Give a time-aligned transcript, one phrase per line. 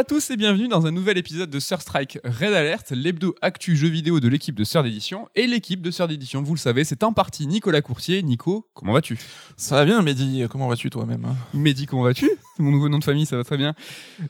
[0.00, 3.76] à tous et bienvenue dans un nouvel épisode de Sir Strike Red Alert, l'hebdo actu
[3.76, 5.28] jeu vidéo de l'équipe de Sœur d'édition.
[5.34, 8.22] Et l'équipe de Sœur d'édition, vous le savez, c'est en partie Nicolas Courtier.
[8.22, 9.18] Nico, comment vas-tu?
[9.58, 10.44] Ça va bien, Mehdi.
[10.50, 11.36] Comment vas-tu toi-même?
[11.52, 12.30] Mehdi, comment vas-tu?
[12.60, 13.74] C'est mon nouveau nom de famille, ça va très bien.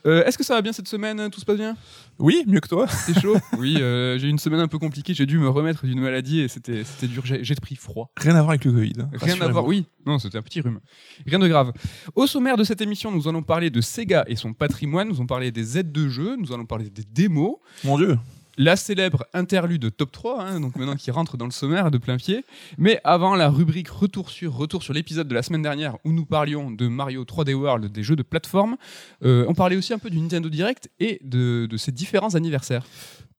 [0.05, 1.29] Euh, Est-ce que ça va bien cette semaine?
[1.29, 1.75] Tout se passe bien?
[2.17, 2.87] Oui, mieux que toi.
[3.05, 3.35] C'est chaud?
[3.57, 5.13] Oui, euh, j'ai eu une semaine un peu compliquée.
[5.13, 7.23] J'ai dû me remettre d'une maladie et c'était c'était dur.
[7.25, 8.09] J'ai pris froid.
[8.15, 8.93] Rien à voir avec le Covid.
[9.01, 9.85] hein, Rien à voir, oui.
[10.05, 10.79] Non, c'était un petit rhume.
[11.27, 11.73] Rien de grave.
[12.15, 15.27] Au sommaire de cette émission, nous allons parler de Sega et son patrimoine, nous allons
[15.27, 18.17] parler des aides de jeu, nous allons parler des démos, Mon Dieu.
[18.57, 22.17] La célèbre interlude top 3, hein, donc maintenant qui rentre dans le sommaire de plein
[22.17, 22.43] pied.
[22.77, 26.25] Mais avant la rubrique retour sur retour sur l'épisode de la semaine dernière où nous
[26.25, 28.77] parlions de Mario 3D World, des jeux de plateforme,
[29.23, 32.85] euh, on parlait aussi un peu du Nintendo Direct et de, de ses différents anniversaires.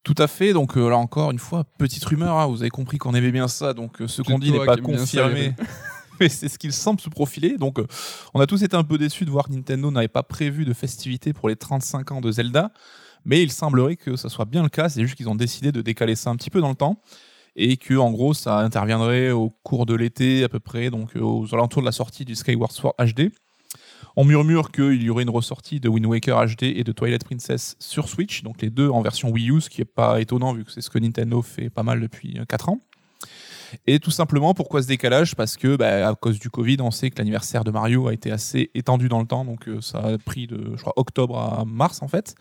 [0.03, 0.53] Tout à fait.
[0.53, 2.39] Donc euh, là encore une fois, petite rumeur.
[2.39, 3.75] hein, vous avez compris qu'on aimait bien ça.
[3.75, 5.55] Donc euh, ce qu'on dit n'est pas confirmé.
[6.21, 7.57] Mais c'est ce qu'il semble se profiler.
[7.57, 7.81] Donc
[8.35, 10.73] on a tous été un peu déçus de voir que Nintendo n'avait pas prévu de
[10.73, 12.71] festivités pour les 35 ans de Zelda.
[13.25, 14.89] Mais il semblerait que ça soit bien le cas.
[14.89, 17.01] C'est juste qu'ils ont décidé de décaler ça un petit peu dans le temps.
[17.55, 21.21] Et que en gros ça interviendrait au cours de l'été à peu près, donc euh,
[21.21, 23.31] aux alentours de la sortie du Skyward Sword HD.
[24.17, 27.77] On murmure qu'il y aurait une ressortie de Wind Waker HD et de Twilight Princess
[27.79, 30.65] sur Switch, donc les deux en version Wii U, ce qui est pas étonnant vu
[30.65, 32.81] que c'est ce que Nintendo fait pas mal depuis 4 ans.
[33.87, 35.35] Et tout simplement, pourquoi ce décalage?
[35.35, 38.31] Parce que, bah, à cause du Covid, on sait que l'anniversaire de Mario a été
[38.31, 41.65] assez étendu dans le temps, donc euh, ça a pris de, je crois, octobre à
[41.65, 42.35] mars en fait.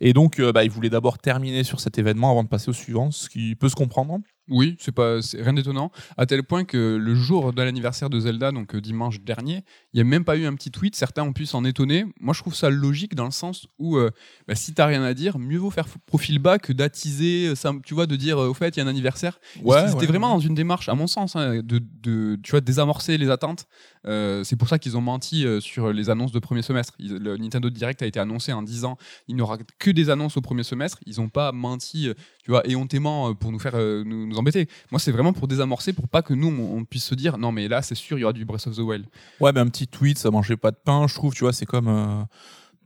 [0.00, 2.72] Et donc, euh, bah, ils voulaient d'abord terminer sur cet événement avant de passer au
[2.72, 4.18] suivant, ce qui peut se comprendre.
[4.50, 8.20] Oui, c'est pas c'est rien d'étonnant, à tel point que le jour de l'anniversaire de
[8.20, 11.22] Zelda, donc euh, dimanche dernier, il n'y a même pas eu un petit tweet, certains
[11.22, 12.04] ont pu s'en étonner.
[12.20, 14.10] Moi, je trouve ça logique dans le sens où euh,
[14.48, 17.94] bah, si t'as rien à dire, mieux vaut faire profil bas que d'attiser, euh, tu
[17.94, 19.38] vois, de dire euh, au fait, il y a un anniversaire.
[19.86, 23.16] Ils étaient vraiment dans une démarche, à mon sens, hein, de, de, tu vois, désamorcer
[23.18, 23.66] les attentes.
[24.06, 26.94] Euh, c'est pour ça qu'ils ont menti sur les annonces de premier semestre.
[26.98, 28.96] Ils- le Nintendo Direct a été annoncé en disant
[29.28, 30.98] il n'y aura que des annonces au premier semestre.
[31.06, 32.08] Ils n'ont pas menti,
[32.44, 36.22] tu vois, éhontément pour nous faire nous, nous Moi, c'est vraiment pour désamorcer, pour pas
[36.22, 38.32] que nous on, on puisse se dire non mais là c'est sûr il y aura
[38.32, 39.06] du Breath of the Wild.
[39.40, 41.66] Ouais, mais un petit tweet, ça mangeait pas de pain, je trouve, tu vois, c'est
[41.66, 41.88] comme.
[41.88, 42.22] euh,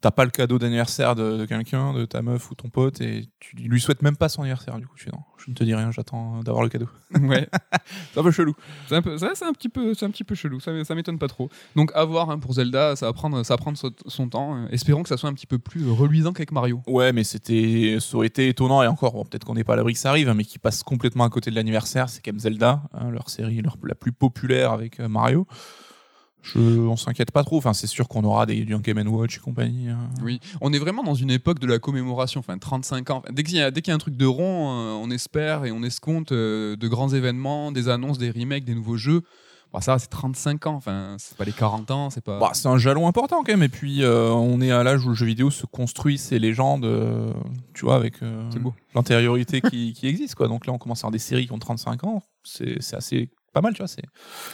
[0.04, 3.26] T'as pas le cadeau d'anniversaire de, de quelqu'un, de ta meuf ou ton pote, et
[3.40, 5.64] tu lui souhaites même pas son anniversaire, du coup, tu fais non, je ne te
[5.64, 6.88] dis rien, j'attends d'avoir le cadeau.
[7.22, 7.48] ouais,
[8.12, 8.52] C'est un peu chelou.
[8.86, 10.60] c'est un peu, ça, c'est un petit peu, c'est un petit peu chelou.
[10.60, 11.48] Ça, ça m'étonne pas trop.
[11.74, 14.56] Donc à voir hein, pour Zelda, ça va prendre, ça va prendre son, son temps.
[14.58, 16.82] Euh, Espérons que ça soit un petit peu plus reluisant qu'avec Mario.
[16.86, 19.76] Ouais, mais c'était, ça aurait été étonnant, et encore, bon, peut-être qu'on n'est pas à
[19.76, 22.32] l'abri que ça arrive, hein, mais qui passe complètement à côté de l'anniversaire, c'est quand
[22.32, 25.46] même Zelda, hein, leur série leur- la plus populaire avec euh, Mario.
[26.44, 29.40] Je, on s'inquiète pas trop, enfin, c'est sûr qu'on aura des, du Game Watch et
[29.40, 29.88] compagnie.
[29.88, 30.10] hein.
[30.22, 33.22] Oui, on est vraiment dans une époque de la commémoration, enfin 35 ans.
[33.32, 36.32] Dès qu'il y, y a un truc de rond, euh, on espère et on escompte
[36.32, 39.22] euh, de grands événements, des annonces, des remakes, des nouveaux jeux.
[39.72, 42.38] Bah, ça, c'est 35 ans, enfin, c'est pas les 40 ans, c'est pas.
[42.38, 45.08] Bah, c'est un jalon important quand même, et puis euh, on est à l'âge où
[45.08, 47.32] le jeu vidéo se construit ses légendes, euh,
[47.72, 48.48] tu vois, avec euh,
[48.94, 50.46] l'antériorité qui, qui existe, quoi.
[50.46, 53.60] Donc là, on commence à avoir des séries qui ont 35 ans, c'est assez pas
[53.60, 54.02] mal, tu vois, c'est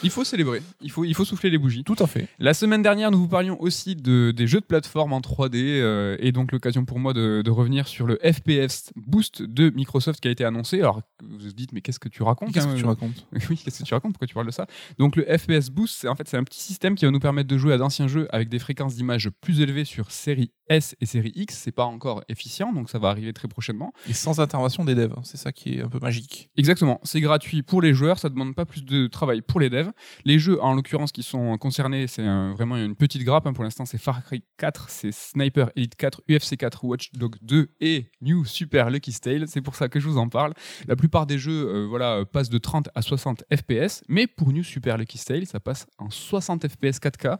[0.03, 1.83] Il faut célébrer, il faut, il faut souffler les bougies.
[1.83, 2.27] tout à fait.
[2.39, 6.15] La semaine dernière, nous vous parlions aussi de, des jeux de plateforme en 3D, euh,
[6.19, 10.27] et donc l'occasion pour moi de, de revenir sur le FPS Boost de Microsoft qui
[10.27, 10.79] a été annoncé.
[10.79, 13.57] Alors, vous vous dites, mais qu'est-ce que tu racontes Qu'est-ce hein, que tu racontes Oui,
[13.57, 14.67] qu'est-ce que tu racontes Pourquoi tu parles de ça
[14.99, 17.49] Donc le FPS Boost, c'est en fait c'est un petit système qui va nous permettre
[17.49, 21.07] de jouer à d'anciens jeux avec des fréquences d'image plus élevées sur série S et
[21.07, 21.55] série X.
[21.55, 23.93] C'est pas encore efficient, donc ça va arriver très prochainement.
[24.07, 26.49] Et sans intervention des devs, c'est ça qui est un peu magique.
[26.55, 29.91] Exactement, c'est gratuit pour les joueurs, ça demande pas plus de travail pour les devs.
[30.25, 33.47] Les jeux, en l'occurrence, qui sont concernés, c'est vraiment une petite grappe.
[33.47, 33.53] hein.
[33.53, 37.69] Pour l'instant, c'est Far Cry 4, c'est Sniper Elite 4, UFC 4, Watch Dogs 2
[37.81, 39.47] et New Super Lucky Tale.
[39.47, 40.53] C'est pour ça que je vous en parle.
[40.87, 44.63] La plupart des jeux, euh, voilà, passent de 30 à 60 FPS, mais pour New
[44.63, 47.37] Super Lucky Tale, ça passe en 60 FPS 4K.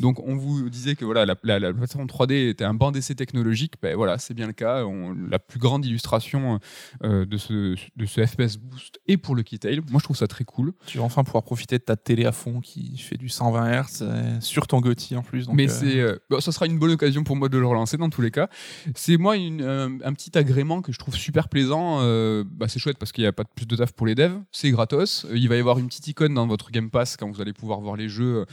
[0.00, 3.14] Donc, on vous disait que voilà, la, la- la plateforme 3D était un banc d'essai
[3.14, 3.74] technologique.
[3.82, 4.84] Ben voilà, c'est bien le cas.
[5.30, 6.58] La plus grande illustration
[7.02, 9.80] euh, de, ce, de ce FPS boost et pour le Keytail.
[9.90, 10.72] Moi, je trouve ça très cool.
[10.94, 13.86] Tu vas enfin pouvoir profiter de ta télé à fond qui fait du 120 Hz
[14.02, 15.46] euh, sur ton Gotti en plus.
[15.46, 17.66] donc, Mais euh, c'est, euh, bon, ça sera une bonne occasion pour moi de le
[17.66, 18.48] relancer dans tous les cas.
[18.94, 21.98] C'est moi une, euh, un petit agrément que je trouve super plaisant.
[22.44, 24.40] bah, c'est chouette parce qu'il n'y a pas de plus de taf pour les devs.
[24.52, 25.26] C'est gratos.
[25.34, 27.80] Il va y avoir une petite icône dans votre Game Pass quand vous allez pouvoir
[27.80, 28.46] voir les jeux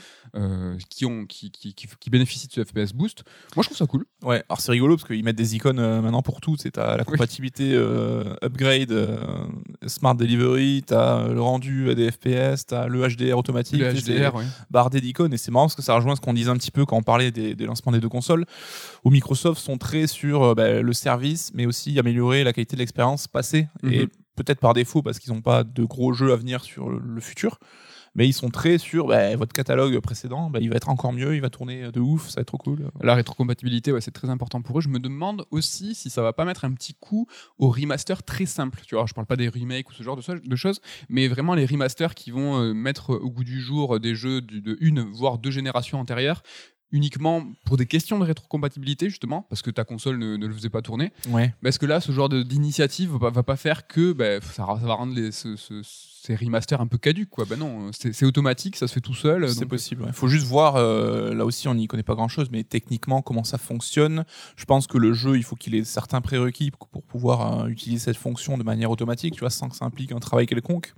[0.89, 3.23] qui, ont, qui, qui, qui, qui bénéficient de ce FPS boost.
[3.55, 4.05] Moi, je trouve ça cool.
[4.23, 6.55] Ouais, alors c'est rigolo parce qu'ils mettent des icônes euh, maintenant pour tout.
[6.57, 9.17] C'est la compatibilité euh, upgrade, euh,
[9.87, 14.43] smart delivery, t'as le rendu à des FPS, t'as le HDR automatique, Le HDR, ouais.
[14.69, 15.33] bardé d'icônes.
[15.33, 17.03] Et c'est marrant parce que ça rejoint ce qu'on disait un petit peu quand on
[17.03, 18.45] parlait des, des lancements des deux consoles,
[19.03, 22.81] où Microsoft sont très sur euh, bah, le service, mais aussi améliorer la qualité de
[22.81, 23.67] l'expérience passée.
[23.83, 24.07] Et Mhm.
[24.35, 27.59] peut-être par défaut parce qu'ils n'ont pas de gros jeux à venir sur le futur.
[28.15, 31.35] Mais ils sont très sur bah, votre catalogue précédent, bah, il va être encore mieux,
[31.35, 32.89] il va tourner de ouf, ça va être trop cool.
[33.01, 34.81] La rétrocompatibilité, c'est très important pour eux.
[34.81, 37.27] Je me demande aussi si ça va pas mettre un petit coup
[37.57, 38.81] au remaster très simple.
[38.85, 41.65] Tu vois, je parle pas des remakes ou ce genre de, choses, mais vraiment les
[41.65, 45.51] remasters qui vont euh, mettre au goût du jour des jeux de une voire deux
[45.51, 46.43] générations antérieures
[46.91, 50.81] uniquement pour des questions de rétrocompatibilité justement parce que ta console ne, le faisait pas
[50.81, 51.11] tourner.
[51.29, 51.53] Ouais.
[51.63, 55.13] Parce que là, ce genre d'initiative va, va, pas faire que bah, ça, va rendre
[55.15, 57.45] les, ces remasters un peu caduques quoi.
[57.45, 59.49] Ben non, c'est automatique, ça se fait tout seul.
[59.49, 60.03] C'est possible.
[60.07, 60.75] Il faut juste voir.
[60.75, 64.25] Euh, là aussi, on n'y connaît pas grand chose, mais techniquement comment ça fonctionne.
[64.55, 68.05] Je pense que le jeu, il faut qu'il ait certains prérequis pour pouvoir euh, utiliser
[68.05, 70.93] cette fonction de manière automatique, tu vois, sans que ça implique un travail quelconque.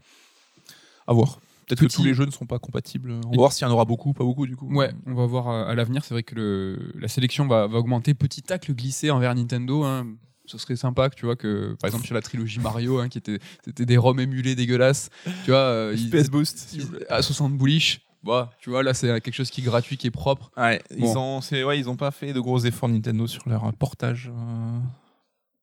[1.08, 1.40] À voir.
[1.68, 3.12] Peut-être que tous les jeux ne sont pas compatibles.
[3.26, 4.74] On va voir s'il y en aura beaucoup, pas beaucoup du coup.
[4.74, 6.04] Ouais, on va voir à, l'avenir.
[6.04, 9.84] C'est vrai que le, la sélection va, va, augmenter petit tacle glissé envers Nintendo.
[9.84, 10.08] Hein.
[10.46, 13.18] Ce serait sympa que tu vois que par exemple sur la trilogie Mario hein, qui
[13.18, 15.10] était c'était des ROM émulés dégueulasses
[15.46, 16.78] tu vois euh, PS Boost
[17.08, 20.12] à 60 bullish bah, tu vois, là, c'est quelque chose qui est gratuit, qui est
[20.12, 20.50] propre.
[20.56, 24.32] Ouais, ils ont, ouais, ils ont pas fait de gros efforts Nintendo sur leur portage
[24.34, 24.80] euh,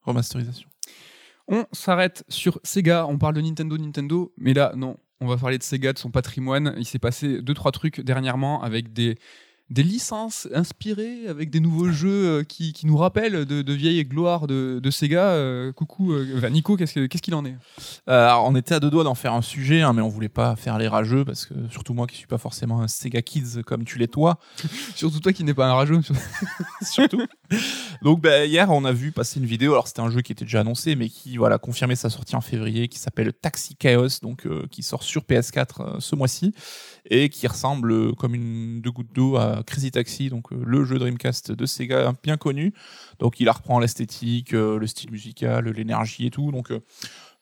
[0.03, 0.69] remasterisation.
[1.49, 3.06] On s'arrête sur Sega.
[3.06, 6.11] On parle de Nintendo, Nintendo, mais là, non, on va parler de Sega, de son
[6.11, 6.75] patrimoine.
[6.78, 9.19] Il s'est passé deux, trois trucs dernièrement avec des
[9.70, 14.05] des licences inspirées avec des nouveaux jeux euh, qui, qui nous rappellent de, de vieilles
[14.05, 15.26] gloires de, de Sega.
[15.26, 17.55] Euh, coucou, euh, Nico, qu'est-ce qu'il en est
[18.08, 20.76] On était à deux doigts d'en faire un sujet, hein, mais on voulait pas faire
[20.76, 23.99] les rageux parce que surtout moi qui suis pas forcément un Sega Kids comme tu
[23.99, 24.38] l'es toi.
[24.96, 26.00] surtout toi qui n'es pas un rageux.
[26.82, 27.25] surtout.
[28.02, 29.72] Donc bah, hier, on a vu passer une vidéo.
[29.72, 32.40] Alors c'était un jeu qui était déjà annoncé, mais qui voilà confirmé sa sortie en
[32.40, 36.52] février, qui s'appelle Taxi Chaos, donc qui sort sur PS4 ce mois-ci
[37.06, 40.99] et qui ressemble comme une deux gouttes d'eau à Crazy Taxi, donc euh, le jeu
[40.99, 42.73] Dreamcast de Sega bien connu.
[43.19, 46.50] Donc il reprend l'esthétique, euh, le style musical, l'énergie et tout.
[46.52, 46.81] Donc euh,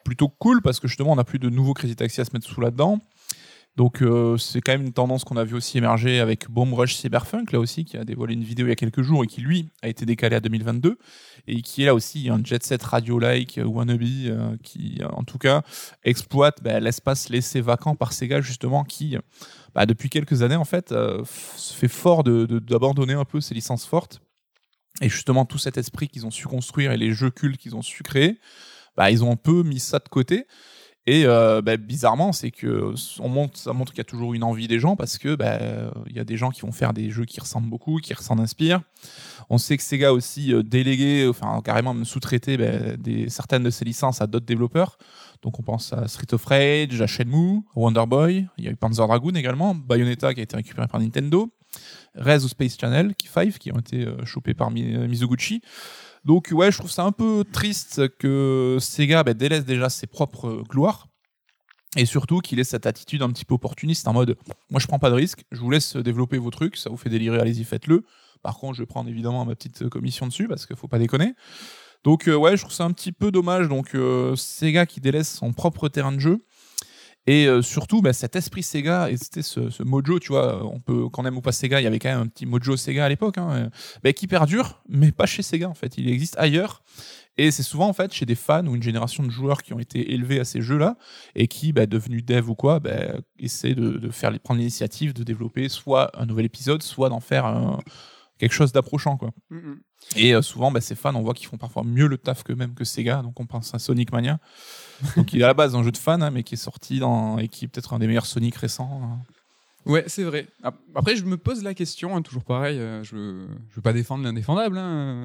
[0.04, 2.46] plutôt cool parce que justement on n'a plus de nouveaux Crazy Taxi à se mettre
[2.46, 3.00] sous là-dedans.
[3.78, 4.02] Donc
[4.38, 7.60] c'est quand même une tendance qu'on a vu aussi émerger avec Bomb Rush Cyberpunk là
[7.60, 9.88] aussi qui a dévoilé une vidéo il y a quelques jours et qui lui a
[9.88, 10.98] été décalé à 2022
[11.46, 14.02] et qui est là aussi un jet set radio-like wannabe
[14.62, 15.62] qui en tout cas
[16.02, 19.16] exploite bah, l'espace laissé vacant par Sega justement qui
[19.74, 21.22] bah, depuis quelques années, en fait, euh,
[21.56, 24.20] se fait fort d'abandonner de, un peu ces licences fortes.
[25.00, 27.82] Et justement, tout cet esprit qu'ils ont su construire et les jeux cultes qu'ils ont
[27.82, 28.40] su créer,
[28.96, 30.46] bah, ils ont un peu mis ça de côté.
[31.10, 34.68] Et euh, bah, bizarrement, c'est que on ça montre qu'il y a toujours une envie
[34.68, 35.58] des gens parce que bah,
[36.06, 38.38] il y a des gens qui vont faire des jeux qui ressemblent beaucoup, qui s'en
[38.38, 38.82] inspirent.
[39.48, 42.66] On sait que Sega aussi euh, délégué, enfin carrément sous-traité bah,
[43.28, 44.98] certaines de ses licences à d'autres développeurs.
[45.40, 48.76] Donc on pense à Street of Rage, à Shenmue, Wonder Boy, il y a eu
[48.76, 51.48] Panzer Dragoon également, Bayonetta qui a été récupéré par Nintendo,
[52.16, 55.62] Rez ou Space Channel, 5 qui ont été euh, chopés par Mizuguchi.
[56.24, 60.62] Donc ouais, je trouve ça un peu triste que Sega bah, délaisse déjà ses propres
[60.68, 61.08] gloires
[61.96, 64.36] et surtout qu'il ait cette attitude un petit peu opportuniste en mode
[64.70, 67.08] moi je prends pas de risque, je vous laisse développer vos trucs, ça vous fait
[67.08, 68.04] délirer, allez-y faites-le.
[68.42, 71.34] Par contre, je vais prendre évidemment ma petite commission dessus parce qu'il faut pas déconner.
[72.04, 73.68] Donc euh, ouais, je trouve ça un petit peu dommage.
[73.68, 76.44] Donc euh, Sega qui délaisse son propre terrain de jeu.
[77.28, 81.10] Et euh, surtout, bah, cet esprit Sega, et c'était ce, mojo, tu vois, on peut,
[81.10, 83.08] quand même ou pas Sega, il y avait quand même un petit mojo Sega à
[83.10, 83.68] l'époque, hein,
[84.02, 86.82] bah, qui perdure, mais pas chez Sega en fait, il existe ailleurs.
[87.36, 89.78] Et c'est souvent en fait chez des fans ou une génération de joueurs qui ont
[89.78, 90.96] été élevés à ces jeux-là
[91.34, 95.68] et qui, bah, devenus dev ou quoi, bah, essaient de, faire, prendre l'initiative de développer
[95.68, 97.78] soit un nouvel épisode, soit d'en faire un,
[98.38, 99.18] quelque chose d'approchant.
[99.18, 99.32] quoi.
[99.50, 99.80] Mm, mm.
[100.16, 102.54] Et euh, souvent, bah, ces fans, on voit qu'ils font parfois mieux le taf que
[102.54, 103.20] même que Sega.
[103.20, 104.38] Donc on pense à Sonic Mania,
[105.16, 106.98] donc il est à la base un jeu de fan, hein, mais qui est sorti
[106.98, 109.00] dans et qui est peut-être un des meilleurs Sonic récents.
[109.02, 109.18] Hein.
[109.86, 110.46] Ouais, c'est vrai.
[110.94, 112.78] Après, je me pose la question, hein, toujours pareil.
[112.78, 114.78] Euh, je, ne veux pas défendre l'indéfendable,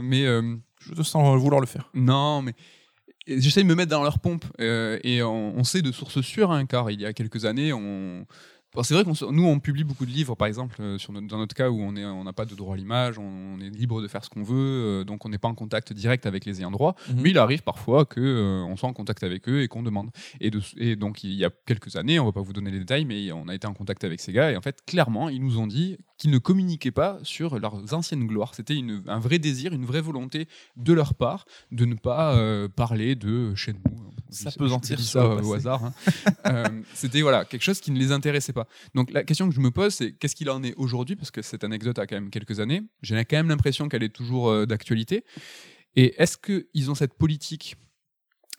[0.04, 1.90] mais euh, je te sens vouloir le faire.
[1.94, 2.54] Non, mais
[3.28, 6.92] j'essaie de me mettre dans leur pompe et on, on, sait de sources sûres, car
[6.92, 8.26] il y a quelques années, on
[8.82, 10.98] c'est vrai que nous, on publie beaucoup de livres, par exemple, euh,
[11.30, 14.02] dans notre cas où on n'a on pas de droit à l'image, on, est libre
[14.02, 16.60] de faire ce qu'on veut, euh, donc on n'est pas en contact direct avec les
[16.60, 16.96] ayants droit.
[17.10, 17.22] Mhm.
[17.22, 20.10] Mais il arrive parfois qu'on euh, soit en contact avec eux et qu'on demande.
[20.42, 23.06] Et, et, donc, il y a quelques années, on va pas vous donner les détails,
[23.06, 25.60] mais on a été en contact avec ces gars et en fait, clairement, ils nous
[25.60, 28.56] ont dit qu'ils ne communiquaient pas sur leurs anciennes gloires.
[28.56, 32.34] C'était un vrai désir, une vraie volonté de leur part de ne pas
[32.78, 33.82] parler de Shenmue.
[34.30, 35.84] Ça peut sentir ça au hasard.
[36.46, 36.64] Hein.
[36.94, 38.68] C'était voilà quelque chose qui ne les intéressait pas.
[38.96, 41.18] Donc la question que je me pose, c'est qu'est-ce qu'il en est aujourd'hui?
[41.18, 42.84] Parce que cette anecdote a quand même quelques années.
[43.02, 45.26] J'ai quand même l'impression qu'elle est toujours euh, d'actualité.
[45.98, 47.76] Et est-ce qu'ils ont cette politique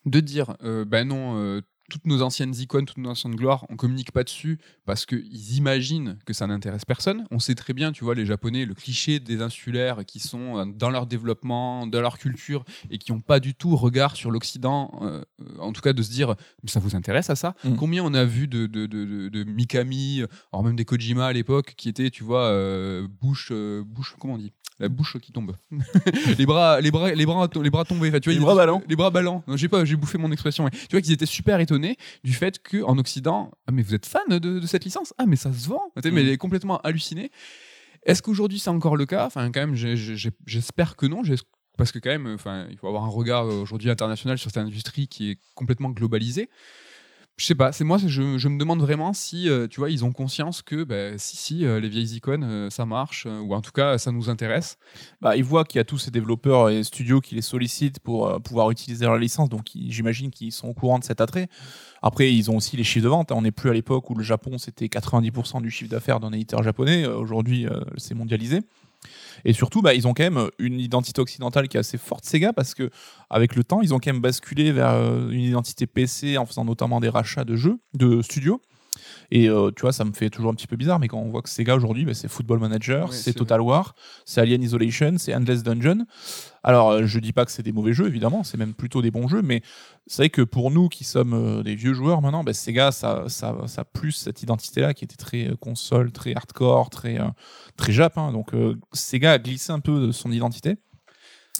[0.04, 3.76] de dire, euh, ben non, euh, toutes nos anciennes icônes, toutes nos anciennes gloires, on
[3.76, 7.26] communique pas dessus parce qu'ils imaginent que ça n'intéresse personne.
[7.30, 10.64] On sait très bien, tu vois, les Japonais, le cliché des insulaires qui sont euh,
[10.66, 14.98] dans leur développement, dans leur culture et qui n'ont pas du tout regard sur l'Occident,
[15.02, 15.22] euh,
[15.58, 17.54] en tout cas de se dire, mais ça vous intéresse à ça?
[17.64, 17.76] Mm.
[17.76, 21.88] Combien on a vu de, de, de, Mikami, alors même des Kojima à l'époque, qui
[21.88, 24.52] étaient, tu vois, euh, bouche, euh, bouche, comment on dit?
[24.80, 25.54] La bouche qui tombe.
[26.38, 28.08] les bras, les bras, les bras, les bras tombés.
[28.08, 28.82] Enfin, tu vois, Les bras ballants.
[28.88, 29.44] Les bras ballants.
[29.54, 30.68] J'ai pas, j'ai bouffé mon expression.
[30.68, 31.74] Tu vois qu'ils étaient super étonnés
[32.25, 35.12] du fait que en Occident, ah mais vous êtes fan de, de cette licence?
[35.19, 35.93] Ah mais ça se vend.
[35.97, 36.19] Mais Mhm.
[36.19, 37.31] il est complètement halluciné.
[38.07, 39.26] Est-ce qu'aujourd'hui c'est encore le cas?
[39.26, 41.23] Enfin, quand même, j'ai- j'ai- j'espère que non.
[41.76, 44.59] Parce que quand même, enfin, il faut avoir un regard euh, aujourd'hui international sur cette
[44.62, 46.49] industrie qui est complètement globalisée.
[47.36, 50.04] Je sais pas, c'est moi, je, je me demande vraiment si, euh, tu vois, ils
[50.04, 53.60] ont conscience que, bah, si, si, euh, les vieilles icônes, euh, ça marche, ou en
[53.60, 54.78] tout cas, ça nous intéresse.
[55.20, 58.40] Bah, ils voient qu'il y a tous ces développeurs et studios qui les sollicitent pour
[58.40, 61.48] pouvoir utiliser leur licence, donc j'imagine qu'ils sont au courant de cet attrait.
[62.02, 63.32] Après, ils ont aussi les chiffres de vente.
[63.32, 63.34] hein.
[63.36, 66.62] On n'est plus à l'époque où le Japon c'était 90% du chiffre d'affaires d'un éditeur
[66.62, 67.04] japonais.
[67.06, 68.60] Aujourd'hui, c'est mondialisé.
[69.44, 72.52] Et surtout, bah, ils ont quand même une identité occidentale qui est assez forte, Sega,
[72.52, 72.90] parce que
[73.30, 76.64] avec le temps, ils ont quand même basculé vers euh, une identité PC en faisant
[76.64, 78.61] notamment des rachats de jeux, de studios.
[79.36, 81.28] Et euh, tu vois, ça me fait toujours un petit peu bizarre, mais quand on
[81.28, 85.34] voit que Sega aujourd'hui, bah, c'est Football Manager, c'est Total War, c'est Alien Isolation, c'est
[85.34, 86.06] Endless Dungeon.
[86.62, 89.10] Alors, euh, je dis pas que c'est des mauvais jeux, évidemment, c'est même plutôt des
[89.10, 89.60] bons jeux, mais
[90.06, 93.24] c'est vrai que pour nous qui sommes euh, des vieux joueurs maintenant, bah, Sega, ça,
[93.26, 97.18] ça, ça a plus cette identité-là qui était très console, très hardcore, très,
[97.76, 98.16] très Jap.
[98.16, 98.30] hein.
[98.30, 100.76] donc, euh, Sega a glissé un peu de son identité.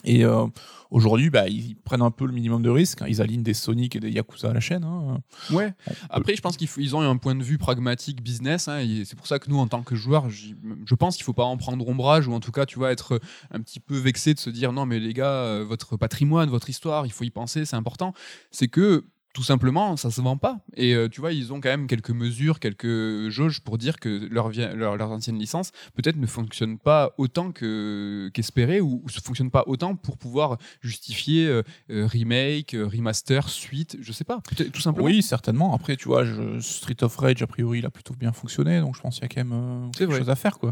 [0.05, 0.45] Et euh,
[0.91, 3.01] aujourd'hui, bah, ils prennent un peu le minimum de risque.
[3.01, 3.07] hein.
[3.09, 4.83] Ils alignent des Sonic et des Yakuza à la chaîne.
[4.83, 5.19] hein.
[5.51, 5.73] Ouais.
[6.09, 8.67] Après, je pense qu'ils ont un point de vue pragmatique business.
[8.67, 11.33] hein, et c'est pour ça que nous, en tant que joueurs, je pense qu'il faut
[11.33, 13.19] pas en prendre ombrage ou en tout cas, tu vois, être
[13.51, 16.69] un petit peu vexé de se dire non, mais les gars, euh, votre patrimoine, votre
[16.69, 18.13] histoire, il faut y penser, c'est important.
[18.51, 20.59] C'est que tout simplement, ça se vend pas.
[20.77, 24.29] Et euh, tu vois, ils ont quand même quelques mesures, quelques jauges pour dire que
[24.31, 29.21] leur, leur, leurs anciennes licences peut-être ne fonctionnent pas autant que- qu'espéré ou, ou ne
[29.21, 34.39] fonctionnent pas autant pour pouvoir justifier euh, euh, remake, remaster, suite, je sais pas,
[34.71, 35.05] tout simplement.
[35.05, 35.75] Oui, certainement.
[35.75, 38.79] Après, tu vois, je- Street of Rage, a priori, il a plutôt bien fonctionné.
[38.79, 40.19] Donc, je pense qu'il y a quand même euh, quelque vrai.
[40.19, 40.59] chose à faire.
[40.59, 40.71] Quoi.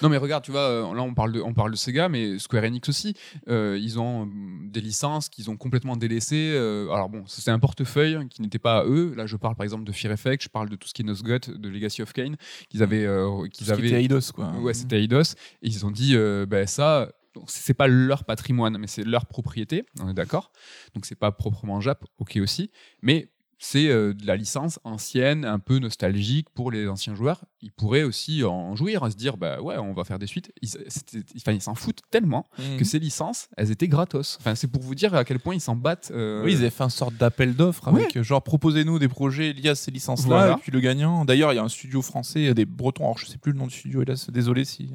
[0.00, 2.64] Non mais regarde, tu vois, là on parle de, on parle de Sega, mais Square
[2.64, 3.14] Enix aussi,
[3.46, 4.28] ils ont euh,
[4.70, 6.56] des licences qu'ils ont complètement délaissées.
[6.90, 7.89] alors bon, c'est un portefeuille
[8.28, 9.14] qui n'était pas à eux.
[9.16, 11.04] Là, je parle par exemple de Fear Effect, je parle de tout ce qui est
[11.04, 12.36] Nosgoth, de Legacy of Kane,
[12.68, 13.86] qu'ils avaient, euh, qu'ils avaient.
[13.86, 14.50] était Eidos, quoi.
[14.60, 15.34] Ouais, c'était Eidos.
[15.62, 17.10] Et ils ont dit, euh, ben ça,
[17.46, 19.84] c'est pas leur patrimoine, mais c'est leur propriété.
[20.00, 20.52] On est d'accord.
[20.94, 22.70] Donc c'est pas proprement Jap, ok aussi.
[23.02, 23.30] Mais
[23.62, 27.44] c'est euh, de la licence ancienne, un peu nostalgique pour les anciens joueurs.
[27.60, 30.50] Ils pourraient aussi en jouir, à se dire, bah ouais, on va faire des suites.
[30.62, 32.78] Ils c'était- enfin, ils s'en foutent tellement Mhm.
[32.78, 34.38] que ces licences, elles étaient gratos.
[34.40, 36.10] Enfin, c'est pour vous dire à quel point ils s'en battent.
[36.14, 39.52] euh, Oui, ils avaient fait une sorte d'appel d'offres avec euh, genre proposez-nous des projets
[39.52, 40.52] liés à ces licences-là Voilà.
[40.54, 41.26] et puis le gagnant.
[41.26, 43.66] D'ailleurs, il y a un studio français, des Bretons, alors je sais plus le nom
[43.66, 44.90] du studio, hélas, désolé si,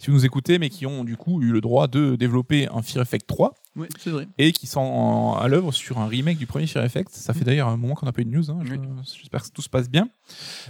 [0.00, 2.82] si vous nous écoutez, mais qui ont du coup eu le droit de développer un
[2.82, 4.28] Fear Effect 3 ouais, c'est vrai.
[4.38, 7.10] et qui sont en- à l'œuvre sur un remake du premier Fear Effect.
[7.10, 8.50] Ça fait d'ailleurs un moment qu'on n'a pas eu de news.
[8.50, 8.78] hein, je- Oui.
[9.20, 10.08] J'espère que tout se passe bien.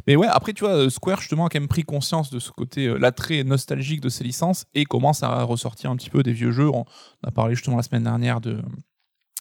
[0.06, 2.50] Mais ouais, après, tu vois, euh, Square justement a quand même pris conscience de ce
[2.50, 6.32] côté, euh, l'attrait nostalgique de ces licences et commence à ressortir un petit peu des
[6.32, 6.68] vieux jeux.
[6.70, 6.84] On
[7.24, 8.60] a parlé justement la semaine dernière de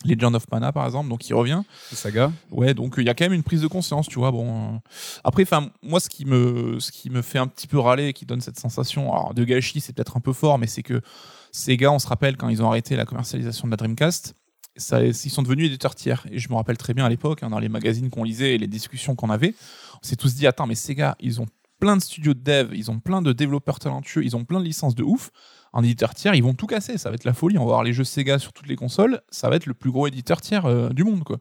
[0.04, 1.62] Legend of Mana par exemple, donc il revient.
[1.90, 2.32] C'est Saga.
[2.50, 4.32] Ouais, donc il y a quand même une prise de conscience, tu vois.
[4.32, 4.78] Bon, euh,
[5.24, 8.14] après, enfin, moi, ce qui me, ce qui me fait un petit peu râler, et
[8.14, 11.02] qui donne cette sensation, alors de gâchis, c'est peut-être un peu fort, mais c'est que
[11.78, 14.36] gars, on se rappelle quand ils ont arrêté la commercialisation de la Dreamcast,
[14.76, 16.26] ils sont devenus éditeurs tiers.
[16.32, 18.58] Et je me rappelle très bien à l'époque, hein, dans les magazines qu'on lisait et
[18.58, 19.54] les discussions qu'on avait,
[20.02, 21.48] on s'est tous dit, attends, mais gars, ils ont
[21.80, 24.66] plein de studios de dev, ils ont plein de développeurs talentueux, ils ont plein de
[24.66, 25.32] licences de ouf.
[25.74, 26.98] En éditeur tiers, ils vont tout casser.
[26.98, 27.58] Ça va être la folie.
[27.58, 29.22] On va avoir les jeux Sega sur toutes les consoles.
[29.30, 31.40] Ça va être le plus gros éditeur tiers euh, du monde, quoi.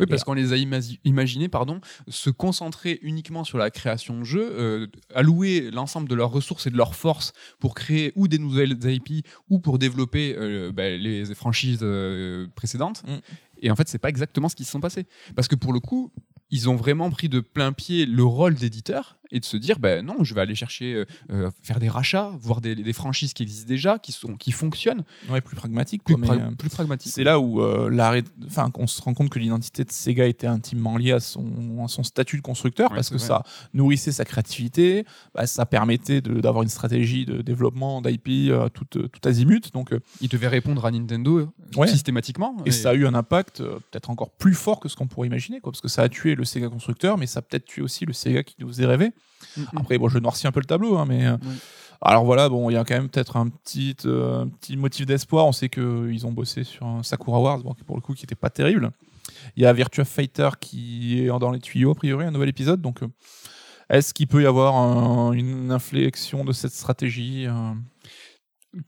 [0.00, 0.56] Oui, parce qu'on les a
[1.04, 6.30] imaginés pardon, se concentrer uniquement sur la création de jeux, euh, allouer l'ensemble de leurs
[6.30, 10.72] ressources et de leurs forces pour créer ou des nouvelles IP ou pour développer euh,
[10.72, 13.02] bah, les franchises euh, précédentes.
[13.06, 13.16] Mm.
[13.62, 15.06] Et en fait, c'est pas exactement ce qui se sont passés.
[15.34, 16.12] Parce que pour le coup,
[16.50, 20.04] ils ont vraiment pris de plein pied le rôle d'éditeur et de se dire ben
[20.06, 23.42] non, je vais aller chercher, euh, euh, faire des rachats, voir des, des franchises qui
[23.42, 26.68] existent déjà, qui, sont, qui fonctionnent, Ouais, plus pragmatique, plus, quoi, mais, pra- euh, plus
[26.70, 27.12] pragmatiques.
[27.12, 27.60] C'est là où
[27.90, 31.82] l'arrêt, enfin, qu'on se rend compte que l'identité de Sega était intimement liée à son,
[31.84, 33.26] à son statut de constructeur Ouais, parce que vrai.
[33.26, 33.42] ça
[33.74, 39.72] nourrissait sa créativité, bah, ça permettait d'avoir une stratégie de développement d'IP tout, tout azimut.
[39.72, 41.88] Donc, Ils devaient répondre à Nintendo Ouais.
[41.88, 42.56] systématiquement.
[42.64, 45.60] et ça a eu un impact peut-être encore plus fort que ce qu'on pourrait imaginer,
[45.60, 48.04] quoi, parce que ça a tué le Sega constructeur, mais ça a peut-être tué aussi
[48.06, 49.10] le Sega qui nous faisait rêver.
[49.76, 51.26] Après, bon, je noircis un peu le tableau, hein, mais.
[51.26, 51.36] euh.
[52.02, 55.06] Alors voilà, bon, il y a quand même peut-être un petit, euh, un petit motif
[55.06, 55.46] d'espoir.
[55.46, 58.34] On sait qu'ils ont bossé sur un Sakura Wars, bon, pour le coup, qui était
[58.34, 58.90] pas terrible.
[59.56, 62.82] Il y a Virtua Fighter qui est dans les tuyaux, a priori, un nouvel épisode.
[62.82, 63.06] Donc, euh,
[63.88, 67.72] est-ce qu'il peut y avoir un- une inflexion de cette stratégie euh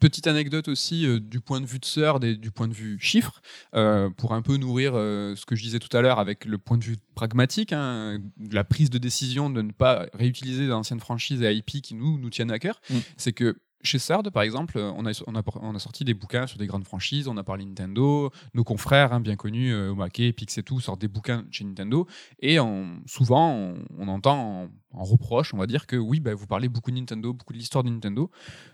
[0.00, 3.40] Petite anecdote aussi euh, du point de vue de et du point de vue chiffre,
[3.74, 6.58] euh, pour un peu nourrir euh, ce que je disais tout à l'heure avec le
[6.58, 8.18] point de vue pragmatique, hein,
[8.50, 12.30] la prise de décision de ne pas réutiliser d'anciennes franchises et IP qui nous, nous
[12.30, 12.98] tiennent à cœur, Mm.
[13.16, 16.12] c'est que chez Third, par exemple, euh, on a, on, a, on a sorti des
[16.14, 19.92] bouquins sur des grandes franchises, on a parlé Nintendo, nos confrères hein, bien connus, euh,
[19.92, 22.06] Omake, Pix et tout, sortent des bouquins chez Nintendo,
[22.40, 24.68] et on- souvent on, on entend en,
[25.00, 27.58] en reproche, on va dire que oui, bah, vous parlez beaucoup de Nintendo, beaucoup de
[27.58, 28.30] l'histoire de Nintendo.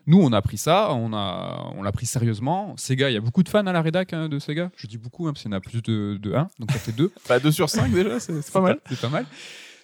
[0.07, 2.75] Nous, on a pris ça, on a, on l'a pris sérieusement.
[2.77, 4.71] Sega, il y a beaucoup de fans à la rédac hein, de Sega.
[4.77, 6.79] Je dis beaucoup, hein, parce qu'il y en a plus de, de 1, donc ça
[6.79, 7.13] fait 2.
[7.29, 8.81] Bah, 2 sur 5 déjà, c'est c'est pas mal.
[8.89, 9.27] C'est pas mal.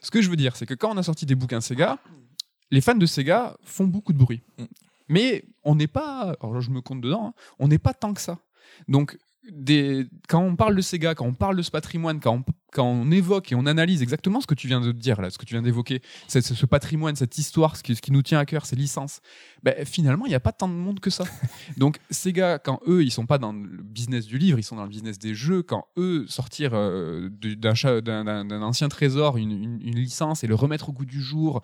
[0.00, 1.99] Ce que je veux dire, c'est que quand on a sorti des bouquins Sega,
[2.70, 4.42] les fans de Sega font beaucoup de bruit.
[5.09, 8.15] Mais on n'est pas, alors là, je me compte dedans, hein, on n'est pas tant
[8.15, 8.38] que ça.
[8.88, 9.19] Donc,
[9.50, 12.85] des, quand on parle de Sega, quand on parle de ce patrimoine, quand on, quand
[12.85, 15.47] on évoque et on analyse exactement ce que tu viens de dire là, ce que
[15.47, 18.45] tu viens d'évoquer, ce, ce patrimoine, cette histoire, ce qui, ce qui nous tient à
[18.45, 19.21] cœur, ces licences,
[19.62, 21.25] ben, finalement, il n'y a pas tant de monde que ça.
[21.79, 24.83] Donc, Sega, quand eux, ils sont pas dans le business du livre, ils sont dans
[24.83, 30.45] le business des jeux, quand eux, sortir euh, d'un ancien trésor, une, une- une licence
[30.45, 31.62] et le remettre au goût du jour,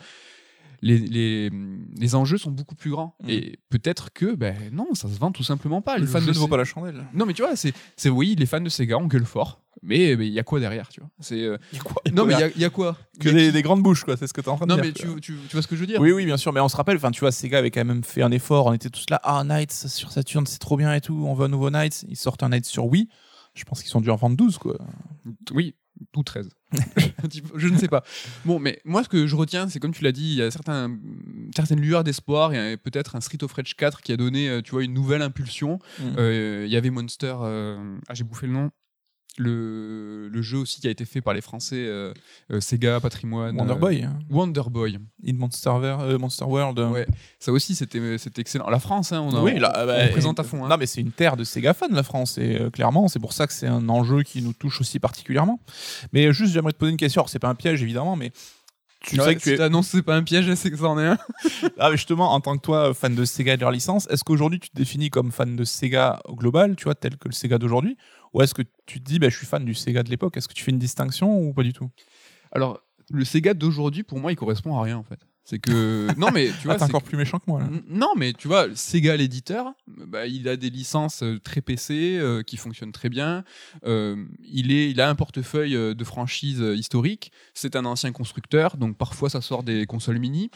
[0.85, 1.51] les, les,
[1.99, 3.17] les enjeux sont beaucoup plus grands.
[3.23, 3.31] Mm.
[3.31, 5.95] Et peut-être que, ben non, ça se vend tout simplement pas.
[5.97, 7.05] Les Le fans jeu de ne vaut pas la chandelle.
[7.15, 9.61] Non, mais tu vois, c'est c'est- oui, les fans de Sega, on gueule fort.
[9.83, 11.11] Mais mais il y a quoi derrière, tu vois?
[11.21, 12.97] C'est euh, Il y a quoi Non, mais il y a- il y, a quoi?
[13.19, 14.17] Que des, qui grandes bouches, quoi.
[14.17, 14.85] C'est ce que t'es en train de Non, dire.
[14.85, 15.15] mais quoi.
[15.17, 16.01] tu, tu, tu vois ce que je veux dire?
[16.01, 18.05] Oui, oui, bien sûr, mais on se rappelle, enfin, tu vois, Sega avait quand même
[18.05, 21.01] fait un effort, on était tous là, ah, Knights sur Saturn, c'est trop bien et
[21.01, 23.09] tout, on veut un nouveau Knights, ils sortent un Knights sur Wii,
[23.55, 24.77] je pense qu'ils sont dû en vendre 12, quoi.
[25.53, 25.75] Oui,
[26.17, 26.49] ou 13.
[27.57, 28.03] je ne sais pas.
[28.45, 30.51] Bon, mais moi, ce que je retiens, c'est comme tu l'as dit, il y a
[30.51, 30.97] certains,
[31.55, 32.53] certaines lueurs d'espoir.
[32.53, 34.83] Il y a peut-être un Street of Rage 4 qui a donné, euh, tu vois,
[34.85, 35.79] une nouvelle impulsion.
[36.01, 36.03] Mm.
[36.19, 37.35] Euh, Il y avait Monster.
[37.43, 38.71] euh, ah, j'ai bouffé le nom.
[39.37, 42.15] Le, le jeu aussi qui a été fait par les Français, euh,
[42.53, 43.57] euh, Sega, Patrimoine.
[43.59, 44.19] Wonder euh, Boy, hein.
[44.31, 44.99] Wonder Boy.
[45.27, 46.79] In Monster, euh, Monster World.
[46.79, 46.91] euh.
[46.91, 47.07] Ouais.
[47.41, 47.99] Ça aussi, c'était
[48.39, 48.71] excellent.
[48.71, 50.65] La France, hein, on, a, oui, on, là, on bah, présente à fond.
[50.65, 50.69] hein.
[50.69, 53.33] Non, mais c'est une terre de Sega fans, la France, et euh, clairement, c'est pour
[53.33, 55.59] ça que c'est un enjeu qui nous touche aussi particulièrement.
[56.13, 57.23] Mais juste, j'aimerais te poser une question.
[57.23, 58.31] Alors, c'est pas un piège, évidemment, mais
[59.01, 59.83] tu Ouais, sais que tu es.
[59.83, 61.19] c'est pas un piège, c'est que ça en est un.
[61.79, 64.23] Ah, mais justement, en tant que toi, fan de Sega et de leur licence, est-ce
[64.25, 67.35] qu'aujourd'hui tu te définis comme fan de Sega au global, tu vois, tel que le
[67.35, 67.97] Sega d'aujourd'hui
[68.35, 70.49] Ou est-ce que tu te dis, bah, je suis fan du Sega de l'époque Est-ce
[70.49, 71.89] que tu fais une distinction ou pas du tout?
[72.53, 75.21] Alors, le Sega d'aujourd'hui, pour moi, il correspond à rien, en fait.
[75.45, 76.09] C'est que.
[76.19, 76.75] Non, mais tu Ah, vois.
[76.75, 77.69] t'es c'est encore plus méchant que moi, là.
[77.89, 82.43] Non, mais tu vois, Sega, l'éditeur, bah, il a des licences euh, très PC euh,
[82.43, 83.45] qui fonctionnent très bien.
[83.85, 87.31] Euh, il, est, il a un portefeuille de franchises historiques.
[87.53, 90.51] C'est un ancien constructeur, donc parfois ça sort des consoles mini.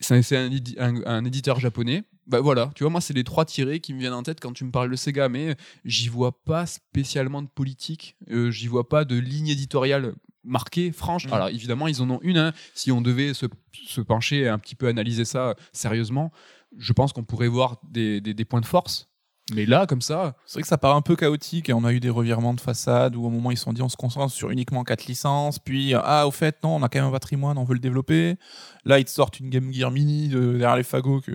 [0.00, 2.04] C'est un éditeur japonais.
[2.30, 4.52] Bah voilà, tu vois, moi, c'est les trois tirés qui me viennent en tête quand
[4.52, 8.88] tu me parles de Sega, mais j'y vois pas spécialement de politique, euh, j'y vois
[8.88, 10.14] pas de ligne éditoriale
[10.44, 11.26] marquée, franche.
[11.26, 11.32] Mhm.
[11.32, 12.38] Alors évidemment, ils en ont une.
[12.38, 12.52] hein.
[12.74, 13.46] Si on devait se,
[13.86, 16.30] se pencher et un petit peu analyser ça sérieusement,
[16.78, 19.08] je pense qu'on pourrait voir des, des- des points de force.
[19.52, 21.92] Mais là, comme ça, C'est vrai que ça paraît un peu chaotique et on a
[21.92, 24.32] eu des revirements de façade où au moment ils se sont dit on se concentre
[24.32, 27.58] sur uniquement quatre licences, puis ah au fait non on a quand même un patrimoine,
[27.58, 28.36] on veut le développer.
[28.84, 31.32] Là ils te sortent une Game Gear Mini de, derrière les fagots que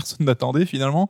[0.00, 1.08] personne n'attendait finalement.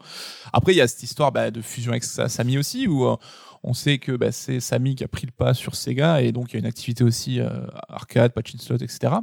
[0.52, 3.16] Après il y a cette histoire bah, de fusion avec Sa- Samy aussi où euh,
[3.62, 6.50] on sait que bah, c'est Samy qui a pris le pas sur Sega et donc
[6.50, 7.48] il y a une activité aussi euh,
[7.88, 9.14] arcade, patch in slot, etc.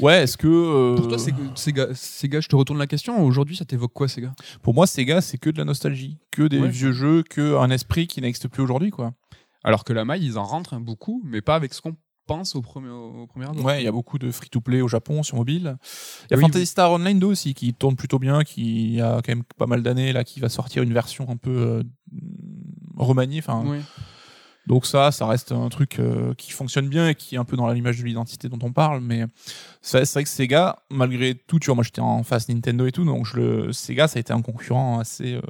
[0.00, 3.22] Ouais, est-ce que euh, pour toi, Sega, Sega, je te retourne la question.
[3.22, 4.32] Aujourd'hui, ça t'évoque quoi, Sega?
[4.62, 6.68] Pour moi Sega c'est que de la nostalgie, que des Ouais.
[6.68, 9.12] vieux jeux, que un esprit qui n'existe plus aujourd'hui quoi.
[9.62, 11.94] Alors que la maille, ils en rentrent beaucoup, mais pas avec ce qu'on
[12.34, 13.64] pense au premier, au premier abord.
[13.64, 15.76] Ouais, il y a beaucoup de free-to-play au Japon sur mobile.
[16.24, 16.66] Il y a Oui, Fantasy oui.
[16.66, 20.12] Star Online 2 aussi qui tourne plutôt bien, qui a quand même pas mal d'années
[20.12, 21.82] là, qui va sortir une version un peu euh,
[22.96, 23.40] remaniée.
[23.40, 23.80] Enfin, Ouais.
[24.66, 27.56] donc ça, ça reste un truc euh, qui fonctionne bien et qui est un peu
[27.56, 29.00] dans l'image de l'identité dont on parle.
[29.00, 29.24] Mais
[29.82, 33.04] c'est vrai que Sega, malgré tout, tu vois, moi j'étais en face Nintendo et tout,
[33.04, 35.40] donc je le, Sega, ça a été un concurrent assez, euh,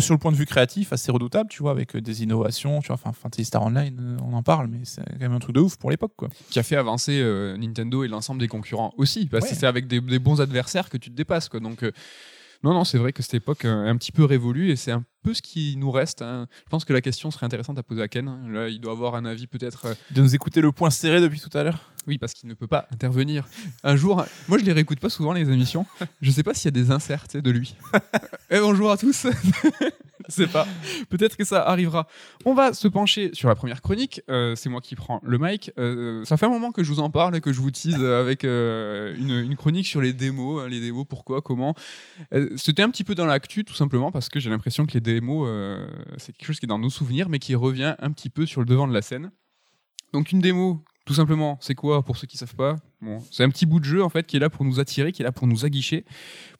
[0.00, 2.88] sur le point de vue créatif, assez redoutable, tu vois, avec euh, des innovations, tu
[2.88, 5.54] vois, enfin Fantasy Star Online, euh, on en parle, mais c'est quand même un truc
[5.54, 6.28] de ouf pour l'époque, quoi.
[6.50, 9.26] Qui a fait avancer euh, Nintendo et l'ensemble des concurrents aussi.
[9.26, 11.48] Parce que c'est avec des, des bons adversaires que tu te dépasses.
[11.48, 11.60] Quoi.
[11.60, 11.92] Donc, euh,
[12.62, 14.92] non, non, c'est vrai que cette époque euh, est un petit peu révolue et c'est
[14.92, 16.22] un peu ce qui nous reste.
[16.22, 16.46] hein.
[16.64, 18.52] Je pense que la question serait intéressante à poser à Ken.
[18.52, 19.86] Là, il doit avoir un avis peut-être.
[19.86, 21.92] euh, De nous écouter le point serré depuis tout à l'heure.
[22.06, 23.46] Oui, parce qu'il ne peut pas intervenir.
[23.84, 25.86] Un jour, moi je les réécoute pas souvent les émissions.
[26.20, 27.76] Je sais pas s'il y a des inserts de lui.
[28.50, 29.26] Eh bonjour à tous.
[30.28, 30.66] c'est pas.
[31.08, 32.06] Peut-être que ça arrivera.
[32.44, 34.22] On va se pencher sur la première chronique.
[34.28, 35.70] Euh, c'est moi qui prends le mic.
[35.78, 38.02] Euh, ça fait un moment que je vous en parle et que je vous tease
[38.02, 40.62] avec euh, une, chronique sur les démos.
[40.62, 41.74] hein, Les démos, pourquoi, comment.
[42.34, 45.00] Euh, C'était un petit peu dans l'actu, tout simplement, parce que j'ai l'impression que les
[45.00, 45.86] démos, euh,
[46.18, 48.60] c'est quelque chose qui est dans nos souvenirs, mais qui revient un petit peu sur
[48.60, 49.30] le devant de la scène.
[50.12, 52.76] Donc une démo, tout simplement, c'est quoi pour ceux qui savent pas?
[53.30, 55.22] C'est un petit bout de jeu en fait qui est là pour nous attirer, qui
[55.22, 56.04] est là pour nous aguicher,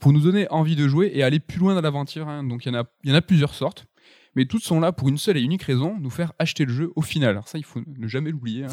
[0.00, 2.28] pour nous donner envie de jouer et aller plus loin dans l'aventure.
[2.28, 2.42] hein.
[2.42, 2.76] Donc il y
[3.12, 3.86] en a, plusieurs sortes,
[4.34, 6.92] mais toutes sont là pour une seule et unique raison nous faire acheter le jeu
[6.96, 7.30] au final.
[7.30, 8.64] Alors ça, il faut ne jamais l'oublier.
[8.64, 8.68] hein.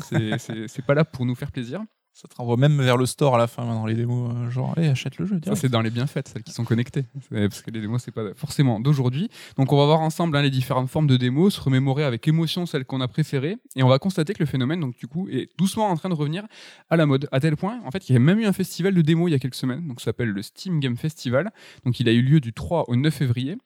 [0.67, 1.81] C'est pas là pour nous faire plaisir.
[2.13, 4.33] Ça te renvoie même vers le store à la fin dans les démos.
[4.35, 5.35] euh, Genre, allez, achète le jeu.
[5.35, 5.61] Ça, direct.
[5.61, 7.05] c'est dans les bienfaits, celles qui sont connectées.
[7.31, 9.29] Parce que les démos, c'est pas forcément d'aujourd'hui.
[9.57, 12.65] Donc, on va voir ensemble hein, les différentes formes de démos, se remémorer avec émotion
[12.65, 13.55] celles qu'on a préférées.
[13.77, 16.13] Et on va constater que le phénomène, donc, du coup, est doucement en train de
[16.15, 16.45] revenir
[16.89, 17.29] à la mode.
[17.31, 19.31] À tel point, en fait, qu'il y a même eu un festival de démos il
[19.31, 19.87] y a quelques semaines.
[19.87, 21.51] Donc, ça s'appelle le Steam Game Festival.
[21.85, 23.57] Donc, il a eu lieu du 3 au 9 février.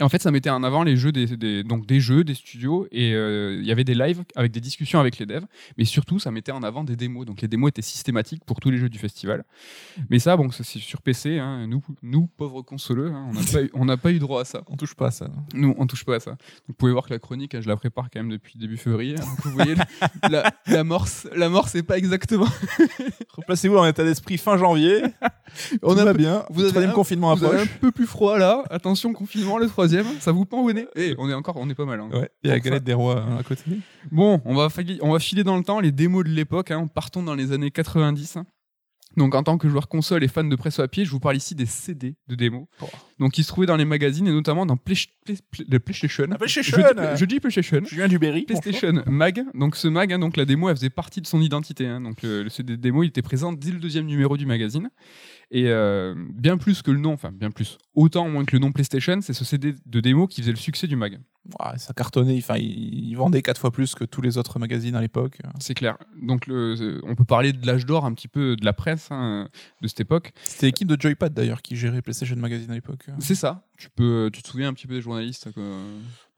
[0.00, 2.34] Et en fait, ça mettait en avant les jeux des, des- donc des jeux, des
[2.34, 5.44] studios, et euh, il y avait des lives avec des discussions avec les devs,
[5.78, 7.24] mais surtout, ça mettait en avant des démos.
[7.26, 9.44] Donc les démos étaient systématiques pour tous les jeux du festival.
[10.10, 11.38] Mais ça, bon, c'est sur PC.
[11.38, 11.66] hein.
[11.68, 13.30] Nous, nous, pauvres consoleux, hein,
[13.74, 14.62] on n'a pas, eu- pas droit à ça.
[14.68, 15.28] On touche pas à ça.
[15.54, 16.30] Nous, on touche pas à ça.
[16.32, 19.14] Donc, vous pouvez voir que la chronique, je la prépare quand même depuis début février.
[19.18, 19.24] hein.
[19.24, 19.74] Donc, vous voyez,
[20.28, 22.48] la- l'amorce n'est pas exactement.
[23.36, 25.02] Replacez-vous en état d'esprit fin janvier.
[25.82, 26.44] On Tout a va bien.
[26.50, 27.74] vous le avez un- confinement Vous avez approche.
[27.76, 28.64] un peu plus froid là.
[28.70, 30.20] Attention, confinement, le troisième.
[30.20, 30.86] Ça vous pend au nez?
[30.96, 32.00] Et on est encore, on est pas mal.
[32.00, 32.08] hein.
[32.12, 32.68] Ouais, il y a la ça.
[32.68, 33.62] galette des rois euh, à côté.
[34.10, 34.68] Bon, on va,
[35.02, 36.70] on va filer dans le temps les démos de l'époque.
[36.70, 36.86] Hein.
[36.86, 38.36] Partons dans les années 90.
[38.36, 38.46] hein.
[39.16, 41.54] Donc, en tant que joueur console et fan de presse papier, je vous parle ici
[41.54, 42.66] des CD de démos.
[42.82, 42.86] Oh.
[43.20, 46.26] Donc, qui se trouvaient dans les magazines et notamment dans Play- Play- Play- le PlayStation.
[46.32, 47.80] Ah, PlayStation Je dis, je dis PlayStation.
[47.84, 48.42] Julien Duberry.
[48.42, 49.44] PlayStation Mag.
[49.54, 51.86] Donc, ce mag, hein, donc la démo, elle faisait partie de son identité.
[51.86, 52.00] hein.
[52.00, 54.90] Donc, le, le CD de démo, il était présent dès le deuxième numéro du magazine.
[55.50, 58.72] Et euh, bien plus que le nom, enfin, bien plus, autant moins que le nom
[58.72, 61.20] PlayStation, c'est ce CD de démo qui faisait le succès du mag.
[61.60, 62.38] Ouais, ça cartonnait.
[62.38, 65.38] Enfin, il, il vendait quatre fois plus que tous les autres magazines à l'époque.
[65.60, 65.98] C'est clair.
[66.22, 69.08] Donc, le- euh, on peut parler de l'âge d'or un petit peu de la presse
[69.10, 69.48] hein,
[69.82, 70.32] de cette époque.
[70.44, 73.06] C'était l'équipe de Joypad d'ailleurs qui gérait PlayStation Magazine à l'époque.
[73.18, 73.66] C'est ça.
[73.76, 75.62] Tu peux, tu te souviens un petit peu des journalistes quoi.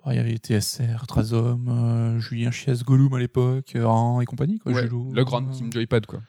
[0.09, 4.59] Ah, Il y avait TSR, Trazom, euh, Julien Chies, Gollum à l'époque, euh, et compagnie.
[4.61, 6.21] Quoi, Ouais, le grand team Joypad quoi.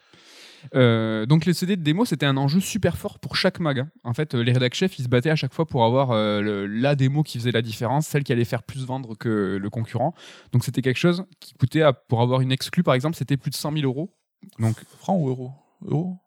[0.76, 3.80] Euh, donc les CD de démo c'était un enjeu super fort pour chaque mag.
[3.80, 3.90] hein.
[4.04, 6.42] En fait, euh, les rédac chefs ils se battaient à chaque fois pour avoir euh,
[6.42, 9.70] le- la démo qui faisait la différence, celle qui allait faire plus vendre que le
[9.70, 10.14] concurrent.
[10.52, 13.50] Donc c'était quelque chose qui coûtait à- pour avoir une exclue par exemple c'était plus
[13.52, 14.14] de 100 000 euros.
[14.60, 15.52] Donc Franc ou euro
[15.86, 16.18] Euro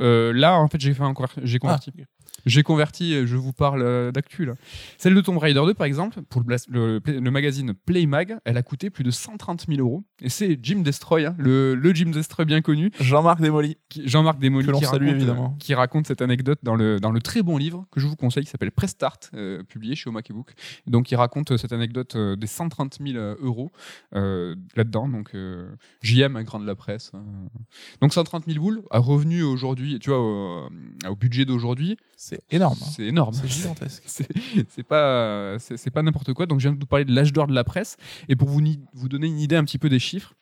[0.00, 1.02] euh, là en fait j'ai fait
[1.42, 1.90] j'ai converti.
[1.96, 1.98] Ah,
[2.46, 4.54] J'ai converti, je vous parle euh, d'actu là.
[4.96, 8.62] Celle de Tomb Raider 2 par exemple, pour le, le, le magazine Playmag, elle a
[8.62, 10.04] coûté plus de 130 000 euros.
[10.22, 13.76] Et c'est Jim Destroy, hein, le, le Jim Destroy bien connu, Jean-Marc Desmolly.
[13.90, 15.52] qui- Jean-Marc Desmolly Que qui, salue, raconte, évidemment.
[15.54, 18.16] euh, qui raconte cette anecdote dans le, dans le très bon livre que je vous
[18.16, 20.52] conseille qui s'appelle Prestart, euh, publié chez Omake Book.
[20.86, 23.70] Donc il raconte euh, cette anecdote des 130 000 euh, euros
[24.14, 25.08] euh, là-dedans.
[25.08, 25.68] Donc euh,
[26.02, 27.10] JM, un grand de la presse.
[27.12, 27.22] hein.
[28.00, 30.68] Donc 130 000 boules, à revenu aujourd'hui, tu vois, au,
[31.06, 32.76] au budget d'aujourd'hui, C'est énorme.
[32.82, 32.86] hein.
[32.94, 33.32] c'est énorme.
[33.32, 34.04] C'est gigantesque.
[34.68, 36.44] C'est pas, c'est pas n'importe quoi.
[36.44, 37.96] Donc, je viens de vous parler de l'âge d'or de la presse.
[38.28, 38.60] Et pour vous,
[38.92, 40.34] vous donner une idée un petit peu des chiffres,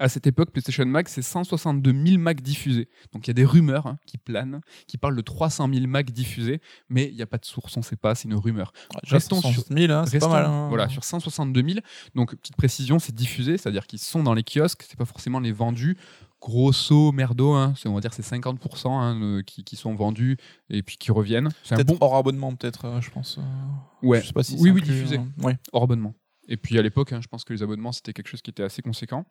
[0.00, 2.88] à cette époque, PlayStation Mag, c'est 162 000 Macs diffusés.
[3.12, 6.10] Donc, il y a des rumeurs hein, qui planent, qui parlent de 300 000 Macs
[6.12, 8.72] diffusés, mais il n'y a pas de source, on ne sait pas, c'est une rumeur.
[9.04, 10.44] Restons 160 sur- 000, hein, c'est pas mal.
[10.44, 10.68] hein.
[10.68, 11.80] Voilà, sur 162 000.
[12.14, 15.52] Donc, petite précision, c'est diffusé, c'est-à-dire qu'ils sont dans les kiosques, c'est pas forcément les
[15.52, 15.96] vendus.
[16.40, 20.36] Grosso merdo, hein, c'est- on va dire c'est 50% hein, qui, qui sont vendus
[20.70, 21.48] et puis qui reviennent.
[21.64, 23.38] C'est un Peut-être bon hors abonnement, peut-être, euh, je pense.
[23.38, 24.20] euh, ouais.
[24.22, 25.18] Je sais pas si oui, oui, diffusé.
[25.18, 25.58] euh, ouais.
[25.72, 26.14] hors abonnement.
[26.46, 28.62] Et puis à l'époque, hein, je pense que les abonnements, c'était quelque chose qui était
[28.62, 29.24] assez conséquent.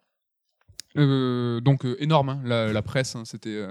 [0.96, 3.64] Donc énorme, hein, la, la presse, c'était.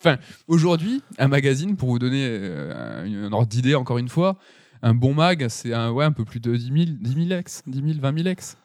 [0.00, 4.36] Enfin, aujourd'hui, un magazine, pour vous donner un, un ordre d'idée, encore une fois,
[4.82, 7.62] un bon mag, c'est un, ouais, un peu plus de 10 000, 10 000 ex,
[7.66, 8.56] 10 000, 20 000 ex.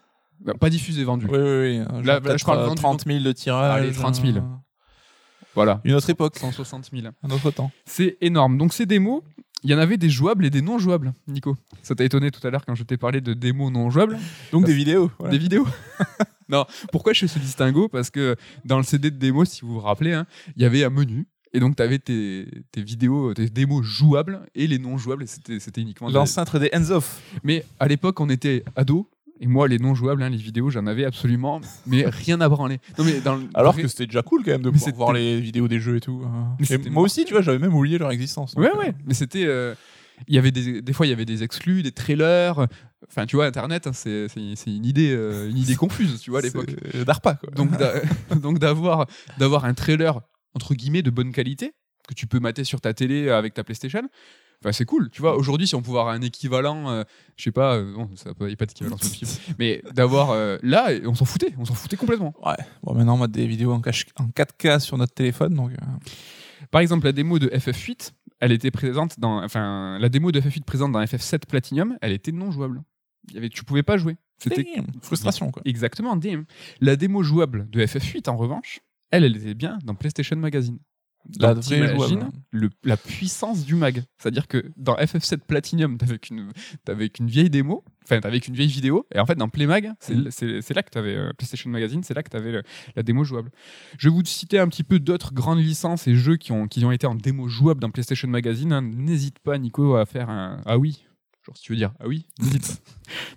[0.60, 1.26] Pas diffusé, vendu.
[1.28, 2.04] Oui, oui, oui.
[2.06, 3.82] Là, je parle vendu, 30 000 de tirage.
[3.82, 4.38] Allez, 30 000.
[4.38, 4.42] euh,
[5.56, 7.08] Voilà, Une autre époque, 160 000.
[7.22, 7.72] un autre temps.
[7.86, 8.58] C'est énorme.
[8.58, 9.22] Donc ces démos,
[9.64, 11.56] il y en avait des jouables et des non jouables, Nico.
[11.84, 14.18] Ça t'a étonné tout à l'heure quand je t'ai parlé de démos non jouables
[14.52, 15.12] Donc des vidéos.
[15.20, 15.32] voilà.
[15.32, 15.68] Des vidéos
[16.50, 17.88] Non, pourquoi je fais ce distinguo?
[17.88, 20.26] Parce que dans le CD de démo, si vous vous rappelez, hein,
[20.58, 21.26] il y avait un menu.
[21.54, 25.26] Et donc, tu avais tes, tes vidéos, tes démos jouables et les non jouables.
[25.28, 26.08] C'était uniquement.
[26.08, 27.22] des- L'ancêtre des hands-off.
[27.44, 29.06] Mais à l'époque, on était ados.
[29.44, 32.80] Et moi, les non jouables, hein, les vidéos, j'en avais absolument, mais rien à branler.
[32.98, 35.14] Non, mais dans le- Alors que c'était déjà cool quand même de Mais pouvoir voir
[35.14, 36.22] les vidéos des jeux et tout.
[36.26, 36.56] hein.
[36.70, 37.02] Et moi marrant.
[37.02, 38.54] aussi, tu vois, j'avais même oublié leur existence.
[38.56, 38.94] Ouais, euh, ouais.
[39.06, 39.44] Mais c'était.
[39.46, 39.76] euh,
[40.30, 42.68] Il y avait des, des fois, il y avait des exclus, des trailers.
[43.10, 46.44] Enfin, tu vois, Internet, hein, c'est une idée, euh, une idée confuse, tu vois, à
[46.44, 46.74] l'époque.
[47.06, 47.50] d'ARPA, quoi.
[47.52, 47.96] Donc, d'a-
[48.42, 49.08] donc d'avoir
[49.40, 50.22] d'avoir un trailer
[50.56, 51.74] entre guillemets de bonne qualité,
[52.08, 54.04] que tu peux mater sur ta télé avec ta PlayStation.
[54.64, 55.36] Enfin, c'est cool, tu vois.
[55.36, 57.04] Aujourd'hui, si on pouvait avoir un équivalent, euh,
[57.36, 59.84] je sais pas, euh, bon, ça il n'y a pas d'équivalent sur le film, mais
[59.94, 62.34] d'avoir euh, là, on s'en foutait, on s'en foutait complètement.
[62.46, 62.56] Ouais.
[62.84, 65.72] Bon, maintenant, on a des vidéos en, cache- en 4K sur notre téléphone, donc.
[65.72, 65.76] euh,
[66.72, 70.64] Par exemple, la démo de FF8, elle était présente dans, enfin, la démo de FF8
[70.64, 72.82] présente dans FF7 Platinum, elle était non jouable.
[73.30, 74.18] Il y avait, tu pouvais pas jouer.
[74.38, 75.62] C'était damn, frustration, quoi.
[75.66, 76.46] exactement damn.
[76.82, 78.80] La démo jouable de FF8, en revanche,
[79.12, 80.80] elle, elle était bien dans PlayStation Magazine.
[81.40, 81.54] La
[82.52, 84.04] le- la puissance du mag.
[84.18, 86.52] C'est-à-dire que dans FF7 Platinum, t'avais qu'une
[87.14, 90.32] qu'une vieille démo, enfin t'avais qu'une vieille vidéo, et en fait dans Playmag, c'est Mhm.
[90.32, 92.64] c'est- là que t'avais euh, PlayStation Magazine, c'est là que t'avais le-
[92.96, 93.52] la démo jouable.
[93.98, 96.84] Je vais vous citer un petit peu d'autres grandes licences et jeux qui ont, qui
[96.86, 98.74] ont été en démo jouable dans PlayStation Magazine.
[98.74, 98.82] hein.
[98.82, 101.06] N'hésite pas, Nico, à faire un ah oui.
[101.46, 102.92] Genre, si tu veux dire ah oui, n'hésite pas.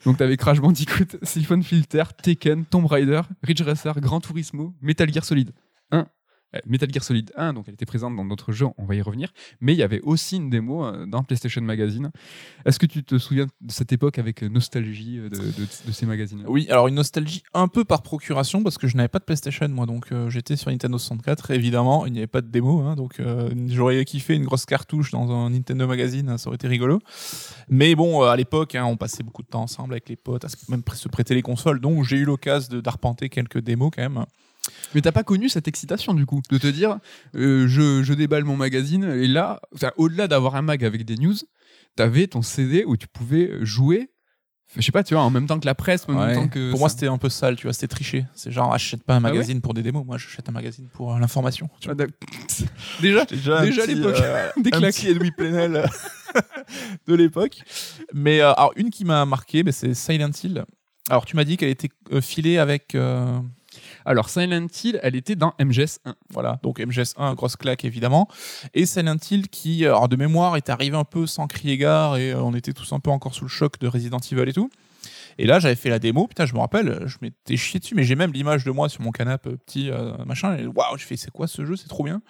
[0.04, 5.24] Donc, t'avais Crash Bandicoot, Siphon Filter, Tekken, Tomb Raider, Ridge Racer, Gran Turismo, Metal Gear
[5.24, 5.52] Solid
[5.90, 6.06] 1.
[6.54, 9.02] Euh, Metal Gear Solid 1, donc elle était présente dans d'autres jeux, on va y
[9.02, 9.32] revenir.
[9.60, 12.10] Mais il y avait aussi une démo euh, dans PlayStation Magazine.
[12.64, 16.66] Est-ce que tu te souviens de cette époque avec euh, nostalgie de, ces magazines Oui,
[16.70, 19.86] alors une nostalgie un peu par procuration parce que je n'avais pas de PlayStation moi,
[19.86, 21.50] donc j'étais sur Nintendo 64.
[21.50, 23.20] Évidemment, il n'y avait pas de démo, hein, donc
[23.66, 27.00] j'aurais kiffé une grosse cartouche dans un Nintendo Magazine, ça aurait été rigolo.
[27.68, 30.82] Mais bon, à l'époque, hein, on passait beaucoup de temps ensemble avec les potes, même
[30.92, 34.24] se prêter les consoles, donc j'ai eu l'occasion d'arpenter quelques démos quand même.
[34.94, 36.98] Mais t'as pas connu cette excitation du coup, de te dire
[37.34, 39.60] euh, je, je déballe mon magazine et là,
[39.96, 41.34] au-delà d'avoir un mag avec des news,
[41.96, 44.10] t'avais ton CD où tu pouvais jouer.
[44.76, 46.34] Je sais pas, tu vois, en même temps que la presse, en même Ouais.
[46.34, 46.70] temps que.
[46.72, 46.96] Pour moi, ça.
[46.96, 48.26] c'était un peu sale, tu vois, c'était triché.
[48.34, 51.14] C'est genre, achète pas un ouais magazine pour des démos, moi j'achète un magazine pour
[51.14, 51.70] euh, l'information.
[51.88, 51.94] Ah,
[53.00, 54.16] déjà, Déjà, Déjà à l'époque,
[54.56, 54.94] des un claques.
[54.94, 55.86] petit Edoui Plenel euh,
[57.06, 57.58] de l'époque.
[58.12, 60.64] Mais euh, alors une qui m'a marqué, bah, c'est Silent Hill.
[61.08, 63.38] Alors tu m'as dit qu'elle était euh, filée avec euh,
[64.06, 66.14] Alors, Silent Hill, elle était dans MGS 1.
[66.30, 68.28] voilà donc MGS 1 grosse claque évidemment
[68.72, 72.16] et Silent Hill qui euh, alors de mémoire est arrivé un peu sans crier gare
[72.16, 74.52] et euh, on était tous un peu encore sous le choc de Resident Evil et
[74.52, 74.70] tout.
[75.38, 78.04] Et là, j'avais fait la démo, putain, je me rappelle, je m'étais chié dessus, mais
[78.04, 80.56] j'ai même l'image de moi sur mon canapé euh, petit euh, machin.
[80.56, 81.76] Et waouh, je fais, c'est quoi ce jeu?
[81.76, 82.22] C'est trop bien.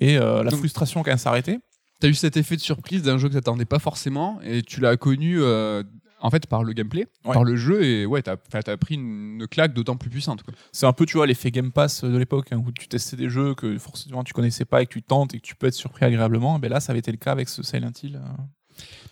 [0.00, 1.60] Et euh, la Donc- frustration quand elle s'arrêtait.
[1.98, 4.98] T'as eu cet effet de surprise d'un jeu que t'attendais pas forcément et tu l'as
[4.98, 5.82] connu euh,
[6.26, 7.32] en fait par le gameplay, Ouais.
[7.32, 10.42] par le jeu et ouais, t'as t'as pris une, claque d'autant plus puissante.
[10.72, 13.30] C'est un peu, tu vois, l'effet Game Pass de l'époque, hein, où tu testais des
[13.30, 15.74] jeux que forcément tu connaissais pas et que tu tentes et que tu peux être
[15.74, 16.58] surpris agréablement.
[16.58, 18.16] Ben là, ça avait été le cas avec ce Silent Hill.
[18.16, 18.42] euh.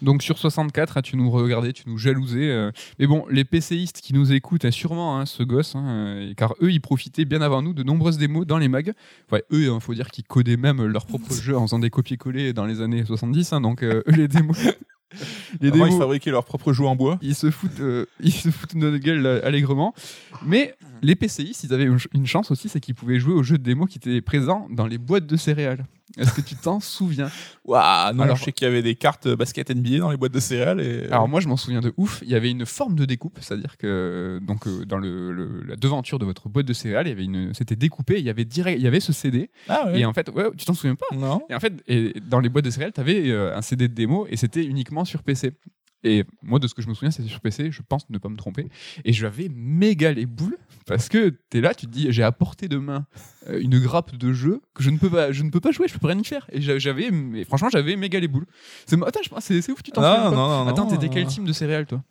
[0.03, 2.50] Donc sur 64, hein, tu nous regardais, tu nous jalousais.
[2.50, 2.70] euh.
[2.98, 6.55] Mais bon, les PCistes qui nous écoutent, hein, sûrement hein, ce gosse, hein, euh, car
[6.61, 8.92] eux, ils profitaient bien avant nous de nombreuses démos dans les mags.
[9.33, 9.42] Eux,
[9.74, 12.83] il faut dire qu'ils codaient même leur propre jeu en faisant des copier-coller dans les
[12.83, 13.53] années 70.
[13.55, 14.59] hein, donc euh, eux, les démos...
[15.61, 17.18] les Avant, ils démos- fabriquaient leurs propres jeux en bois.
[17.22, 19.94] ils se foutent, euh, ils se foutent de notre gueule euh, allègrement.
[20.44, 23.62] Mais les PCistes, ils avaient une chance aussi, c'est qu'ils pouvaient jouer aux jeux de
[23.62, 25.85] démo qui étaient présents dans les boîtes de céréales.
[26.18, 27.30] Est-ce que tu t'en souviens?
[27.64, 30.32] Waouh, non, Alors- je sais qu'il y avait des cartes basket NBA dans les boîtes
[30.34, 30.80] de céréales.
[30.80, 31.06] Et...
[31.06, 32.20] Alors moi, je m'en souviens de ouf.
[32.22, 35.76] Il y avait une forme de découpe, c'est-à-dire que donc euh, dans le, le- la
[35.76, 38.18] devanture de votre boîte de céréales, il y avait une, c'était découpé.
[38.18, 39.50] Il y avait direct, il y avait ce CD.
[39.68, 40.00] ah ouais.
[40.00, 41.06] Et en fait, ouais, tu t'en souviens pas?
[41.16, 41.42] Non.
[41.48, 44.26] Et en fait, et dans les boîtes de céréales, tu avais un CD de démo
[44.28, 45.52] et c'était uniquement sur PC.
[46.04, 47.70] Et moi, de ce que je me souviens, c'était sur PC.
[47.70, 48.68] Je pense ne pas me tromper.
[49.04, 52.30] Et j'avais méga les boules parce que tu es là, tu te dis, j'ai à
[52.30, 53.06] portée de main
[53.48, 55.88] euh, une grappe de jeu que je ne peux pas, je ne peux pas jouer,
[55.88, 56.46] je peux rien y faire.
[56.52, 58.46] Et j'a- j'avais, mais franchement, j'avais méga les boules.
[58.86, 60.84] C'est, attends, je pense- c'est, c'est ouf, tu t'en Non, souviens pas non, non, Attends,
[60.84, 62.02] non, t'étais quel team de céréales, toi?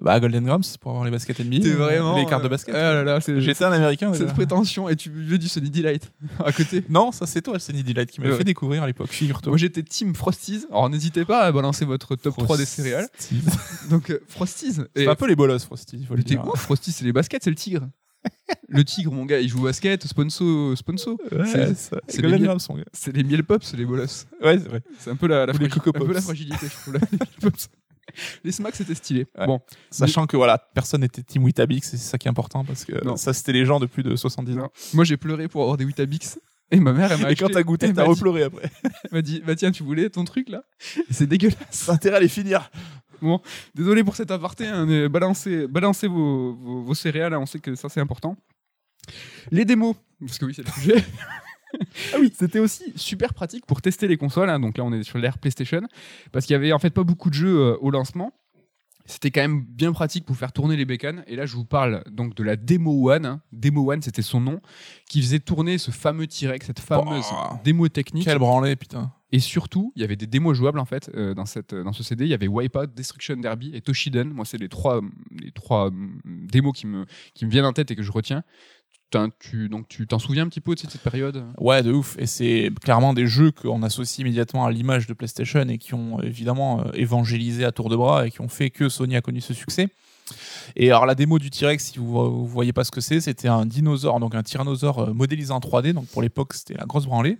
[0.00, 1.60] Bah, Golden Grams pour avoir les basket NBA.
[1.60, 2.16] T'es vraiment.
[2.16, 2.74] Les cartes de euh, basket.
[2.74, 4.12] Ah là là, J'étais un américain.
[4.14, 6.10] cette prétention et tu veux du Sony Delight
[6.44, 6.84] à côté?
[6.88, 8.36] Non, ça c'est toi, Sunny Delight, qui m'a Ouais.
[8.38, 9.50] fait découvrir à l'époque, figure-toi.
[9.50, 10.64] Moi j'étais team Frosties.
[10.70, 13.08] Alors n'hésitez pas à balancer votre top 3 des céréales.
[13.90, 14.74] Donc euh, Frosties.
[14.96, 16.46] C'est un peu les bolos, Frosty, il faut le dire.
[16.46, 17.88] ouf, Frosty, c'est les baskets, c'est le tigre.
[18.68, 21.18] le tigre, mon gars, il joue au basket, sponso, sponso.
[21.32, 22.56] Ouais, C'est- ça- c'est les gars.
[22.92, 24.26] C'est les miel pops, les bolos.
[24.42, 24.82] Ouais, c'est vrai.
[24.98, 26.94] C'est un peu la, fragi- un peu la fragilité, je trouve.
[28.44, 29.26] les Miel smacks, c'était stylé.
[29.38, 29.46] Ouais.
[29.46, 32.84] Bon, Sachant que voilà, personne n'était Team Weetabix, et c'est ça qui est important parce
[32.84, 33.16] que Non.
[33.16, 34.70] ça c'était les gens de plus de 70 ans.
[34.94, 36.38] moi j'ai pleuré pour avoir des Weetabix.
[36.70, 38.70] Et ma mère, elle m'a Et quand t'as goûté, t'as repleuré après.
[38.82, 40.62] elle m'a dit, bah tiens, tu voulais ton truc là?
[41.10, 41.84] C'est dégueulasse.
[41.86, 42.70] T'as intérêt à les finir.
[43.74, 47.74] Désolé pour cet aparté, hein, balancez, balancez vos, vos- vos céréales, hein, on sait que
[47.74, 48.36] ça c'est important.
[49.50, 51.04] Les démos, parce que oui, c'est le sujet.
[52.14, 54.48] ah oui, c'était aussi super pratique pour tester les consoles.
[54.50, 55.82] hein, donc là, on est sur l'ère PlayStation,
[56.30, 58.32] parce qu'il y avait en fait pas beaucoup de jeux euh, au lancement.
[59.04, 61.24] C'était quand même bien pratique pour faire tourner les bécanes.
[61.26, 63.26] Et là, je vous parle donc de la Demo One.
[63.26, 63.40] hein.
[63.50, 64.60] Demo One, c'était son nom,
[65.08, 68.24] qui faisait tourner ce fameux T-Rex, cette fameuse Bah, démo technique.
[68.24, 69.12] Quel branlé, putain.
[69.32, 72.02] Et surtout, il y avait des démos jouables en fait euh, dans, cette, dans ce
[72.02, 72.24] CD.
[72.24, 74.28] Il y avait Wipeout, Destruction Derby et Toshiden.
[74.28, 75.00] Moi, c'est les trois,
[75.40, 78.44] les trois hum, démos qui me, qui me viennent en tête et que je retiens.
[79.40, 81.46] tu donc tu t'en souviens un petit peu de cette période?
[81.58, 82.14] Ouais, de ouf.
[82.18, 86.18] Et c'est clairement des jeux qu'on associe immédiatement à l'image de PlayStation et qui ont
[86.18, 89.22] euh, évidemment euh, évangélisé à tour de bras et qui ont fait que Sony a
[89.22, 89.88] connu ce succès.
[90.76, 93.48] Et alors la démo du T-Rex, si vous, vous voyez pas ce que c'est, c'était
[93.48, 95.92] un dinosaure, donc un tyrannosaure euh, modélisé en 3D.
[95.92, 97.38] Donc pour l'époque, c'était la grosse branlée.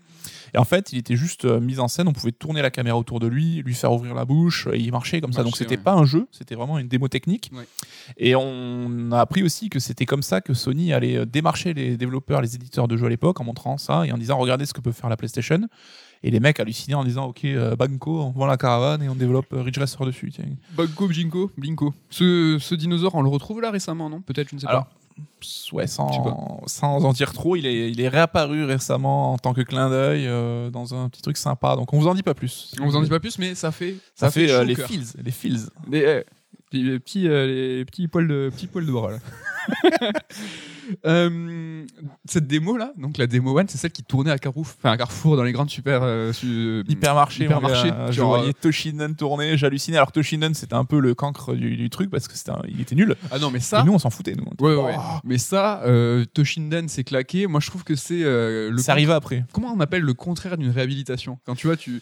[0.55, 2.09] Et en fait, il était juste euh, mis en scène.
[2.09, 4.93] On pouvait tourner la caméra autour de lui, lui faire ouvrir la bouche, et il
[4.93, 5.43] marchait comme ça.
[5.43, 5.83] Donc c'était ouais.
[5.83, 7.51] pas un jeu, c'était vraiment une démo technique.
[7.55, 7.65] Ouais.
[8.19, 11.97] Et on a appris aussi que c'était comme ça que Sony allait euh, démarcher les
[11.97, 14.75] développeurs, les éditeurs de jeux à l'époque, en montrant ça et en disant regardez ce
[14.75, 15.61] que peut faire la PlayStation.
[16.25, 19.15] Et les mecs hallucinaient en disant ok, euh, Banco, on vend la caravane et on
[19.17, 20.31] développe euh, Ridge Racer dessus.
[20.33, 20.45] tiens.
[20.77, 21.93] Bugco, Blinko, Blinko.
[22.11, 24.21] Ce, ce dinosaure, on le retrouve là récemment, non?
[24.21, 24.93] Peut-être, je ne sais Alors, pas.
[25.73, 29.61] Ouais, sans, sans en dire trop, il est, il est réapparu récemment en tant que
[29.61, 31.77] clin d'œil euh, dans un petit truc sympa.
[31.77, 32.73] Donc on vous en dit pas plus.
[32.81, 35.31] On vous en dit pas plus, mais ça fait Ça, fait, euh, les feels, les
[35.33, 35.59] feels.
[35.91, 35.99] Les,
[36.73, 39.19] eh, les- petits, les petits poils de, petits poils de bras là.
[41.07, 41.85] Euh,
[42.25, 44.97] cette démo là, donc la démo one, c'est celle qui tournait à Carrefour, enfin à
[44.97, 47.49] Carrefour dans les grandes super euh, su- Hypermarché,
[48.11, 49.97] je voyais Toshinden tourner, j'hallucinais.
[49.97, 52.95] Alors Toshinden, c'était un peu le cancre du, du truc parce que c'était il était
[52.95, 53.17] nul.
[53.31, 54.35] Ah non mais Et ça, nous, on s'en foutait.
[54.35, 54.45] Nous.
[54.67, 57.47] ouais, ouais, Oh, mais ça, euh, Toshinden c'est claqué.
[57.47, 59.45] Moi je trouve que c'est euh, le C'est arrivé après.
[59.53, 61.39] comment on appelle le contraire d'une réhabilitation?
[61.47, 62.01] Quand tu vois, tu.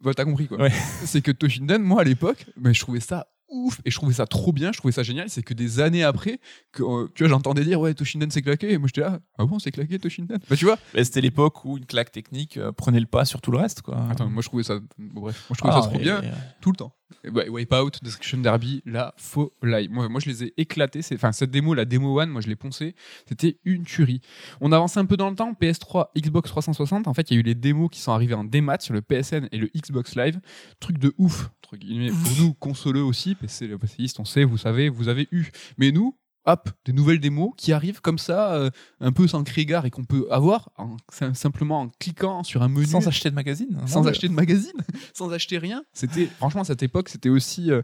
[0.00, 0.58] Bah, t'as compris quoi.
[0.58, 0.72] Ouais.
[1.04, 4.26] C'est que Toshinden, moi à l'époque, mais je trouvais ça ouf et je trouvais ça
[4.26, 5.28] trop bien, je trouvais ça génial.
[5.30, 6.40] C'est que des années après,
[6.72, 8.72] que, euh, tu vois, j'entendais dire ouais, Toshinden c'est claqué.
[8.72, 10.38] Et moi j'étais là, ah bon, c'est claqué Toshinden?
[10.48, 13.50] Bah tu vois, C'était l'époque où une claque technique euh, prenait le pas sur tout
[13.50, 13.82] le reste.
[13.82, 13.98] Quoi.
[14.10, 14.78] attends, moi je trouvais ça.
[14.98, 16.22] Bon, bref, moi je trouvais Ah, ça trop bien
[16.60, 16.92] tout le temps.
[17.32, 19.88] Ouais, Wipeout, Destruction Derby, la folie.
[19.88, 21.02] Moi, moi je les ai éclatés.
[21.02, 22.94] c'est- Enfin, cette démo, la démo one, moi je l'ai poncé.
[23.28, 24.20] C'était une tuerie.
[24.60, 25.52] On avance un peu dans le temps.
[25.54, 27.08] PS3, Xbox 360.
[27.08, 29.00] En fait, il y a eu les démos qui sont arrivées en démat sur le
[29.00, 30.38] PSN et le Xbox Live.
[30.80, 31.50] Truc de ouf.
[31.74, 33.34] Guillemets, pour nous, consoleux aussi.
[33.34, 35.46] PC, PCistes, on sait, vous savez, vous avez eu.
[35.76, 36.16] Mais nous,
[36.48, 39.90] hop, des nouvelles démos qui arrivent comme ça, euh, un peu sans crier gare et
[39.90, 43.78] qu'on peut avoir en- sim- simplement en cliquant sur un menu Sans acheter de magazine.
[43.86, 44.72] sans acheter de magazine,
[45.14, 45.84] sans acheter rien.
[45.92, 47.82] C'était franchement cette époque, c'était aussi euh,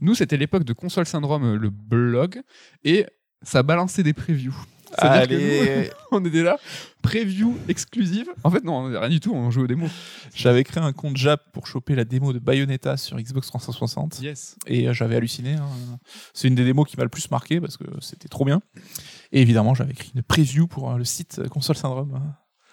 [0.00, 2.42] nous, c'était l'époque de console syndrome, euh, le blog,
[2.84, 3.06] et
[3.42, 4.54] ça balançait des previews.
[4.98, 6.58] Allez, On était là,
[7.02, 8.28] preview exclusive.
[8.44, 9.90] En fait, non, rien du tout, on jouait aux démos.
[10.34, 14.56] j'avais créé un compte Jap pour choper la démo de Bayonetta sur Xbox 360 Yes.
[14.66, 15.54] et euh, j'avais halluciné.
[15.54, 15.68] hein.
[16.34, 18.60] C'est une des démos qui m'a le plus marqué parce que c'était trop bien.
[19.32, 22.20] Et évidemment, j'avais écrit une preview pour euh, le site euh, Console Syndrome.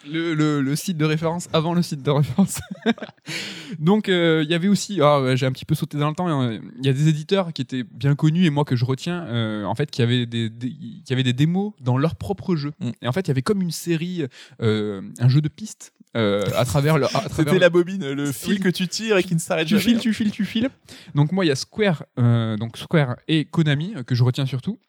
[0.06, 0.10] Hein.
[0.12, 2.60] Le, le- le site de référence avant le site de référence.
[3.80, 6.42] Donc, euh, il y avait aussi, ah, j'ai un petit peu sauté dans le temps,
[6.44, 9.26] euh, il y a des éditeurs qui étaient bien connus et moi que je retiens,
[9.28, 10.70] euh, en fait, qui avaient des, des-
[11.06, 12.72] qui avaient des démos dans leur propre jeu.
[12.80, 12.90] Mm.
[13.02, 14.26] Et en fait, il y avait comme une série,
[14.62, 17.06] euh, un jeu de pistes à travers le.
[17.36, 18.60] C'était le- la bobine, le fil Oui.
[18.60, 19.84] que tu tires et qui ne s'arrête tu jamais.
[19.84, 20.70] files, tu files, tu files.
[21.14, 24.80] Donc moi, il y a Square, donc Square et Konami que je retiens surtout.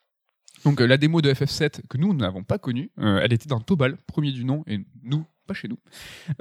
[0.64, 3.60] Donc euh, la démo de FF7 que nous n'avons pas connue, euh, elle était dans
[3.60, 5.78] Tobal, premier du nom, et nous pas chez nous.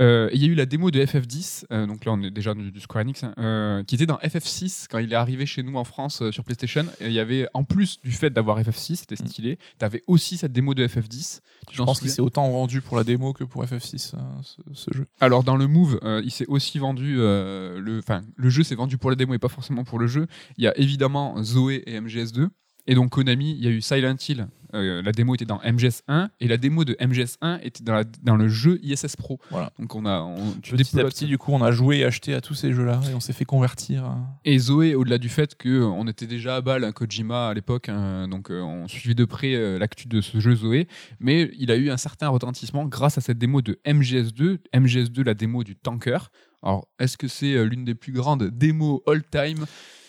[0.02, 2.54] Euh, Il y a eu la démo de FF10, euh, donc là on est déjà
[2.54, 5.78] du, du Square Enix, hein, qui était dans FF6 quand il est arrivé chez nous
[5.78, 6.86] en France sur PlayStation.
[7.00, 9.58] Il y avait en plus du fait d'avoir FF6, c'était stylé.
[9.78, 11.40] T'avais aussi cette démo de FF10.
[11.72, 14.92] Je pense qu'il s'est autant vendu pour la démo que pour FF6, euh, ce, ce
[14.94, 15.08] jeu.
[15.22, 19.10] Alors dans le Move, il s'est aussi vendu le, enfin le jeu s'est vendu pour
[19.10, 20.28] la démo et pas forcément pour le jeu.
[20.58, 22.50] Il y a évidemment Zoé et MGS2.
[22.88, 24.47] Et donc Konami, il y a eu Silent Hill.
[24.73, 28.36] euh, la démo était dans MGS1 et la démo de MGS1 était dans, la- dans
[28.36, 29.39] le jeu ISS Pro.
[29.50, 29.71] Voilà.
[29.80, 32.34] Donc on a, on, tu Petit à petit, du coup, on a joué et acheté
[32.34, 34.06] à tous ces jeux-là et on s'est fait convertir.
[34.06, 34.10] euh.
[34.43, 37.54] Et Zoé, au-delà du fait que euh, on était déjà à balle, un Kojima à
[37.54, 40.88] l'époque, hein, donc euh, on suivait de près euh, l'actu de ce jeu Zoé,
[41.21, 45.34] mais il a eu un certain retentissement grâce à cette démo de MGS2, MGS2 la
[45.34, 46.30] démo du tanker.
[46.63, 49.65] Alors, est-ce que c'est l'une des plus grandes démos all-time?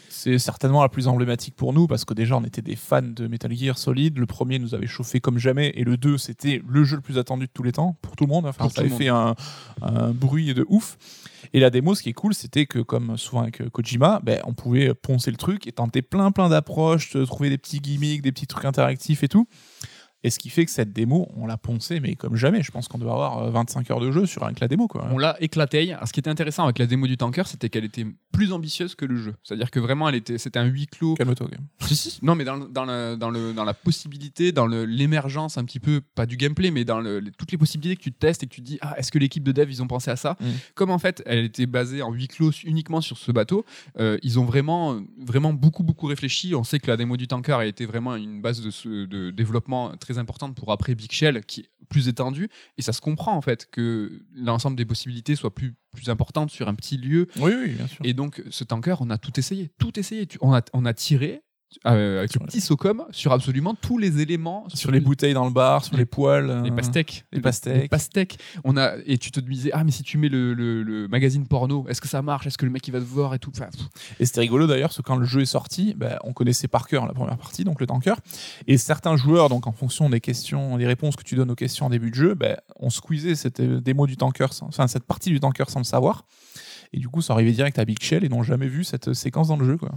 [0.09, 3.27] C'est certainement la plus emblématique pour nous parce que déjà on était des fans de
[3.27, 4.19] Metal Gear Solid.
[4.19, 7.19] Le premier nous avait chauffé comme jamais et le 2 c'était le jeu le plus
[7.19, 8.47] attendu de tous les temps pour tout le monde.
[8.47, 9.35] Enfin, Pour ça avait fait un,
[9.83, 10.97] un bruit de ouf.
[11.53, 14.41] Et la démo, ce qui est cool, c'était que comme souvent avec euh, Kojima, ben,
[14.45, 18.23] on pouvait poncer le truc et tenter plein plein d'approches, de trouver des petits gimmicks,
[18.23, 19.47] des petits trucs interactifs et tout.
[20.25, 22.63] Et ce qui fait que cette démo, on l'a poncée, mais comme jamais.
[22.63, 24.89] Je pense qu'on doit avoir euh, 25 heures de jeu sur rien que la démo.
[24.89, 25.07] Quoi.
[25.13, 25.93] On l'a éclaté.
[25.93, 28.95] Alors, ce qui était intéressant avec la démo du tanker, c'était qu'elle était plus ambitieuse
[28.97, 29.35] que le jeu.
[29.45, 31.47] C'est-à-dire que vraiment, elle était, c'était un huis clos Calme-toi.
[32.23, 35.81] Non, mais dans, dans, le- dans, le, dans la possibilité, dans le- l'émergence un petit
[35.81, 38.47] peu, pas du gameplay, mais dans le- les- toutes les possibilités que tu testes et
[38.47, 40.37] que tu te dis, ah, est-ce que l'équipe de dev, ils ont pensé à ça?
[40.41, 40.45] Mm.
[40.75, 43.65] Comme en fait, elle était basée en huis clos uniquement sur ce bateau,
[44.01, 46.55] euh, ils ont vraiment, vraiment beaucoup, beaucoup réfléchi.
[46.57, 49.31] On sait que la démo du tanker a été vraiment une base de, ce- de
[49.31, 52.49] développement très importante pour après Big Shell, qui est plus étendue.
[52.79, 56.69] Et ça se comprend, en fait, que l'ensemble des possibilités soient plus, plus importantes sur
[56.69, 58.01] un petit lieu Oui, oui, bien sûr.
[58.05, 59.71] et donc, ce tanker, on a tout essayé.
[59.79, 60.27] Tout essayé.
[60.41, 61.43] On, a, on a tiré.
[61.87, 64.67] Euh, avec le petit SOCOM sur absolument tous les éléments.
[64.75, 66.49] Sur les bouteilles dans le bar, sur les poils.
[66.51, 67.25] euh, Les pastèques.
[67.33, 67.83] les pastèques.
[67.83, 68.39] Les pastèques.
[68.65, 71.47] On a, et tu te disais, ah, mais si tu mets le, le- le magazine
[71.47, 72.47] porno, est-ce que ça marche?
[72.47, 73.53] Est-ce que le mec il va te voir et tout?
[73.55, 73.69] Enfin,
[74.19, 76.87] Et c'était rigolo d'ailleurs, parce que quand le jeu est sorti, ben, on connaissait par
[76.89, 78.15] cœur la première partie, donc le tanker.
[78.67, 81.87] Et certains joueurs, donc en fonction des questions, des réponses que tu donnes aux questions
[81.87, 85.05] en début de jeu, ben, on squeezait cette euh, démo du tanker, sans- enfin cette
[85.05, 86.25] partie du tanker sans le savoir.
[86.95, 89.15] Et du coup, ça arrivait direct à Big Shell et n'ont jamais vu cette euh,
[89.15, 89.77] séquence dans le jeu.
[89.77, 89.91] Quoi.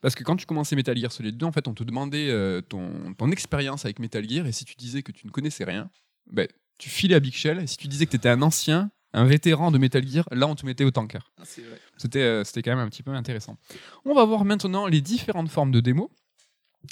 [0.00, 2.60] Parce que quand tu commençais Metal Gear Solid 2, en fait, on te demandait euh,
[2.60, 5.90] ton, ton expérience avec Metal Gear, et si tu disais que tu ne connaissais rien,
[6.30, 6.48] ben,
[6.78, 9.24] tu filais à Big Shell, et si tu disais que tu étais un ancien, un
[9.24, 11.30] vétéran de Metal Gear, là, on te mettait au tanker.
[11.96, 13.58] C'était euh, c'était quand même un petit peu intéressant.
[14.04, 16.10] On va voir maintenant les différentes formes de démo.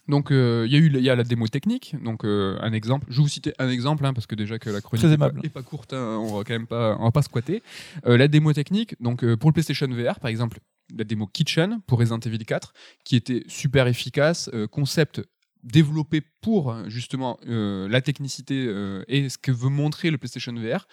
[0.07, 1.97] Donc, euh, il y a eu il y a la démo technique.
[2.03, 3.07] Donc, euh, un exemple.
[3.11, 5.49] Je vais vous citer un exemple hein, parce que déjà que la chronique Très est
[5.49, 7.63] pas, courte, hein, on va quand même pas, on va pas squatter.
[8.07, 9.01] Euh, la démo technique.
[9.01, 10.59] Donc, euh, pour le PlayStation VR, par exemple,
[10.97, 12.73] la démo Kitchen pour Resident Evil 4,
[13.05, 15.23] qui était super efficace, euh, concept
[15.65, 20.87] développé pour justement euh, la technicité euh, et ce que veut montrer le PlayStation VR.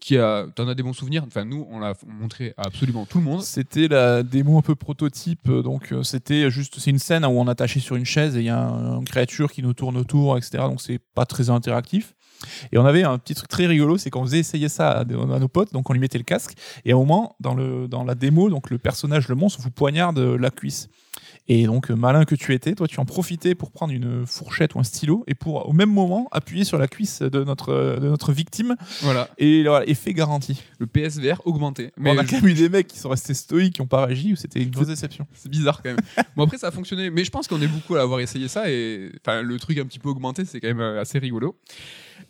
[0.00, 1.24] Qui a, t'en as des bons souvenirs.
[1.26, 3.42] Enfin, nous, on l'a montré à absolument tout le monde.
[3.42, 7.50] C'était la démo un peu prototype, donc c'était juste, c'est une scène où on est
[7.50, 10.38] attaché sur une chaise et il y a un- une créature qui nous tourne autour,
[10.38, 10.58] etc.
[10.68, 12.14] Donc c'est pas très interactif.
[12.72, 15.48] Et on avait un petit truc très rigolo, c'est qu'on faisait essayer ça à, nos
[15.48, 16.52] potes, donc on lui mettait le casque,
[16.84, 19.70] et à un moment, dans, le, dans la démo, donc le personnage, le monstre, vous
[19.70, 20.88] poignarde la cuisse.
[21.50, 24.80] Et donc, malin que tu étais, toi, tu en profitais pour prendre une fourchette ou
[24.80, 28.32] un stylo et pour, au même moment, appuyer sur la cuisse de notre, de notre
[28.32, 28.76] victime.
[29.00, 30.62] Voilà, Et voilà, effet garanti.
[30.78, 31.90] le PSVR augmenté.
[31.96, 33.86] Mais on a je- quand même eu des mecs qui sont restés stoïques, qui n'ont
[33.88, 35.26] pas réagi, ou c'était une grosse déception.
[35.32, 36.00] C'est bizarre quand même.
[36.36, 38.70] bon après ça a fonctionné, mais je pense qu'on est beaucoup à avoir essayé ça
[38.70, 41.56] et enfin le truc un petit peu augmenté, c'est quand même euh, assez rigolo.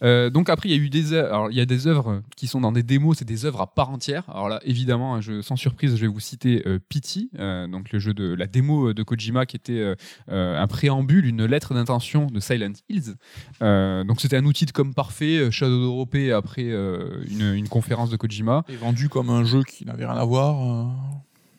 [0.02, 2.22] Euh, donc après il y a eu des œuvres, alors il y a des œuvres
[2.36, 4.24] qui sont dans des démos, c'est des œuvres à part entière.
[4.28, 7.92] Alors là évidemment, hein, je, sans surprise, je vais vous citer euh, Pity, euh, donc
[7.92, 9.94] le jeu de la démo de Kojima qui était
[10.28, 13.14] un préambule, une lettre d'intention de Silent Hills.
[13.60, 18.64] Donc c'était un outil de com parfait, Shadow d'Europé après une, une conférence de Kojima.
[18.68, 20.88] Et vendu comme un jeu qui n'avait rien à voir.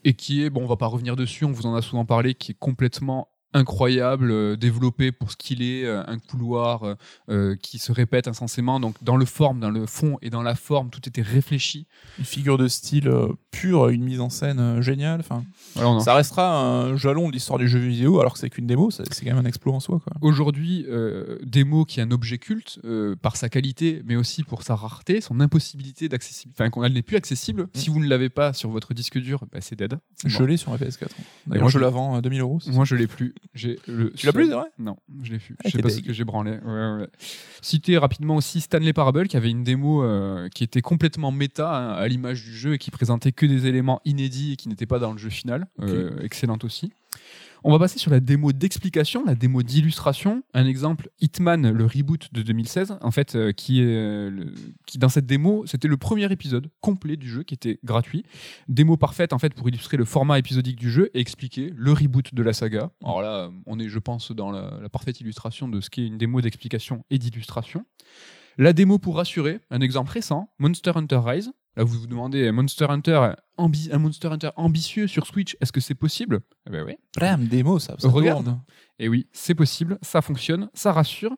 [0.04, 2.34] et qui est, bon, on va pas revenir dessus, on vous en a souvent parlé,
[2.34, 6.96] qui est complètement incroyable, euh, développé pour ce qu'il est, euh, un couloir
[7.30, 8.80] euh, qui se répète incessamment.
[8.80, 11.88] Donc dans le forme, dans le fond et dans la forme, tout était réfléchi.
[12.20, 15.20] une figure de style euh, pure, une mise en scène euh, géniale.
[15.22, 15.44] Enfin,
[15.76, 18.92] Voilà, ça restera un jalon de l'histoire du jeu vidéo, alors que c'est qu'une démo.
[18.92, 20.00] C'est quand même un exploit en soi.
[20.22, 20.86] Aujourd'hui,
[21.44, 22.80] Demo qui est un objet culte
[23.22, 27.18] par sa qualité, mais aussi pour sa rareté, son impossibilité d'accessibilité, enfin qu'elle n'est plus
[27.18, 27.68] accessible.
[27.74, 29.98] Si vous ne l'avez pas sur votre disque dur, bah, c'est dead.
[30.26, 31.00] Je l'ai sur la PS4.
[31.02, 31.10] moi,
[31.48, 32.60] D'ailleurs, je je- la vends à 2000 euros.
[32.68, 33.34] Moi, je l'ai plus.
[33.56, 35.56] Le Tu l'as plus, vrai Non, je l'ai plus.
[35.60, 36.52] Ah, je sais pas ce que j'ai branlé.
[36.52, 37.08] Ouais, ouais.
[37.62, 41.94] Citer rapidement aussi Stanley Parable, qui avait une démo euh, qui était complètement méta hein,
[41.94, 45.00] à l'image du jeu et qui présentait que des éléments inédits et qui n'étaient pas
[45.00, 45.68] dans le jeu final.
[45.82, 46.92] Euh, excellente aussi.
[47.64, 50.44] On va passer sur la démo d'explication, la démo d'illustration.
[50.54, 54.46] Un exemple, Hitman, le reboot de 2016, en fait, euh, qui est euh,
[54.96, 58.24] dans cette démo, c'était le premier épisode complet du jeu qui était gratuit.
[58.68, 62.34] Démo parfaite en fait pour illustrer le format épisodique du jeu et expliquer le reboot
[62.34, 62.92] de la saga.
[63.04, 66.18] Alors là, on est, je pense, dans la, la parfaite illustration de ce qu'est une
[66.18, 67.86] démo d'explication et d'illustration.
[68.58, 71.52] La démo pour rassurer, un exemple récent, Monster Hunter Rise.
[71.76, 75.96] Là, vous vous demandez, Monster Hunter, un Monster Hunter ambitieux sur Switch, est-ce que c'est
[75.96, 76.42] possible?
[76.68, 76.94] Eh ben oui.
[77.16, 77.96] Blam, démo, ça.
[78.00, 78.44] ça Regarde.
[78.46, 78.62] tourne.
[78.98, 81.36] Et oui, c'est possible, ça fonctionne, ça rassure.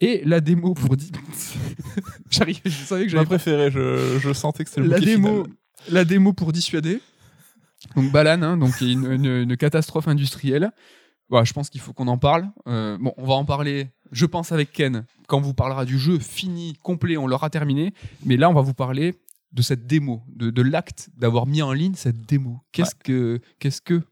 [0.00, 1.10] Et la démo pour dire.
[2.30, 5.00] J'arrive, je savais que Je ma j'avais préférée, je, je sentais que c'était le la
[5.00, 5.56] démo, final.
[5.90, 7.00] la démo pour dissuader.
[7.96, 10.70] Donc Balan, hein, donc une, une- une catastrophe industrielle.
[11.30, 12.48] Voilà, je pense qu'il faut qu'on en parle.
[12.68, 15.98] Euh, bon, on va en parler, je pense, avec Ken, quand on vous parlera du
[15.98, 17.92] jeu fini, complet, on l'aura terminé.
[18.24, 19.14] Mais là, on va vous parler
[19.54, 22.60] de cette démo, de, de l'acte d'avoir mis en ligne cette démo.
[22.72, 24.02] Qu'est-ce que, qu'est-ce que?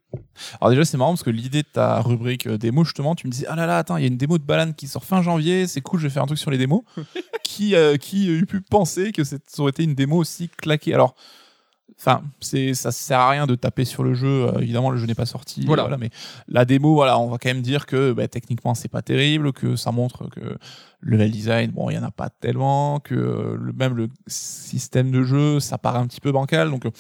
[0.61, 3.33] Alors déjà, c'est marrant parce que l'idée de ta rubrique euh, démo, justement, tu me
[3.33, 5.21] disais, ah là là, attends, il y a une démo de Balan qui sort fin
[5.21, 6.83] janvier, c'est cool, je vais faire un truc sur les démos.
[7.43, 10.95] qui, euh, qui eût pu penser que ça aurait été une démo aussi claquée?
[10.95, 11.17] Alors,
[11.99, 14.47] enfin, c'est ça sert à rien de taper sur le jeu.
[14.47, 15.65] euh, évidemment, le jeu n'est pas sorti.
[15.67, 15.83] Voilà.
[15.83, 16.11] voilà, mais
[16.47, 19.75] la démo, voilà, on va quand même dire que bah, techniquement, c'est pas terrible, que
[19.75, 20.57] ça montre que
[21.03, 25.11] level design, bon, il y en a pas tellement, que euh, le, même le système
[25.11, 26.71] de jeu, ça paraît un petit peu bancal.
[26.71, 26.91] Donc, euh,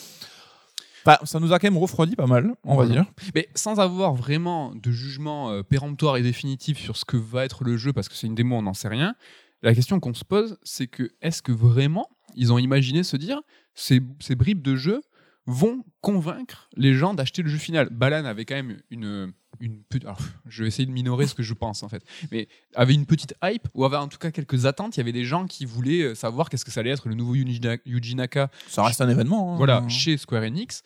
[1.04, 3.04] bah, ça nous a quand même refroidi pas mal, on va dire.
[3.34, 7.64] Mais sans avoir vraiment de jugement euh, péremptoire et définitif sur ce que va être
[7.64, 9.14] le jeu, parce que c'est une démo, on n'en sait rien,
[9.62, 13.40] la question qu'on se pose, c'est que est-ce que vraiment ils ont imaginé se dire
[13.74, 15.02] ces, ces bribes de jeu
[15.46, 20.06] vont convaincre les gens d'acheter le jeu final Balan avait quand même une, une petite.
[20.46, 23.34] je vais essayer de minorer ce que je pense en fait, mais avait une petite
[23.42, 24.96] hype ou avait en tout cas quelques attentes.
[24.96, 27.14] Il y avait des gens qui voulaient euh, savoir qu'est-ce que ça allait être le
[27.16, 29.54] nouveau Yuji Na- Yuji Naka Ça reste un événement.
[29.54, 29.56] hein.
[29.56, 30.82] voilà, chez Square Enix.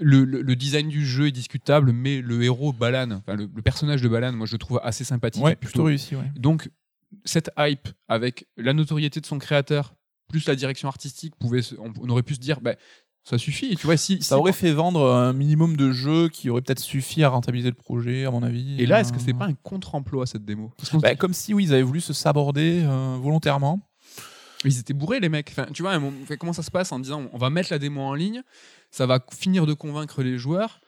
[0.00, 3.62] le, le- le design du jeu est discutable, mais le héros Balan, enfin, le, le
[3.62, 5.42] personnage de Balan, moi je le trouve assez sympathique.
[5.42, 6.30] Ouais, plutôt réussi, ouais.
[6.36, 6.70] Donc,
[7.24, 9.94] cette hype avec la notoriété de son créateur,
[10.28, 12.76] plus la direction artistique, pouvait on aurait pu se dire, bah,
[13.24, 13.76] ça suffit.
[13.76, 16.78] Tu vois, si, Ça si- aurait fait vendre un minimum de jeux qui aurait peut-être
[16.80, 18.80] suffi à rentabiliser le projet, à mon avis.
[18.80, 20.72] Et là, est-ce que c'est Euh, pas un contre-emploi cette démo?
[20.94, 23.80] Bah, Comme si, oui, ils avaient voulu se saborder euh, volontairement.
[24.64, 25.50] Ils étaient bourrés, les mecs.
[25.50, 25.96] Enfin, tu vois,
[26.38, 28.42] comment ça se passe en disant on va mettre la démo en ligne,
[28.90, 30.80] ça va finir de convaincre les joueurs.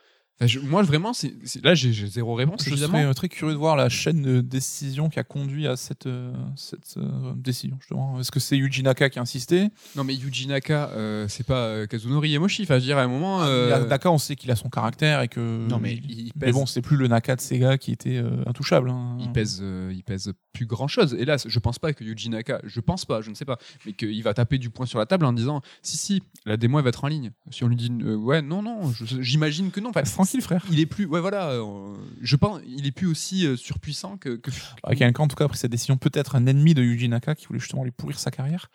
[0.47, 2.99] Je- moi, vraiment, c'est c'est- là, j'ai j'ai zéro réponse, Je évidemment.
[3.01, 6.33] serais très curieux de voir la chaîne de décision qui a conduit à cette, euh,
[6.55, 8.19] cette euh, décision, justement.
[8.19, 9.69] Est-ce que c'est Yuji Naka qui a insisté?
[9.95, 12.63] Non, mais Yuji Naka, euh, c'est pas euh, Kazunori Yamoshi.
[12.63, 13.41] Enfin, je dire, à un moment.
[13.41, 15.67] Ah, euh, Naka, on sait qu'il a son caractère et que.
[15.67, 18.89] Non, mais il Mais pèse- bon, c'est plus le Naka de Sega qui était intouchable.
[18.89, 19.17] hein.
[19.19, 21.15] il pèse, il pèse plus grand chose.
[21.17, 23.93] Hélas, je pense pas que Yuji Naka, je pense pas, je ne sais pas, mais
[23.93, 26.83] qu'il va taper du poing sur la table en disant si, si, la démo elle
[26.83, 27.31] va être en ligne.
[27.51, 29.89] Si on lui dit ouais, non, non, je- j'imagine que non.
[29.89, 30.03] Enfin,
[30.39, 30.63] Frère.
[30.71, 34.37] il est plus, ouais, voilà, euh, je pense, il est plus aussi euh, surpuissant que.
[34.37, 34.51] que-
[34.83, 37.35] Ah, Quelqu'un, en tout cas, a pris cette décision, peut-être un ennemi de Yuji Naka
[37.35, 38.69] qui voulait justement lui pourrir sa carrière.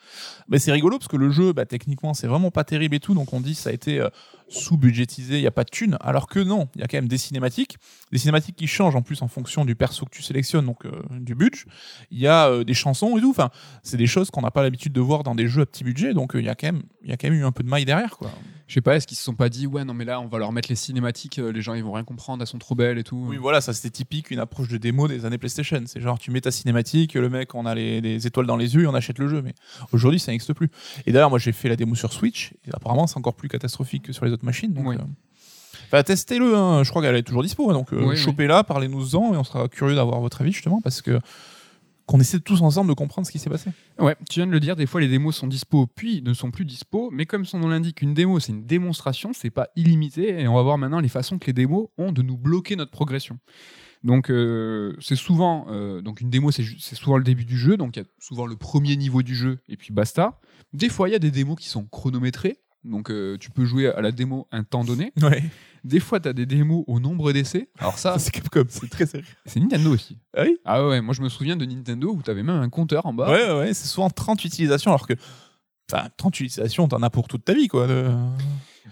[0.49, 3.15] Mais c'est rigolo parce que le jeu, bah, techniquement, c'est vraiment pas terrible et tout.
[3.15, 4.09] Donc on dit ça a été euh,
[4.49, 5.97] sous-budgétisé, il n'y a pas de thunes.
[6.01, 7.77] Alors que non, il y a quand même des cinématiques.
[8.13, 10.91] Des cinématiques qui changent en plus en fonction du perso que tu sélectionnes, donc euh,
[11.21, 11.65] du budget.
[12.11, 13.31] Il y a euh, des chansons et tout.
[13.31, 13.51] Enfin,
[13.83, 16.15] c'est des choses qu'on n'a pas l'habitude de voir dans des jeux à petit budget.
[16.15, 17.63] Donc euh, il y, a quand même- il y a quand même eu un peu
[17.63, 18.17] de maille derrière.
[18.17, 18.31] quoi.
[18.69, 20.39] Je sais pas, est-ce qu'ils se sont pas dit ouais, non, mais là, on va
[20.39, 23.05] leur mettre les cinématiques, les gens ils vont rien comprendre, elles sont trop belles et
[23.05, 23.25] tout.
[23.29, 25.83] Oui, voilà, ça c'était typique une approche de démo des années PlayStation.
[25.87, 28.75] C'est genre tu mets ta cinématique, le mec on a les, les étoiles dans les
[28.75, 29.41] yeux et on achète le jeu.
[29.41, 29.55] Mais
[29.93, 30.69] aujourd'hui ça n'existe plus.
[31.07, 34.03] Et d'ailleurs moi j'ai fait la démo sur Switch et apparemment c'est encore plus catastrophique
[34.03, 34.73] que sur les autres machines.
[34.73, 34.97] Donc, Oui.
[35.93, 36.83] euh, testez-le, hein.
[36.85, 37.69] je crois qu'elle est toujours dispo.
[37.71, 37.75] hein.
[37.75, 38.17] donc euh, Oui, oui.
[38.17, 41.19] chopez-la, parlez-nous-en et on sera curieux d'avoir votre avis justement parce que
[42.07, 43.71] qu'on essaie tous ensemble de comprendre ce qui s'est passé.
[43.99, 46.53] Ouais, tu viens de le dire, des fois les démos sont dispo puis ne sont
[46.53, 50.41] plus dispo, mais comme son nom l'indique, une démo c'est une démonstration, c'est pas illimité,
[50.41, 52.93] et on va voir maintenant les façons que les démos ont de nous bloquer notre
[52.93, 53.39] progression.
[54.05, 57.77] Donc euh, c'est souvent, euh, donc une démo c'est c'est souvent le début du jeu,
[57.77, 60.39] donc il y a souvent le premier niveau du jeu et puis basta.
[60.73, 63.89] Des fois il y a des démos qui sont chronométrées, donc euh, tu peux jouer
[63.89, 65.13] à la démo un temps donné.
[65.23, 65.43] Ouais,
[65.85, 67.69] Des fois tu as des démos au nombre d'essais.
[67.79, 69.27] Alors ça, c'est Capcom, c'est très sérieux.
[69.45, 70.19] c'est Nintendo aussi.
[70.37, 70.57] Ah oui?
[70.65, 73.13] Ah ouais, moi je me souviens de Nintendo où tu avais même un compteur en
[73.13, 73.31] bas.
[73.31, 75.15] Ouais, ouais, c'est souvent 30 utilisations alors que.
[75.93, 77.87] Enfin, 30 utilisations, t'en as pour toute ta vie, quoi.
[77.87, 78.11] de-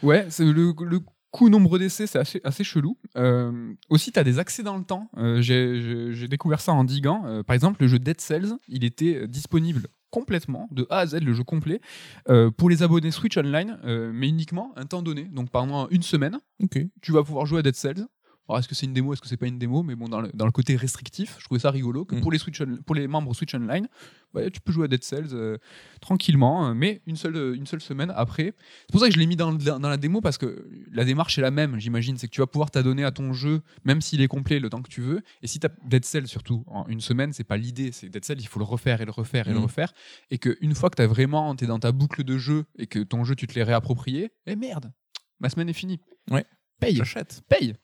[0.02, 1.00] Ouais, c'est le, le
[1.32, 2.96] coût nombre d'essais, c'est assez, assez chelou.
[3.16, 5.10] Euh, aussi, tu as des accès dans le temps.
[5.16, 7.24] Euh, j'ai- découvert ça en diguant.
[7.26, 11.16] Euh, par exemple, le jeu Dead Cells, il était disponible complètement, de A à Z,
[11.22, 11.80] le jeu complet,
[12.28, 15.24] euh, pour les abonnés Switch Online, euh, mais uniquement un temps donné.
[15.24, 16.78] Donc pendant une semaine, Ok.
[17.02, 18.06] tu vas pouvoir jouer à Dead Cells.
[18.48, 20.20] Alors, est-ce que c'est une démo, est-ce que c'est pas une démo Mais bon, dans
[20.20, 22.20] le, dans le côté restrictif, je trouvais ça rigolo que Mm.
[22.20, 23.88] pour, les Switch on- pour les membres Switch Online,
[24.34, 25.56] ouais, tu peux jouer à Dead Cells euh,
[26.02, 28.52] tranquillement, euh, mais une seule, euh, une seule semaine après.
[28.82, 31.40] C'est pour ça que je l'ai mis dans, la démo parce que la démarche est
[31.40, 32.18] la même, j'imagine.
[32.18, 34.82] C'est que tu vas pouvoir t'adonner à ton jeu, même s'il est complet, le temps
[34.82, 35.22] que tu veux.
[35.42, 37.92] Et si tu as Dead Cells, surtout, en une semaine, c'est pas l'idée.
[37.92, 39.62] C'est Dead Cells, il faut le refaire et le refaire et le Mm.
[39.62, 39.94] refaire.
[40.30, 42.86] Et qu'une fois que tu as vraiment, tu es dans ta boucle de jeu et
[42.86, 44.92] que ton jeu, tu te l'es réapproprié, eh merde,
[45.40, 46.00] ma semaine est finie.
[46.30, 46.44] Ouais.
[46.80, 47.42] Paye J'achète.
[47.48, 47.74] paye.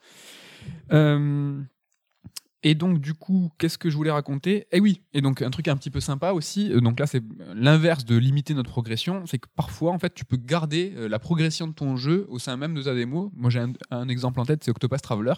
[0.92, 1.60] Euh,
[2.62, 4.66] et donc du coup, qu'est-ce que je voulais raconter?
[4.70, 6.70] Eh oui, et donc un truc un petit peu sympa aussi.
[6.72, 7.22] euh, donc là, c'est
[7.54, 11.18] l'inverse de limiter notre progression, c'est que parfois, en fait, tu peux garder euh, la
[11.18, 13.32] progression de ton jeu au sein même de ta démo.
[13.34, 15.32] Moi, j'ai un, un exemple en tête, c'est Octopath Traveler,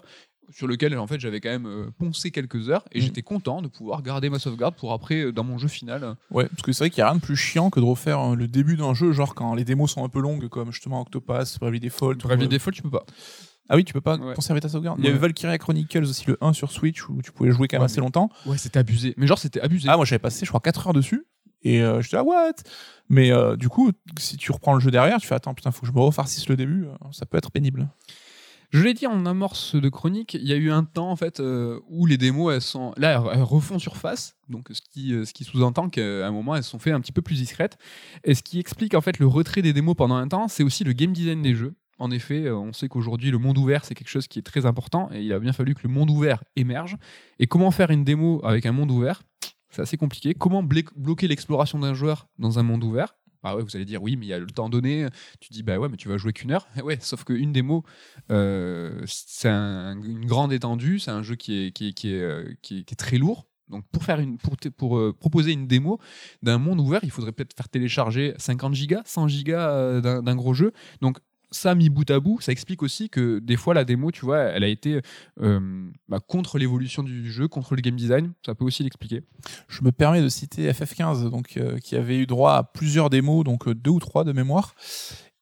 [0.50, 3.04] sur lequel en fait j'avais quand même euh, poncé quelques heures et Mhm.
[3.04, 6.16] j'étais content de pouvoir garder ma sauvegarde pour après euh, dans mon jeu final.
[6.32, 8.18] Ouais, parce que c'est vrai qu'il n'y a rien de plus chiant que de refaire
[8.32, 11.00] euh, le début d'un jeu, genre quand les démos sont un peu longues, comme justement
[11.02, 12.16] Octopath, Bravely Default.
[12.16, 13.06] Bravely Default, tu peux pas.
[13.68, 14.34] Ah oui, tu peux pas Ouais.
[14.34, 14.98] conserver ta sauvegarde.
[14.98, 17.76] Il y avait Valkyria Chronicles aussi, le 1 sur Switch, où tu pouvais jouer quand
[17.76, 18.28] même Ouais, assez longtemps.
[18.46, 19.14] Ouais, c'était abusé.
[19.16, 19.88] Mais genre, c'était abusé.
[19.88, 21.24] Ah, moi j'avais passé, je crois, 4 heures dessus.
[21.62, 22.52] Et euh, j'étais là, what?
[23.08, 25.82] Mais euh, du coup, si tu reprends le jeu derrière, tu fais, attends, putain, faut
[25.82, 27.88] que je me refarcisse le début, euh, ça peut être pénible.
[28.72, 31.40] Je l'ai dit en amorce de chronique, il y a eu un temps en fait
[31.40, 35.34] euh, où les démos elles sont là elles, elles refont surface, donc ce qui ce
[35.34, 37.76] qui sous-entend qu'à un moment elles se sont fait un petit peu plus discrètes.
[38.24, 40.84] Et ce qui explique en fait le retrait des démos pendant un temps, c'est aussi
[40.84, 41.74] le game design des jeux.
[42.02, 44.66] En effet, euh, on sait qu'aujourd'hui le monde ouvert c'est quelque chose qui est très
[44.66, 46.96] important et il a bien fallu que le monde ouvert émerge.
[47.38, 49.22] Et comment faire une démo avec un monde ouvert?
[49.70, 50.34] C'est assez compliqué.
[50.34, 53.14] Comment bloquer l'exploration d'un joueur dans un monde ouvert?
[53.44, 55.06] Ah ouais, vous allez dire oui, mais il y a le temps donné.
[55.38, 56.66] Tu dis bah ouais, mais tu vas jouer qu'une heure.
[56.82, 57.84] Ouais, sauf qu'une démo,
[58.32, 62.20] euh, c'est un- une grande étendue, c'est un jeu qui est, qui est, qui est,
[62.20, 62.54] euh,
[62.98, 63.46] très lourd.
[63.68, 66.00] Donc pour, faire une, pour, pour proposer une démo
[66.42, 70.72] d'un monde ouvert, il faudrait peut-être faire télécharger 50 gigas, 100 gigas d'un gros jeu.
[71.00, 71.18] Donc
[71.52, 74.40] ça, mis bout à bout, ça explique aussi que des fois la démo, tu vois,
[74.40, 75.00] elle a été
[75.40, 75.60] euh,
[76.08, 78.32] bah, contre l'évolution du jeu, contre le game design.
[78.44, 79.22] Ça peut aussi l'expliquer.
[79.68, 83.44] Je me permets de citer FF15, donc, euh, qui avait eu droit à plusieurs démos,
[83.44, 84.74] donc euh, deux ou trois de mémoire.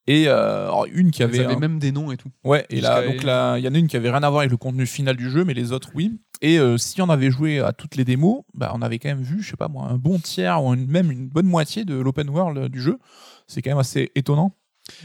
[0.06, 1.38] Et alors, une qui Ils avait.
[1.40, 2.30] avaient un- même des noms et tout.
[2.42, 4.40] Ouais, et là, donc là, il y en a une qui avait rien à voir
[4.40, 6.18] avec le contenu final du jeu, mais les autres, oui.
[6.42, 9.22] Et euh, si on avait joué à toutes les démos, bah, on avait quand même
[9.22, 11.94] vu, je sais pas moi, un bon tiers ou une- même une bonne moitié de
[11.94, 12.98] l'open world du jeu.
[13.46, 14.52] C'est quand même assez étonnant.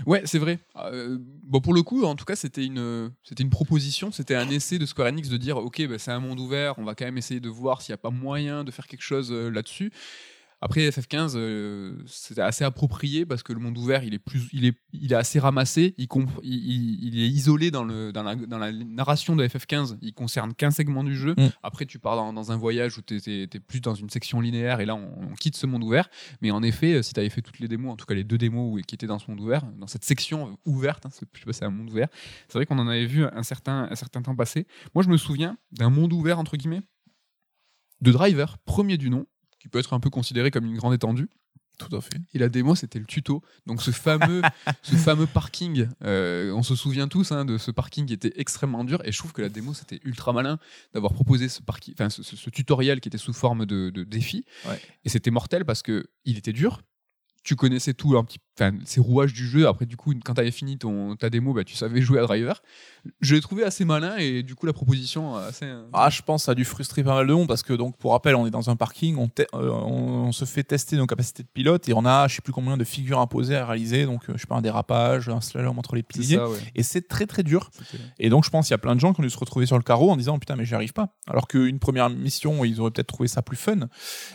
[0.05, 0.59] Ouais, c'est vrai.
[0.77, 4.49] Euh, bon, pour le coup, en tout cas, c'était une, c'était une proposition, c'était un
[4.49, 7.05] essai de Square Enix de dire, ok, bah, c'est un monde ouvert, on va quand
[7.05, 9.91] même essayer de voir s'il n'y a pas moyen de faire quelque chose euh, là-dessus.
[10.61, 14.65] Après, FF15, euh, c'était assez approprié parce que le monde ouvert, il est, plus, il
[14.65, 16.07] est, il est assez ramassé, il,
[16.43, 20.53] il, il- est isolé dans, le, dans, la, dans la narration de FF15, il concerne
[20.55, 21.35] qu'un segment du jeu.
[21.37, 21.49] Mm.
[21.61, 24.79] Après, tu pars dans, dans un voyage où tu es, plus dans une section linéaire
[24.79, 26.09] et là, on, on quitte ce monde ouvert.
[26.41, 28.23] Mais en effet, euh, si tu avais fait toutes les démos, en tout cas les
[28.23, 31.27] deux démos où- qui étaient dans ce monde ouvert, dans cette section ouverte, hein, c'est-
[31.33, 32.07] je sais pas, c'est un monde ouvert,
[32.47, 34.65] c'est vrai qu'on en avait vu un certain, un certain temps passé.
[34.95, 36.81] Moi, je me souviens d'un monde ouvert, entre guillemets,
[38.01, 39.25] de Driver, premier du nom,
[39.65, 41.27] qui peut être un peu considéré comme une grande étendue.
[41.79, 42.19] Tout à fait.
[42.35, 43.41] Et la démo, c'était le tuto.
[43.65, 44.43] Donc ce fameux,
[44.83, 48.83] ce fameux parking, euh, on se souvient tous hein, de ce parking qui était extrêmement
[48.83, 49.01] dur.
[49.05, 50.59] Et je trouve que la démo, c'était ultra malin
[50.93, 54.03] d'avoir proposé ce, parking, enfin, ce, ce- ce tutoriel qui était sous forme de, de
[54.03, 54.45] défi.
[54.67, 54.79] Ouais.
[55.03, 56.81] Et c'était mortel parce que il était dur.
[57.43, 59.67] Tu connaissais tout, un petit, enfin, ces rouages du jeu.
[59.67, 62.23] Après, du coup, quand tu avais fini ton, ta démo, bah, tu savais jouer à
[62.23, 62.61] Driver.
[63.21, 65.65] Je l'ai trouvé assez malin et du coup, la proposition assez.
[65.65, 67.97] euh, Ah, je pense ça a dû frustrer pas mal de monde parce que, donc,
[67.97, 71.05] pour rappel, on est dans un parking, on, euh, on, on se fait tester nos
[71.05, 74.05] capacités de pilote et on a, je sais plus combien de figures imposées à réaliser.
[74.05, 76.35] Donc, euh, je sais pas, un dérapage, un slalom entre les piliers.
[76.37, 76.57] ça, ouais.
[76.75, 77.69] Et c'est très très dur.
[78.19, 79.65] Et donc, je pense qu'il y a plein de gens qui ont dû se retrouver
[79.67, 81.15] sur le carreau en disant putain, mais j'y arrive pas.
[81.27, 83.87] Alors qu'une première mission, ils auraient peut-être trouvé ça plus fun.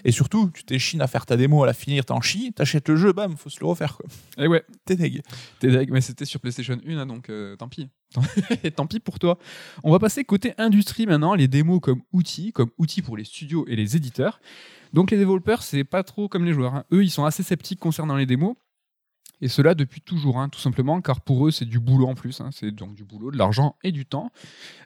[0.05, 2.97] Et surtout, tu t'échines à faire ta démo, à la finir, t'en chies, t'achètes le
[2.97, 4.07] jeu, bam, faut se le refaire quoi.
[4.39, 5.23] Et ouais, T'es deg.
[5.59, 7.89] T'es deg, mais c'était sur PlayStation 1, hein, donc euh, tant pis.
[8.65, 9.39] Et tant pis pour toi.
[9.85, 13.65] On va passer côté industrie maintenant, les démos comme outils, comme outils pour les studios
[13.69, 14.41] et les éditeurs.
[14.93, 16.75] Donc les développeurs, c'est pas trop comme les joueurs.
[16.75, 16.85] hein.
[16.93, 18.57] Eux, ils sont assez sceptiques concernant les démos.
[19.43, 22.41] Et cela depuis toujours, hein, tout simplement, car pour eux, c'est du boulot en plus.
[22.41, 22.51] hein.
[22.53, 24.31] C'est donc du boulot, de l'argent et du temps.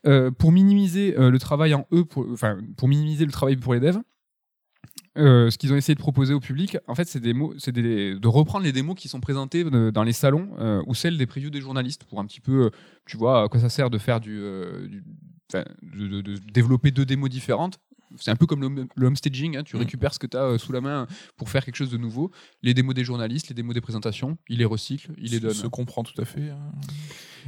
[0.07, 3.75] Euh, pour minimiser euh, le travail en eux, pour, enfin, pour minimiser le travail pour
[3.75, 3.99] les devs,
[5.17, 7.73] euh, ce qu'ils ont essayé de proposer au public, en fait, c'est des mots, c'est
[7.73, 11.17] des- de reprendre les démos qui sont présentées euh, dans les salons euh, ou celles
[11.19, 12.71] des previews des journalistes pour un petit peu,
[13.07, 14.89] tu vois, à quoi ça sert de faire du, euh,
[15.53, 17.79] de, de- de développer deux démos différentes.
[18.17, 19.81] C'est un peu comme le, le homestaging, hein, tu Mm.
[19.81, 21.07] récupères ce que tu as sous la main
[21.37, 22.31] pour faire quelque chose de nouveau.
[22.63, 25.53] Les démos des journalistes, les démos des présentations, il les recycle, il les donne.
[25.55, 26.51] Se comprend tout à fait.
[26.51, 26.59] hein.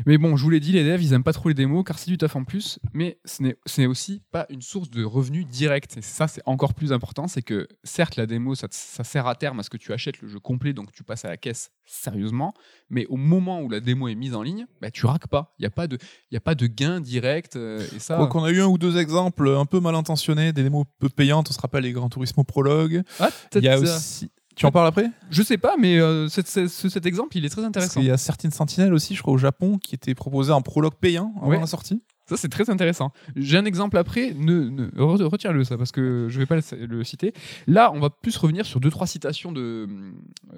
[0.04, 1.98] Mais bon, je vous l'ai dit, les devs, ils aiment pas trop les démos car
[1.98, 5.96] c'est du taf en plus, mais ce n'est aussi pas une source de revenus direct.
[5.96, 9.60] Et ça, c'est encore plus important, c'est que certes, la démo, ça, sert à terme
[9.60, 12.52] à ce que tu achètes le jeu complet, donc tu passes à la caisse sérieusement,
[12.90, 15.54] mais au moment où la démo est mise en ligne, bah, tu raques pas.
[15.58, 15.98] Il n'y a, pas de-
[16.32, 17.56] y a pas de gain direct.
[17.56, 20.62] euh, et ça, qu'on a eu un ou deux exemples un peu mal intentionnés, des
[20.62, 23.02] démos peu payantes, on se rappelle les Gran Turismo Prologue.
[23.20, 24.30] Ah, Il y a aussi.
[24.56, 25.10] Tu en parles après?
[25.30, 28.00] Je sais pas, mais euh, cet, cet- ce- cet exemple, il est très intéressant.
[28.00, 30.94] qu'il y a certaines sentinelles aussi, je crois, au Japon, qui étaient proposées en prologue
[30.98, 31.60] payant avant Ouais.
[31.60, 32.02] la sortie.
[32.28, 33.12] Ça, c'est très intéressant.
[33.36, 34.32] J'ai un exemple après.
[34.34, 37.32] Ne, ne- re- retire-le, ça, parce que je vais pas le, le citer.
[37.68, 39.86] Là, on va plus revenir sur deux, trois citations de,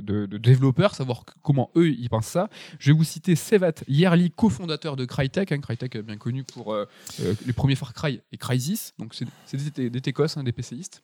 [0.01, 2.49] de, de développeurs, savoir comment eux, ils pensent ça.
[2.79, 5.53] Je vais vous citer Sevat Yerli, cofondateur de Crytek.
[5.53, 6.87] Hein, Crytek, euh, bien connu pour euh,
[7.21, 8.95] euh, les premiers Far Cry et Crysis.
[8.99, 11.03] Donc, c'est c'est des, des Técos, hein, des PCistes.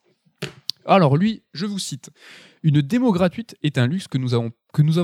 [0.86, 2.10] Alors lui, je vous cite.
[2.62, 4.52] Une démo gratuite est un luxe que nous avons,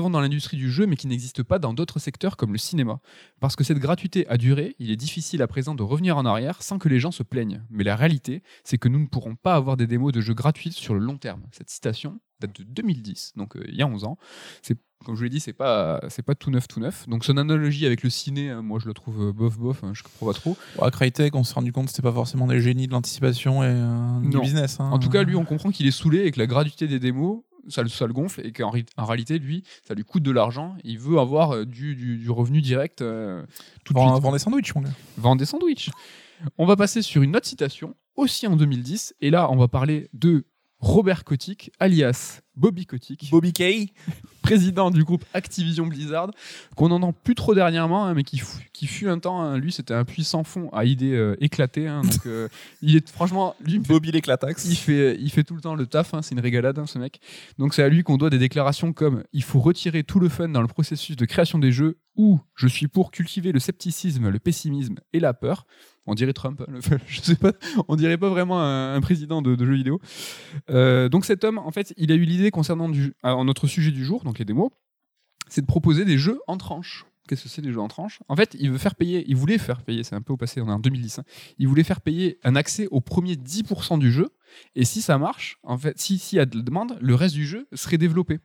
[0.09, 2.99] dans l'industrie du jeu mais qui n'existe pas dans d'autres secteurs comme le cinéma.
[3.39, 6.61] Parce que cette gratuité a duré, il est difficile à présent de revenir en arrière
[6.61, 7.63] sans que les gens se plaignent.
[7.69, 10.73] Mais la réalité, c'est que nous ne pourrons pas avoir des démos de jeux gratuites
[10.73, 11.43] sur le long terme.
[11.51, 14.17] Cette citation date de 2010, donc euh, il y a 11 ans.
[14.61, 17.07] C'est comme je vous l'ai dit, c'est pas c'est pas tout neuf tout neuf.
[17.07, 19.91] Donc son analogie avec le ciné, hein, moi je la trouve euh, bof bof, hein,
[19.93, 20.57] je comprends pas trop.
[20.77, 23.63] Bon, à Crytek, on s'est rendu compte que c'était pas forcément des génies de l'anticipation
[23.63, 24.79] et euh, du business.
[24.79, 24.89] hein.
[24.91, 27.41] En tout cas, lui, on comprend qu'il est saoulé et que la gratuité des démos,
[27.67, 30.75] ça, le- ça le gonfle et qu'en réalité, lui, ça lui coûte de l'argent.
[30.83, 33.43] Il veut avoir euh, du, du- du revenu direct euh,
[33.83, 34.23] tout de Vend, suite.
[34.23, 34.89] vend des sandwichs, mon gars.
[35.17, 35.89] Vendre des sandwichs.
[36.59, 39.15] On va passer sur une autre citation, aussi en 2010.
[39.21, 40.45] Et là, on va parler de
[40.81, 43.89] Robert Kotick, alias Bobby Kotick, Bobby Kay.
[44.41, 46.31] président du groupe Activision Blizzard,
[46.75, 49.71] qu'on n'entend plus trop dernièrement, hein, mais qui, fu- qui fut un temps, hein, lui,
[49.71, 51.87] c'était un puissant fond à idées euh, éclatées.
[51.87, 52.47] hein, donc, euh,
[52.81, 54.65] il est franchement, lui, Bobby l'éclatax.
[54.65, 57.21] il fait, il fait tout le temps le taf, hein, c'est une régalade ce mec.
[57.59, 60.49] Donc c'est à lui qu'on doit des déclarations comme il faut retirer tout le fun
[60.49, 64.39] dans le processus de création des jeux ou je suis pour cultiver le scepticisme, le
[64.39, 65.65] pessimisme et la peur.
[66.05, 67.53] On dirait Trump, hein, je sais pas,
[67.87, 69.99] on dirait pas vraiment un, président de, de jeux vidéo.
[70.69, 73.91] Euh, donc cet homme, en fait, il a eu l'idée concernant du, alors, notre sujet
[73.91, 74.69] du jour, donc les démos,
[75.47, 77.05] c'est de proposer des jeux en tranches.
[77.27, 79.59] Qu'est-ce que c'est des jeux en tranches En fait, il veut faire payer, il voulait
[79.59, 81.23] faire payer, c'est un peu au passé, on est en 2010, hein,
[81.59, 84.29] il voulait faire payer un accès aux premiers 10% du jeu
[84.75, 87.35] Et si ça marche, en fait, si s'il y a de la demande, le reste
[87.35, 88.39] du jeu serait développé.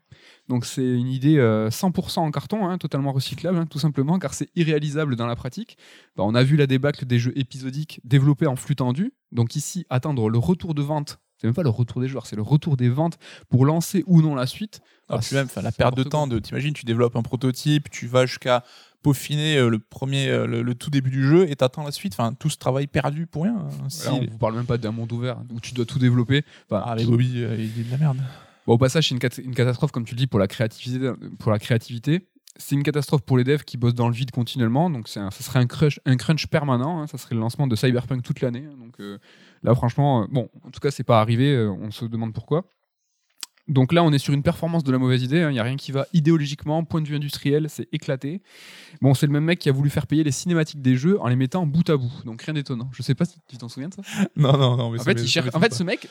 [0.49, 4.35] Donc c'est une idée euh, 100% en carton, hein, totalement recyclable, hein, tout simplement, car
[4.35, 5.77] c'est irréalisable dans la pratique.
[6.17, 9.13] Bah, on a vu la débâcle des jeux épisodiques développés en flux tendu.
[9.33, 12.37] Donc ici, attendre le retour de vente, c'est même pas le retour des joueurs, c'est
[12.37, 14.81] le retour des ventes pour lancer ou non la suite.
[15.09, 18.07] Ah, Ah, puis même, la perte de temps, de, t'imagines, tu développes un prototype, tu
[18.07, 18.65] vas jusqu'à
[19.07, 22.13] peaufiner euh, le premier, euh, le, le tout début du jeu et t'attends la suite.
[22.15, 23.57] Enfin, tout ce travail perdu pour rien.
[23.57, 23.89] hein.
[23.89, 26.43] Si- Là, on vous parle même pas d'un monde ouvert où tu dois tout développer.
[26.69, 28.19] Enfin, Ah, mais Bobby, euh, il dit de la merde.
[28.67, 31.11] Bon, au passage, c'est une, cat- une catastrophe, comme tu le dis, pour la créativité.
[31.39, 32.27] Pour la créativité.
[32.59, 34.89] C'est une catastrophe pour les devs qui bossent dans le vide continuellement.
[34.91, 37.01] Donc, un- ça serait un crunch, un crunch permanent.
[37.03, 37.07] hein.
[37.07, 38.65] Ça serait le lancement de Cyberpunk toute l'année.
[38.67, 38.77] hein.
[38.79, 39.19] Donc, euh,
[39.63, 41.55] là, franchement, euh, bon, en tout cas, c'est pas arrivé.
[41.55, 42.65] euh, on se demande pourquoi.
[43.69, 45.39] Donc là, on est sur une performance de la mauvaise idée.
[45.39, 48.43] Il n'y a rien qui va idéologiquement, point de vue industriel, c'est éclaté.
[49.01, 51.29] Bon, c'est le même mec qui a voulu faire payer les cinématiques des jeux en
[51.29, 52.13] les mettant bout à bout.
[52.25, 52.89] Donc rien d'étonnant.
[52.93, 54.03] Je sais pas si tu t'en souviens de ça.
[54.37, 54.91] Non, non, non.
[54.91, 56.09] Mais En fait, il cherche, en ce mec,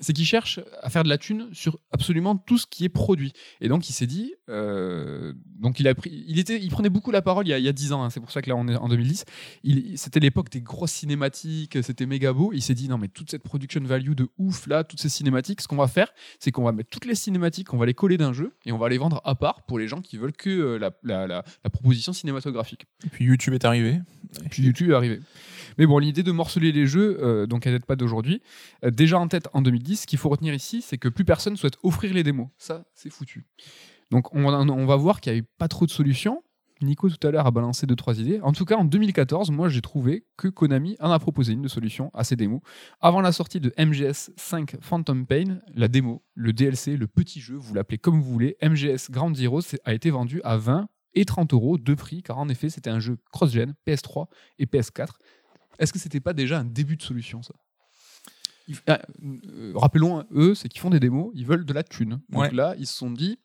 [0.00, 3.32] c'est qu'il cherche à faire de la thune sur absolument tout ce qui est produit.
[3.60, 7.10] Et donc, il s'est dit, euh, donc il a pris, il était, il prenait beaucoup
[7.10, 8.02] la parole il y a, il y a 10 ans.
[8.04, 9.24] hein, c'est pour ça que là, on est en 2010.
[9.64, 12.50] Il, c'était l'époque des grosses cinématiques, c'était méga beau.
[12.54, 15.60] Il s'est dit, non, mais toute cette production value de ouf là, toutes ces cinématiques,
[15.60, 18.16] ce qu'on va faire, c'est qu'on va mettre toutes les cinématiques, on va les coller
[18.16, 20.50] d'un jeu et on va les vendre à part pour les gens qui veulent que
[20.50, 22.86] euh, la, la- la- la proposition cinématographique.
[23.04, 24.00] Et puis YouTube est arrivé.
[24.44, 25.20] Et puis YouTube est arrivé.
[25.78, 28.42] Mais bon, l'idée de morceler les jeux, euh, donc elle date pas d'aujourd'hui,
[28.84, 31.56] euh, déjà en tête en 2010, ce qu'il faut retenir ici, c'est que plus personne
[31.56, 32.48] souhaite offrir les démos.
[32.58, 33.46] Ça, c'est foutu.
[34.10, 36.42] Donc on, va voir qu'il n'y a eu pas trop de solutions.
[36.82, 38.40] Nico tout à l'heure a balancé deux trois idées.
[38.42, 41.68] En tout cas, en 2014, moi j'ai trouvé que Konami en a proposé une de
[41.68, 42.62] solution à ces démos.
[43.00, 47.56] Avant la sortie de MGS 5 Phantom Pain, la démo, le DLC, le petit jeu,
[47.56, 51.52] vous l'appelez comme vous voulez, MGS Ground Zero a été vendu à 20 et 30
[51.52, 54.26] euros, deux prix, car en effet c'était un jeu cross-gen, PS3
[54.58, 55.10] et PS4.
[55.78, 57.54] Est-ce que c'était pas déjà un début de solution ça?
[58.86, 62.20] Ah, euh, Rappelons, eux, c'est qu'ils font des démos, ils veulent de la thune.
[62.30, 62.50] Donc Ouais.
[62.52, 63.38] là, ils se sont dit,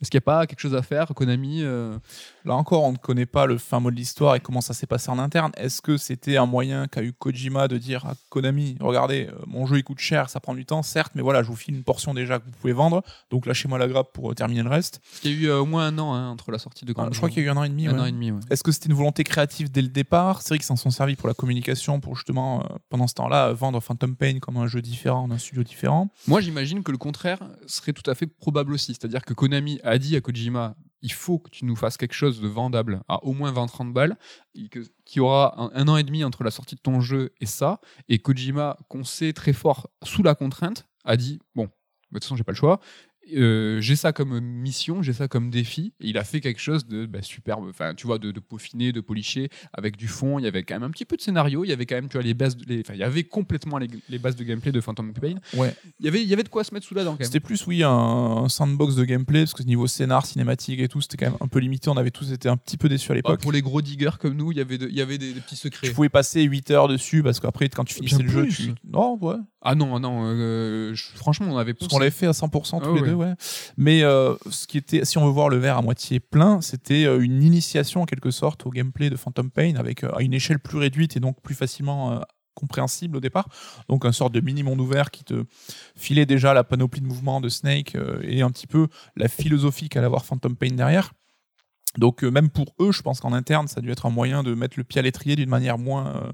[0.00, 1.98] est-ce qu'il n'y a pas quelque chose à faire, Konami euh,
[2.44, 4.86] Là encore, on ne connaît pas le fin mot de l'histoire et comment ça s'est
[4.86, 5.52] passé en interne.
[5.56, 9.66] Est-ce que c'était un moyen qu'a eu Kojima de dire à Konami, regardez, euh, mon
[9.66, 11.84] jeu il coûte cher, ça prend du temps, certes, mais voilà, je vous file une
[11.84, 15.00] portion déjà que vous pouvez vendre, donc lâchez-moi la grappe pour euh, terminer le reste.
[15.20, 17.02] Qu'il y a eu euh, au moins un an hein, entre la sortie de Ah,
[17.02, 17.86] Grand je crois qu'il y a eu un an et demi.
[17.88, 18.00] un ouais.
[18.00, 18.30] an et demi.
[18.30, 18.40] ouais.
[18.50, 20.42] Est-ce que c'était une volonté créative dès le départ?
[20.42, 23.52] C'est vrai qu'ils s'en sont servis pour la communication, pour justement, euh, pendant ce temps-là,
[23.52, 26.08] vendre Phantom Pain comme un jeu différent, d'un studio différent?
[26.26, 28.94] Moi, j'imagine que le contraire serait tout à fait probable aussi.
[28.94, 32.40] C'est-à-dire que Konami a dit à Kojima il faut que tu nous fasses quelque chose
[32.40, 34.16] de vendable à au moins 20-30 balles,
[34.54, 37.80] y aura un, an et demi entre la sortie de ton jeu et ça.
[38.08, 41.64] Et Kojima, qu'on sait très fort sous la contrainte, a dit bon,
[42.10, 42.80] de toute façon, j'ai pas le choix.
[43.36, 45.92] Euh, j'ai ça comme mission, j'ai ça comme défi.
[46.00, 48.90] Et il a fait quelque chose de bah, superbe, enfin, tu vois, de, de peaufiner,
[48.92, 50.38] de policher, avec du fond.
[50.40, 51.64] Il y avait quand même un petit peu de scénario.
[51.64, 53.78] Il y avait quand même, tu vois, les bases, de- les, il y avait complètement
[53.78, 55.34] les, les bases de gameplay de Phantom Pain.
[55.54, 55.74] Ouais.
[56.00, 57.16] Il y avait, il y avait de quoi se mettre sous la dent.
[57.20, 61.00] C'était plus, oui, un, un sandbox de gameplay, parce que niveau scénar, cinématique et tout,
[61.00, 61.88] c'était quand même un peu limité.
[61.90, 63.40] On avait tous été un petit peu déçus à Ah, l'époque.
[63.42, 65.40] pour les gros diggers comme nous, il y avait, de- il y avait des, des
[65.40, 65.86] petits secrets.
[65.88, 68.72] Tu pouvais passer 8 heures dessus, parce qu'après, quand tu finissais Bien le jeu, tu.
[68.90, 69.36] Non, ouais.
[69.62, 71.90] Ah non, non, euh, je- franchement, on avait Parce poussé.
[71.94, 73.08] qu'on l'avait fait à 100% tous Ah les ouais.
[73.08, 73.34] deux, ouais.
[73.76, 77.04] Mais euh, ce qui était, si on veut voir le verre à moitié plein, c'était
[77.04, 80.60] euh, une initiation en quelque sorte au gameplay de Phantom Pain avec à une échelle
[80.60, 82.22] plus réduite et donc plus facilement
[82.54, 83.48] compréhensible au départ.
[83.88, 85.44] Donc un sorte de mini monde ouvert qui te
[85.96, 89.88] filait déjà la panoplie de mouvements de Snake euh, et un petit peu la philosophie
[89.88, 91.12] qu'allait avoir Phantom Pain derrière.
[91.98, 94.42] Donc euh, même pour eux, je pense qu'en interne, ça a dû être un moyen
[94.42, 96.32] de mettre le pied à l'étrier d'une manière moins euh,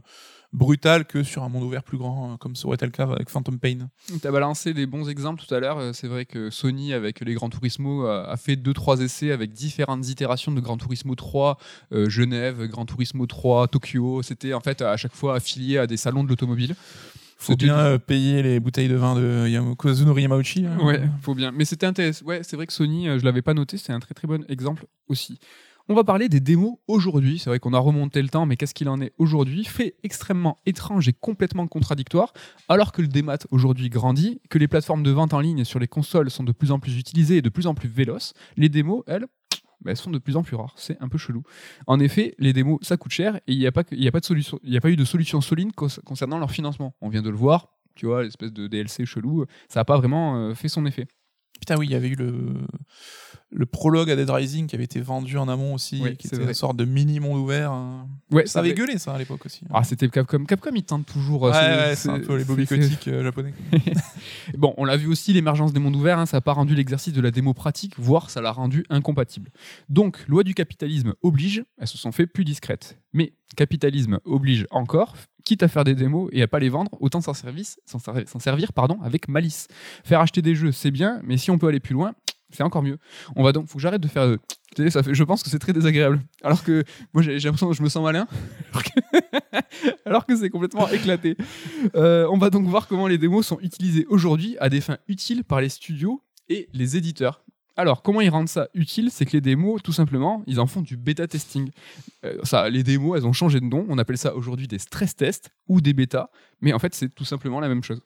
[0.53, 3.05] brutale que sur un monde ouvert plus grand, euh, comme ça aurait été le cas
[3.11, 3.89] avec Phantom Pain.
[4.21, 5.79] Tu as balancé des bons exemples tout à l'heure.
[5.79, 10.09] Euh, C'est vrai que Sony, avec les Gran Turismo, a, fait 2-3 essais avec différentes
[10.09, 11.59] itérations de Gran Turismo 3,
[11.93, 14.23] euh, Genève, Gran Turismo 3, Tokyo.
[14.23, 16.75] C'était en fait à chaque fois affilié à des salons de l'automobile.
[17.39, 20.65] Faut bien euh, payer les bouteilles de vin de Yam- Kazunori Yamauchi.
[20.65, 20.79] hein.
[20.83, 21.53] Ouais, faut bien.
[21.53, 22.25] Mais c'était intéressant.
[22.25, 24.43] Ouais, c'est vrai que Sony, euh, je l'avais pas noté, c'est un très très bon
[24.49, 25.39] exemple aussi.
[25.89, 27.39] On va parler des démos aujourd'hui.
[27.39, 29.65] C'est vrai qu'on a remonté le temps, mais qu'est-ce qu'il en est aujourd'hui?
[29.65, 32.33] Fait extrêmement étrange et complètement contradictoire,
[32.69, 35.87] alors que le démat aujourd'hui grandit, que les plateformes de vente en ligne sur les
[35.87, 39.05] consoles sont de plus en plus utilisées et de plus en plus véloces, les démos,
[39.07, 39.27] elles,
[39.81, 40.75] bah, elles sont de plus en plus rares.
[40.77, 41.45] C'est un peu chelou.
[41.87, 45.05] En effet, les démos, ça coûte cher et il n'y a, a, pas eu de
[45.05, 46.97] solution solide concernant leur financement.
[47.01, 50.37] On vient de le voir, tu vois, l'espèce de DLC chelou, ça n'a pas vraiment
[50.37, 51.07] euh, fait son effet.
[51.61, 52.55] Putain, oui, il y avait eu le,
[53.51, 56.37] le prologue à Dead Rising qui avait été vendu en amont aussi, Oui, qui était
[56.37, 56.47] vrai.
[56.49, 57.71] une sorte de mini monde ouvert.
[57.73, 58.09] hein.
[58.31, 58.79] Ouais, Ça avait vrai.
[58.79, 59.63] gueulé ça à l'époque aussi.
[59.73, 60.45] Ah, c'était Capcom.
[60.45, 61.47] Capcom, ils tentent toujours.
[61.47, 63.55] euh, ouais, c'est- ouais, c'est un peu les Kotick euh, japonais.
[64.59, 67.13] Bon, on l'a vu aussi, l'émergence des mondes ouverts, hein, ça n'a pas rendu l'exercice
[67.13, 69.51] de la démo pratique, voire ça l'a rendu incompatible.
[69.89, 72.99] Donc, loi du capitalisme oblige, elles se sont fait plus discrètes.
[73.13, 75.15] Mais capitalisme oblige encore,
[75.47, 79.29] quitte à faire des démos et à pas les vendre, autant s'en servir pardon, avec
[79.29, 79.69] malice.
[80.05, 82.15] Faire acheter des jeux, c'est bien, mais si on peut aller plus loin,
[82.51, 82.99] c'est encore mieux.
[83.37, 84.23] On va donc, faut que j'arrête de faire.
[84.25, 84.39] euh,
[84.79, 86.21] je pense que c'est très désagréable.
[86.43, 86.83] Alors que
[87.15, 88.27] moi, j'ai l'impression que je me sens malin,
[88.73, 89.01] alors que,
[90.05, 91.37] alors que c'est complètement éclaté.
[91.95, 95.45] Euh, on va donc voir comment les démos sont utilisées aujourd'hui à des fins utiles
[95.45, 97.46] par les studios et les éditeurs.
[97.77, 100.81] Alors, comment ils rendent ça utile C'est que les démos, tout simplement, ils en font
[100.81, 101.71] du bêta testing.
[102.25, 103.85] Euh, ça, les démos, elles ont changé de nom.
[103.89, 106.31] On appelle ça aujourd'hui des stress tests ou des bêtas,
[106.63, 108.01] mais en fait, c'est tout simplement la même chose.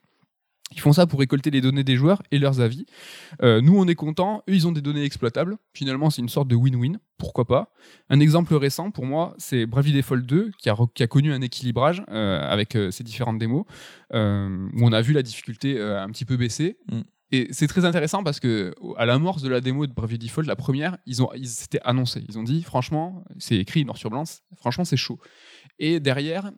[0.72, 2.86] Ils font ça pour récolter les données des joueurs et leurs avis.
[3.42, 4.44] Euh, nous, on est contents.
[4.48, 5.56] Eux, ils ont des données exploitables.
[5.72, 6.98] Finalement, c'est une sorte de win-win.
[7.18, 7.72] Pourquoi pas?
[8.08, 12.40] Un exemple récent, pour moi, c'est Bravely Default 2, qui a, connu un équilibrage euh,
[12.40, 13.64] avec ces différentes démos,
[14.12, 16.78] où on a vu la difficulté un petit peu baisser.
[16.88, 17.00] Mm.
[17.32, 20.56] Et c'est très intéressant parce que à l'amorce de la démo de Bravely Default, la
[20.56, 22.24] première, ils ont, ils s'étaient annoncés.
[22.28, 24.24] Ils ont dit, franchement, c'est écrit noir sur blanc,
[24.56, 25.18] franchement, c'est chaud.
[25.78, 26.50] Et derrière,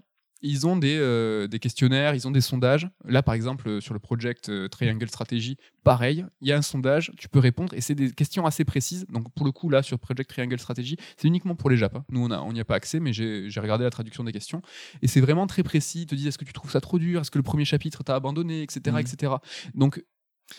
[0.44, 2.88] ils ont des, euh, des questionnaires, ils ont des sondages.
[3.04, 6.62] Là, par exemple, euh, sur le project euh, Triangle Strategy, pareil, il y a un
[6.62, 9.06] sondage, tu peux répondre et c'est des questions assez précises.
[9.08, 11.94] Donc, pour le coup, là, sur Project Triangle Strategy, c'est uniquement pour les Japs.
[11.94, 12.04] hein.
[12.10, 14.62] Nous, on n'y a pas accès, mais j'ai regardé la traduction des questions
[15.00, 16.02] et c'est vraiment très précis.
[16.02, 17.20] Ils te disent est-ce que tu trouves ça trop dur?
[17.20, 18.62] Est-ce que le premier chapitre t'a abandonné?
[18.62, 18.98] Etc., Mhm.
[18.98, 19.34] etc.
[19.74, 20.02] Donc,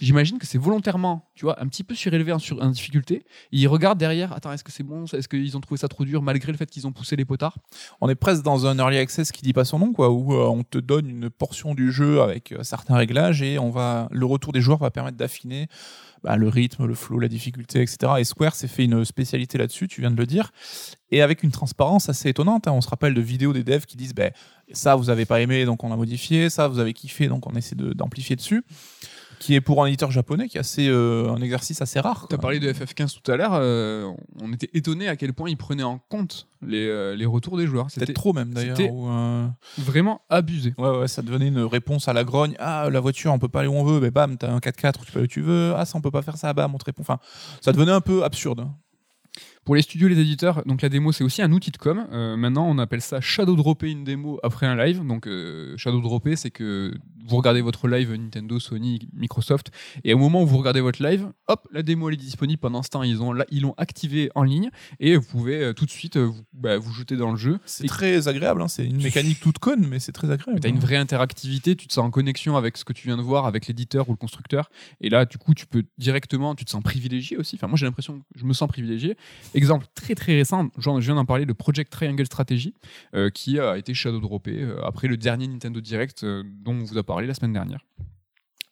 [0.01, 3.25] J'imagine que c'est volontairement, tu vois, un petit peu surélevé en, sur, en difficulté.
[3.51, 5.05] Ils regardent derrière, attends, est-ce que c'est bon?
[5.05, 7.57] Est-ce qu'ils ont trouvé ça trop dur malgré le fait qu'ils ont poussé les potards?
[8.01, 10.45] On est presque dans un early access qui dit pas son nom, quoi, où euh,
[10.47, 14.25] on te donne une portion du jeu avec euh, certains réglages et on va, le
[14.25, 15.67] retour des joueurs va permettre d'affiner
[16.23, 18.13] bah, le rythme, le flow, la difficulté, etc.
[18.19, 20.51] Et Square s'est fait une spécialité là-dessus, tu viens de le dire,
[21.11, 22.67] et avec une transparence assez étonnante.
[22.67, 22.71] hein.
[22.71, 24.31] On se rappelle de vidéos des devs qui disent, ben
[24.71, 27.53] ça vous avez pas aimé, donc on l'a modifié, ça vous avez kiffé, donc on
[27.55, 28.63] essaie d'amplifier dessus.
[29.43, 32.27] Qui est pour un éditeur japonais qui est assez, euh, un exercice assez rare.
[32.29, 34.09] Tu as parlé de FF15 tout à l'heure, euh,
[34.41, 37.67] on était étonné à quel point ils prenaient en compte les, euh, les retours des
[37.67, 37.91] joueurs.
[37.91, 38.77] C'était trop même d'ailleurs.
[38.77, 38.89] c'était-
[39.81, 40.73] vraiment abusé.
[40.77, 42.55] Ouais, ouais, ça devenait une réponse à la grogne.
[42.57, 45.03] Ah, la voiture, on peut pas aller où on veut, mais bam, t'as un 4x4,
[45.05, 45.73] tu peux aller où tu veux.
[45.75, 47.01] Ah, ça, on peut pas faire ça, bam, on te répond.
[47.01, 47.19] Enfin,
[47.59, 48.65] ça devenait un peu absurde.
[49.65, 52.05] Pour les studios et les éditeurs, donc la démo c'est aussi un outil de com.
[52.11, 55.05] Euh, maintenant on appelle ça shadow dropper une démo après un live.
[55.05, 56.93] Donc euh, shadow dropper c'est que
[57.25, 59.71] vous regardez votre live Nintendo, Sony, Microsoft
[60.03, 62.59] et au moment où vous regardez votre live, hop, la démo elle est disponible.
[62.59, 65.85] Pendant ce temps ils ont ils l'ont activée en ligne et vous pouvez euh, tout
[65.85, 67.59] de suite vous, bah, vous jeter dans le jeu.
[67.65, 68.67] C'est très agréable, hein.
[68.67, 70.59] c'est une mécanique toute conne, mais c'est très agréable.
[70.59, 73.17] Tu as une vraie interactivité, tu te sens en connexion avec ce que tu viens
[73.17, 74.69] de voir, avec l'éditeur ou le constructeur.
[75.01, 77.55] Et là, du coup, tu peux directement, tu te sens privilégié aussi.
[77.55, 79.17] Enfin, moi, j'ai l'impression que je me sens privilégié.
[79.53, 82.73] Exemple très très récent, genre, je viens d'en parler, le Project Triangle Strategy,
[83.13, 86.83] euh, qui a été shadow droppé euh, après le dernier Nintendo Direct euh, dont on
[86.83, 87.85] vous a parlé la semaine dernière.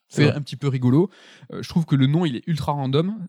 [0.07, 1.09] C'est un petit peu rigolo.
[1.57, 3.27] Je trouve que le nom, il est ultra random.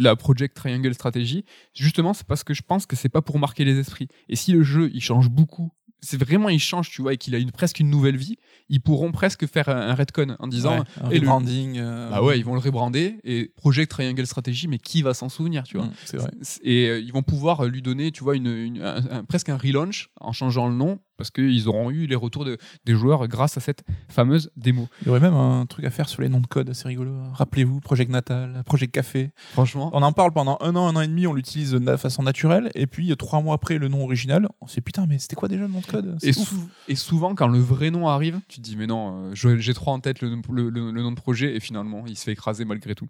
[0.00, 3.64] La Project Triangle Strategy, justement, c'est parce que je pense que c'est pas pour marquer
[3.64, 4.08] les esprits.
[4.28, 7.34] Et si le jeu, il change beaucoup, c'est vraiment il change, tu vois, et qu'il
[7.34, 8.36] a une, presque une nouvelle vie,
[8.68, 11.78] ils pourront presque faire un, un retcon en disant, Ouais, un et le- rebranding.
[11.78, 15.28] euh, bah ouais, ils vont le rebrander et Project Triangle Strategy, mais qui va s'en
[15.28, 15.86] souvenir, tu vois?
[15.86, 16.30] Mm, C'est vrai.
[16.62, 19.56] Et euh, ils vont pouvoir lui donner, tu vois, une, une- un- un- presque un
[19.56, 22.56] relaunch en changeant le nom parce qu'ils auront eu les retours de-
[22.86, 24.88] des joueurs grâce à cette fameuse démo.
[25.02, 27.12] Il y aurait même un truc à faire sur les noms de code, c'est rigolo.
[27.34, 29.30] Rappelez-vous, Project Natal, Project Café.
[29.52, 32.22] Franchement, On en parle pendant un an, un an et demi, on l'utilise de façon
[32.22, 35.36] naturelle, et puis trois mois après le nom original, on se dit putain, mais c'était
[35.36, 36.16] quoi déjà le nom de code?
[36.22, 39.74] Et, sou- souvent, quand le vrai nom arrive, tu te dis, mais non, euh, j'ai
[39.74, 42.32] trop en tête le, le- le- le nom de projet, et finalement, il se fait
[42.32, 43.08] écraser malgré tout.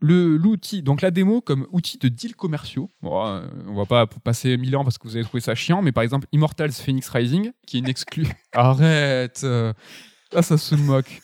[0.00, 2.90] L'outil, donc la démo comme outil de deals commerciaux.
[3.02, 5.80] Bon, euh, on va pas passer mille ans parce que vous avez trouvé ça chiant,
[5.80, 8.26] mais par exemple, Immortals Phoenix Rising, qui est une exclue.
[8.52, 9.72] Arrête euh.
[10.34, 11.20] Ah, ça se moque.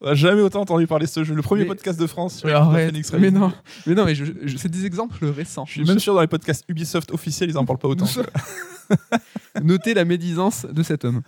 [0.00, 1.34] On a jamais autant entendu parler de ce jeu.
[1.34, 2.88] Le premier Mais- podcast de France sur Mais arrête.
[2.90, 3.52] Phoenix mais non,
[3.86, 5.66] mais non, mais je- je- c'est des exemples récents.
[5.66, 8.06] Je suis même sûr dans les podcasts Ubisoft officiels, ils en parlent pas autant.
[9.62, 11.22] Notez la médisance de cet homme.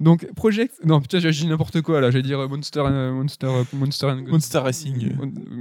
[0.00, 0.74] Donc, Project.
[0.84, 2.10] Non, putain, j'ai dit n'importe quoi là.
[2.10, 2.82] J'allais dire euh, Monster.
[2.86, 3.46] euh, Monster.
[3.46, 4.06] euh, Monster.
[4.06, 5.12] and- Monster Racing.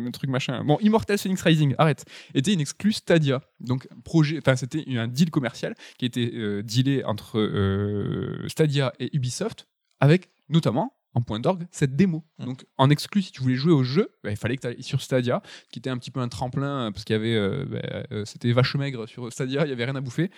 [0.07, 0.63] Un truc machin.
[0.63, 2.05] Bon, Immortal Phoenix Rising, arrête.
[2.33, 3.41] Était une exclue Stadia.
[3.59, 4.39] Donc, projet.
[4.39, 9.67] Enfin, c'était un deal commercial qui était euh, dealé entre euh, Stadia et Ubisoft
[9.99, 12.23] avec notamment en point d'orgue cette démo.
[12.39, 12.45] Mm.
[12.45, 14.83] Donc en exclu, si tu voulais jouer au jeu, bah, il fallait que tu ailles
[14.83, 15.41] sur Stadia,
[15.71, 17.79] qui était un petit peu un tremplin euh, parce qu'il y avait, euh, bah,
[18.11, 20.31] euh, c'était vache maigre sur Stadia, il y avait rien à bouffer.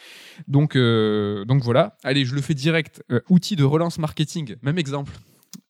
[0.47, 1.97] Donc euh, donc voilà.
[2.03, 3.03] Allez, je le fais direct.
[3.11, 5.11] Euh, outil de relance marketing, même exemple.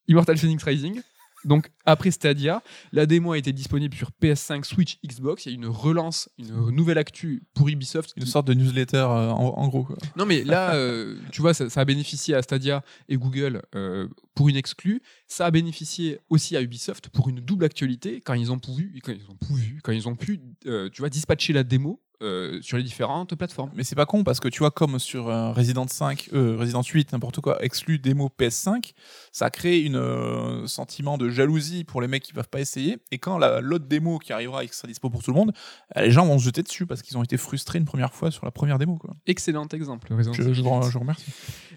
[0.08, 1.02] Immortal Phoenix Rising.
[1.46, 5.46] Donc après Stadia, la démo a été disponible sur PS5, Switch, Xbox.
[5.46, 8.14] Il y a une relance, une nouvelle actu pour Ubisoft.
[8.18, 9.84] Une qui- sorte de newsletter euh, en, en gros.
[9.84, 9.98] Quoi.
[10.18, 14.08] non, mais là, euh, tu vois, ça, ça a bénéficié à Stadia et Google euh,
[14.34, 15.02] pour une exclue.
[15.28, 19.12] Ça a bénéficié aussi à Ubisoft pour une double actualité quand ils ont pu, quand
[19.14, 22.84] ils ont pu, quand ils ont pu tu vois, dispatcher la démo euh, sur les
[22.84, 23.72] différentes plateformes.
[23.76, 26.82] Mais c'est pas con parce que tu vois, comme sur euh, Resident 5, euh, Resident
[26.84, 28.94] 8, n'importe quoi, exclu démo PS5,
[29.32, 32.98] ça crée une euh, sentiment de jalousie pour les mecs qui peuvent pas essayer.
[33.12, 35.52] Et quand la- l'autre démo qui arrivera et qui sera dispo pour tout le monde,
[35.96, 38.46] les gens vont se jeter dessus parce qu'ils ont été frustrés une première fois sur
[38.46, 38.96] la première démo.
[38.98, 39.16] Quoi.
[39.26, 40.14] Excellent exemple.
[40.14, 40.68] Resident Je, Evil je, 8.
[40.70, 41.32] vous- je vous remercie.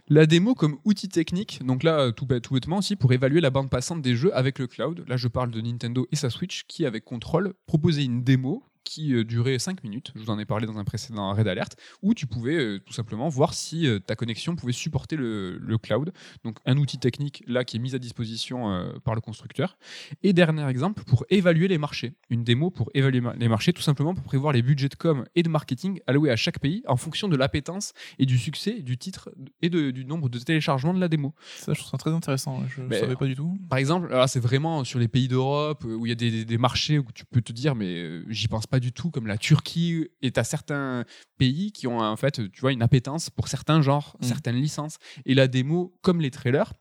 [0.08, 3.70] La démo comme outil technique, donc là, tout, tout bêtement aussi, pour évaluer la bande
[3.70, 5.04] passante des jeux avec le cloud.
[5.06, 9.12] Là, je parle de Nintendo et sa Switch qui, avec Control, proposait une démo qui
[9.14, 12.14] euh, durait 5 minutes, je vous en ai parlé dans un précédent Red Alert, où
[12.14, 16.12] tu pouvais euh, tout simplement voir si euh, ta connexion pouvait supporter le, le cloud.
[16.44, 18.58] Donc un outil technique là qui est mis à disposition
[19.04, 19.76] par le constructeur.
[20.22, 22.14] Et dernier exemple, pour évaluer les marchés.
[22.30, 25.42] Une démo pour évaluer les marchés, tout simplement pour prévoir les budgets de com et
[25.42, 29.30] de marketing alloués à chaque pays en fonction de l'appétence et du succès du titre
[29.62, 31.34] et de- du nombre de téléchargements de la démo.
[31.58, 32.62] Ça, je trouve ça très intéressant.
[32.68, 33.58] Je ne Mais- savais pas du tout.
[33.68, 36.58] Par exemple, là, c'est vraiment sur les pays d'Europe où il y a des, des-
[36.58, 40.08] marchés où tu peux te dire, mais j'y pense pas du tout, comme la Turquie.
[40.22, 41.04] Et tu certains
[41.38, 44.24] pays qui ont en fait, tu vois, une appétence pour certains genres, Mm.
[44.24, 44.98] certaines licences.
[45.26, 46.72] Et la démo, comme les trailers,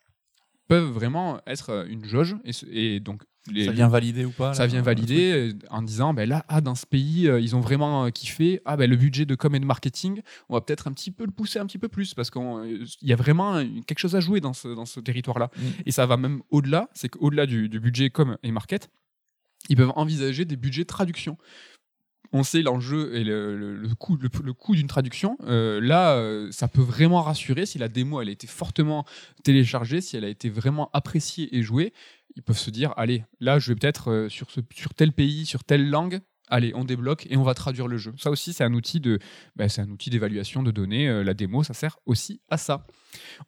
[0.67, 2.35] peuvent vraiment être euh, une jauge.
[2.71, 6.27] Et, donc, les, Ça vient valider ou pas ça vient valider euh, en disant ben
[6.27, 9.35] là ah, dans ce pays euh, ils ont vraiment kiffé ah ben le budget de
[9.35, 11.87] com et de marketing on va peut-être un petit peu le pousser un petit peu
[11.87, 15.39] plus parce qu'il y a vraiment quelque chose à jouer dans ce, dans ce territoire
[15.39, 15.61] là Mm.
[15.85, 18.89] et ça va même au-delà c'est qu'au-delà du, du budget com et market
[19.69, 21.37] ils peuvent envisager des budgets traduction
[22.33, 25.37] on sait l'enjeu et le, le- le coût, le, le coût d'une traduction.
[25.45, 29.05] Euh, là, euh, ça peut vraiment rassurer si la démo elle a été fortement
[29.43, 31.93] téléchargée, si elle a été vraiment appréciée et jouée.
[32.35, 35.45] Ils peuvent se dire, allez, là, je vais peut-être euh, sur, ce, sur tel pays,
[35.45, 36.19] sur telle langue.
[36.49, 38.13] Allez, on débloque et on va traduire le jeu.
[38.17, 39.19] Ça aussi, c'est un outil de,
[39.57, 41.23] bah, c'est un outil d'évaluation de données.
[41.23, 42.87] La démo, ça sert aussi à ça.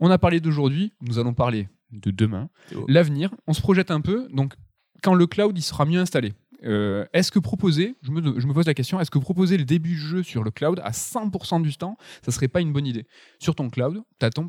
[0.01, 2.85] On a parlé d'aujourd'hui, nous allons parler de demain, Théo.
[2.89, 3.33] l'avenir.
[3.47, 4.27] On se projette un peu.
[4.33, 4.53] Donc,
[5.01, 6.33] quand le cloud il sera mieux installé,
[6.63, 9.97] euh, est-ce que proposer, je me, pose la question, est-ce que proposer le début du
[9.97, 13.05] jeu sur le cloud à 100% du temps, ça serait pas une bonne idée?
[13.39, 14.47] Sur ton cloud, tu as ton,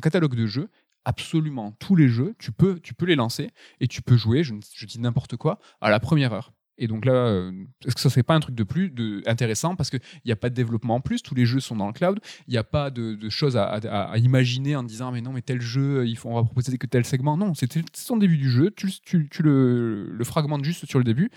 [0.00, 0.68] catalogue de jeux,
[1.04, 5.36] absolument tous les jeux, tu peux, les lancer et tu peux jouer, je dis n'importe
[5.36, 6.52] quoi, à la première heure.
[6.78, 7.52] Et donc là, euh,
[7.86, 10.36] est-ce que ça serait pas un truc de plus de, intéressant parce qu'il n'y a
[10.36, 12.18] pas de développement en plus, tous les jeux sont dans le cloud,
[12.48, 15.42] il n'y a pas de, de choses à, à- imaginer en disant mais non mais
[15.42, 17.36] tel jeu, il faut, on va proposer que tel segment.
[17.36, 20.98] Non, c'est c'est ton début du jeu, tu, tu, tu le, le fragmentes juste sur
[20.98, 21.30] le début.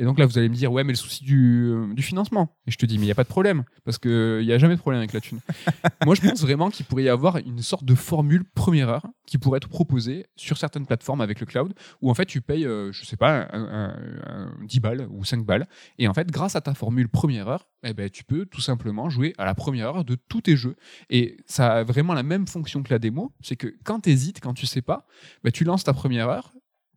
[0.00, 2.56] Et donc là, vous allez me dire, ouais, mais le souci du, du financement.
[2.66, 4.56] Et je te dis, mais il n'y a pas de problème, parce qu'il n'y a
[4.56, 5.40] jamais de problème avec la thune.
[6.06, 9.36] Moi, je pense vraiment qu'il pourrait y avoir une sorte de formule première heure qui
[9.36, 12.90] pourrait être proposée sur certaines plateformes avec le cloud, où en fait, tu payes, euh,
[12.92, 13.96] je sais pas, un, un-
[14.26, 15.68] un 10 balles ou 5 balles.
[15.98, 19.10] Et en fait, grâce à ta formule première heure, eh ben, tu peux tout simplement
[19.10, 20.76] jouer à la première heure de tous tes jeux.
[21.10, 24.40] Et ça a vraiment la même fonction que la démo, c'est que quand tu hésites,
[24.40, 25.06] quand tu sais pas,
[25.44, 26.52] ben, tu lances ta première heure.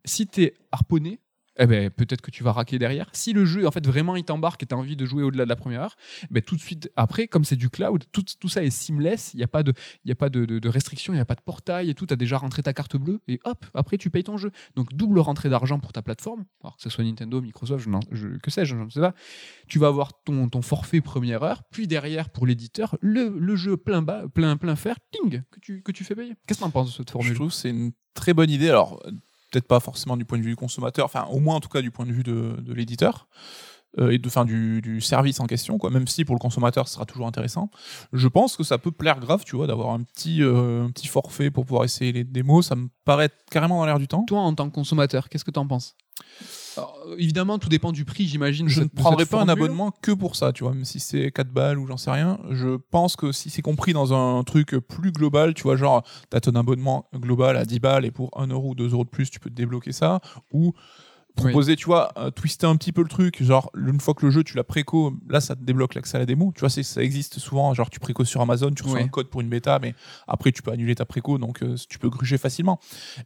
[0.06, 1.20] Si tu es harponné,
[1.58, 3.08] eh ben, peut-être que tu vas raquer derrière.
[3.12, 5.44] Si le jeu, en fait, vraiment, il t'embarque et tu as envie de jouer au-delà
[5.44, 5.96] de la première heure,
[6.30, 9.38] ben, tout de suite après, comme c'est du cloud, tout, tout ça est seamless, il
[9.38, 9.72] n'y a pas de,
[10.04, 12.06] y a pas de, de, de restrictions, il n'y a pas de portail et tout,
[12.06, 14.50] tu as déjà rentré ta carte bleue et hop, après tu payes ton jeu.
[14.74, 18.38] Donc double rentrée d'argent pour ta plateforme, alors que ce soit Nintendo, Microsoft, je je-
[18.38, 19.14] que sais-je, je ne sais pas.
[19.68, 23.76] Tu vas avoir ton, ton forfait première heure, puis derrière pour l'éditeur, le, le jeu
[23.76, 26.34] plein bas, plein, plein fer, ting, que tu, que tu fais payer.
[26.46, 27.34] Qu'est-ce que tu en penses de cette Je formule?
[27.34, 28.68] trouve que c'est une très bonne idée.
[28.70, 29.02] Alors,
[29.54, 31.80] peut-être pas forcément du point de vue du consommateur, enfin, au moins en tout cas
[31.80, 33.28] du point de vue de, de l'éditeur.
[33.98, 36.88] Euh, et de fin du, du service en question quoi même si pour le consommateur
[36.88, 37.70] ce sera toujours intéressant
[38.12, 41.08] je pense que ça peut plaire grave tu vois d'avoir un petit euh, un petit
[41.08, 44.40] forfait pour pouvoir essayer les démos ça me paraît carrément dans l'air du temps Toi,
[44.40, 45.96] en tant que consommateur, qu'est-ce que tu en penses?
[46.76, 48.68] Alors, Évidemment, tout dépend du prix, j'imagine.
[48.68, 51.48] je ne cette pas un abonnement que pour ça, tu vois, même si c'est 4
[51.50, 52.40] balles ou j'en sais rien.
[52.50, 56.40] Je pense que si c'est compris dans un truc plus global, tu vois, genre, t'as
[56.40, 59.30] ton abonnement global à 10 balles et pour 1 euro ou 2 euros de plus,
[59.30, 60.20] tu peux te débloquer ça.
[60.52, 60.74] Ou
[61.34, 64.30] proposer, tu vois, euh, twister un petit peu le truc, genre, une fois que le
[64.30, 66.52] jeu, tu l'as préco, là, ça te débloque l'accès à la démo.
[66.54, 69.40] Tu vois, ça existe souvent, genre, tu préco sur Amazon, tu reçois un code pour
[69.40, 69.94] une bêta, mais
[70.28, 72.78] après, tu peux annuler ta préco, donc euh, tu peux gruger facilement.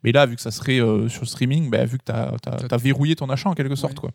[0.04, 2.76] Mais là, vu que ça serait euh, sur streaming, bah, vu que t'as as, T'as-
[2.78, 4.10] verrouillé ton achat en quelque sorte, quoi.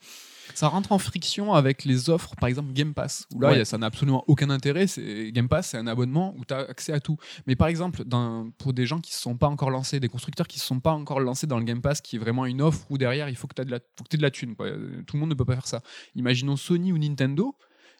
[0.54, 3.62] Ça rentre en friction avec les offres, par exemple Game Pass, où là, Ouais.
[3.62, 4.86] a- ça n'a absolument aucun intérêt.
[5.32, 7.18] Game Pass, c'est un abonnement où tu as accès à tout.
[7.48, 10.10] Mais par exemple, dans- pour des gens qui ne se sont pas encore lancés, des
[10.10, 12.46] constructeurs qui ne se sont pas encore lancés dans le Game Pass, qui est vraiment
[12.46, 14.22] une offre où derrière, il faut que tu aies de la, faut que t'aies de
[14.24, 14.56] la thune.
[14.56, 14.70] quoi.
[14.72, 15.82] Tout le monde ne peut pas faire ça.
[16.16, 17.56] Imaginons Sony ou Nintendo.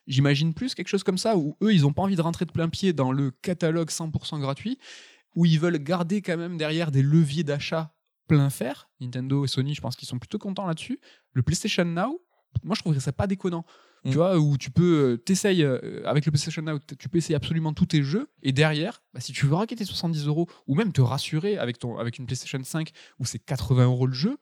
[0.06, 2.52] J'imagine plus quelque chose comme ça, où eux, ils n'ont pas envie de rentrer de
[2.52, 4.78] plein pied dans le catalogue 100% gratuit,
[5.36, 7.94] où ils veulent garder quand même derrière des leviers d'achat
[8.28, 8.90] plein fer.
[9.00, 11.00] Nintendo et Sony, je pense qu'ils sont plutôt contents là-dessus.
[11.32, 12.20] Le PlayStation Now,
[12.64, 13.66] moi je trouverais ça pas déconnant.
[14.06, 14.10] Mm.
[14.10, 17.36] Tu vois, où tu peux, euh, t'essayes, euh, avec le PlayStation Now, tu peux essayer
[17.36, 20.92] absolument tous tes jeux, et derrière, bah, si tu veux raqueter 70 euros, ou même
[20.92, 24.38] te rassurer avec, ton, avec une PlayStation 5 où c'est 80 euros le jeu,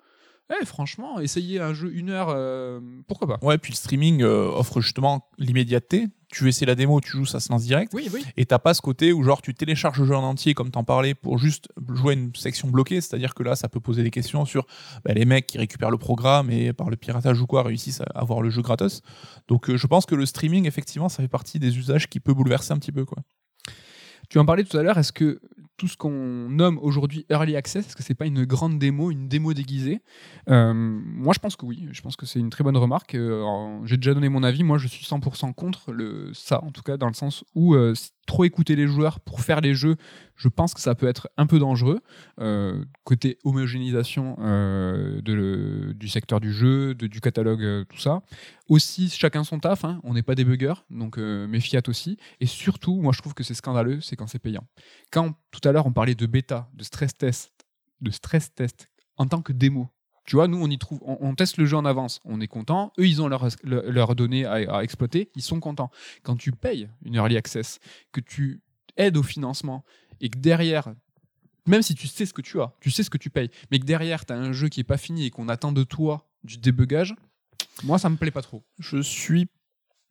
[0.50, 4.48] Eh, franchement, essayer un jeu une heure, euh, pourquoi pas Ouais, puis le streaming euh,
[4.48, 6.08] offre justement l'immédiateté.
[6.30, 7.94] Tu veux essayer la démo, tu joues, ça se lance direct.
[7.94, 8.26] Oui, oui.
[8.38, 10.84] Et t'as pas ce côté où genre tu télécharges le jeu en entier comme t'en
[10.84, 14.46] parlais pour juste jouer une section bloquée, c'est-à-dire que là ça peut poser des questions
[14.46, 14.66] sur
[15.04, 18.20] bah, les mecs qui récupèrent le programme et par le piratage ou quoi réussissent à
[18.20, 19.02] avoir le jeu gratos.
[19.48, 22.34] Donc euh, je pense que le streaming effectivement ça fait partie des usages qui peut
[22.34, 23.24] bouleverser un petit peu quoi.
[24.30, 25.42] Tu en parlais tout à l'heure, est-ce que
[25.82, 29.28] tout ce qu'on nomme aujourd'hui Early Access, est-ce que c'est pas une grande démo, une
[29.28, 30.00] démo déguisée?
[30.48, 31.88] Euh, Moi, je pense que oui.
[31.92, 33.16] Je pense que c'est une très bonne remarque.
[33.16, 34.64] Euh, J'ai déjà donné mon avis.
[34.64, 37.96] Moi, je suis 100% contre le, ça, en tout cas, dans le sens où euh,
[38.28, 39.96] trop écouter les joueurs pour faire les jeux,
[40.36, 42.00] je pense que ça peut être un peu dangereux.
[42.40, 48.22] Euh, côté homogénéisation euh, de du secteur du jeu, de- du catalogue, euh, tout ça.
[48.70, 49.84] Aussi, chacun son taf.
[49.86, 50.00] hein.
[50.04, 52.18] On n'est pas des buggers, donc méfiat aussi.
[52.40, 54.66] Et surtout, moi, je trouve que c'est scandaleux, c'est quand c'est payant.
[55.12, 57.52] Quand tout à l'heure on parlait de bêta, de stress test,
[58.02, 59.90] de stress test en tant que démo.
[60.32, 62.94] Tu vois, nous on y trouve, on, teste le jeu en avance, on est content.
[62.98, 65.92] Eux ils ont leurs leur, données à, exploiter, ils sont contents.
[66.24, 67.80] Quand tu payes une early access,
[68.14, 68.62] que tu
[68.96, 69.84] aides au financement
[70.22, 70.94] et que derrière,
[71.68, 73.80] même si tu sais ce que tu as, tu sais ce que tu payes, mais
[73.80, 76.30] que derrière tu as un jeu qui est pas fini et qu'on attend de toi
[76.46, 77.14] du débugage,
[77.84, 78.64] moi ça me plaît pas trop.
[78.80, 79.50] Je suis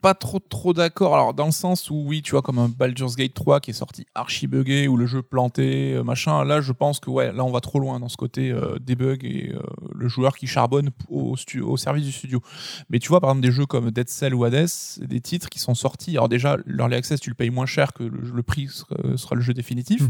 [0.01, 1.15] pas trop trop d'accord.
[1.15, 3.75] Alors dans le sens où oui, tu vois comme un Baldur's Gate 3 qui est
[3.75, 7.45] sorti archi buggé ou le jeu planté, euh, machin, là je pense que ouais, là
[7.45, 9.61] on va trop loin dans ce côté euh, debug et euh,
[9.95, 12.41] le joueur qui charbonne au, au service du studio.
[12.89, 14.69] Mais tu vois par exemple des jeux comme Dead Cell ou Hades,
[15.01, 16.13] des titres qui sont sortis.
[16.13, 19.35] Alors déjà l'early access tu le payes moins cher que le, le prix sera, sera
[19.35, 20.03] le jeu définitif.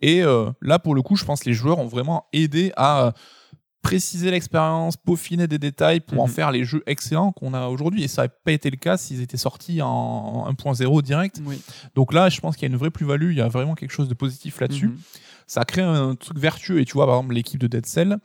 [0.00, 3.12] Et euh, là, pour le coup, je pense que les joueurs ont vraiment aidé à
[3.82, 6.32] préciser l'expérience, peaufiner des détails pour en Mhm.
[6.32, 8.02] faire les jeux excellents qu'on a aujourd'hui.
[8.04, 11.40] Et ça n'aurait pas été le cas s'ils étaient sortis en 1.0 direct.
[11.44, 11.60] Oui.
[11.94, 13.92] Donc là, je pense qu'il y a une vraie plus-value, il y a vraiment quelque
[13.92, 14.88] chose de positif là-dessus.
[14.88, 14.98] Mhm.
[15.46, 16.80] Ça crée un truc vertueux.
[16.80, 18.18] Et tu vois, par exemple, l'équipe de Dead Cell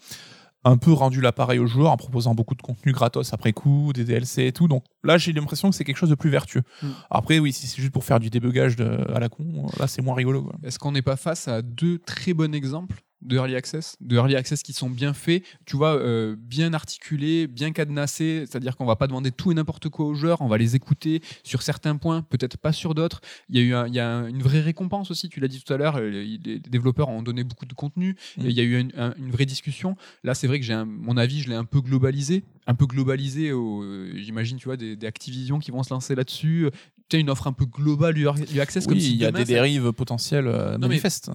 [0.68, 4.04] un peu rendu l'appareil aux joueurs en proposant beaucoup de contenu gratos après coup, des
[4.04, 4.68] DLC et tout.
[4.68, 6.64] Donc là, j'ai l'impression que c'est quelque chose de plus vertueux.
[6.82, 6.88] Mm.
[7.12, 10.02] Après, oui, si c'est juste pour faire du débugage de- à la con, là, c'est
[10.02, 10.52] moins rigolo.
[10.64, 14.36] Est-ce qu'on n'est pas face à deux très bons exemples de early access, de early
[14.36, 18.96] access qui sont bien faits, tu vois, euh, bien articulés, bien cadenassés, c'est-à-dire qu'on va
[18.96, 22.22] pas demander tout et n'importe quoi aux joueurs, on va les écouter sur certains points,
[22.22, 23.22] peut-être pas sur d'autres.
[23.50, 25.48] Il y a eu un- il y a un- une vraie récompense aussi, tu l'as
[25.48, 28.42] dit tout à l'heure, euh, les, les développeurs ont donné beaucoup de contenu, Mm.
[28.46, 29.98] et il y a eu une, un- une vraie discussion.
[30.24, 33.50] Là, c'est vrai que j'ai mon avis, je l'ai un peu globalisé, un peu globalisé,
[33.52, 36.70] euh, j'imagine, tu vois, des, des Activision qui vont se lancer là-dessus.
[37.10, 38.28] Tu as une offre un peu globale du
[38.60, 41.30] access, comme Oui, si il y a demain, des dérives potentielles euh, manifestes.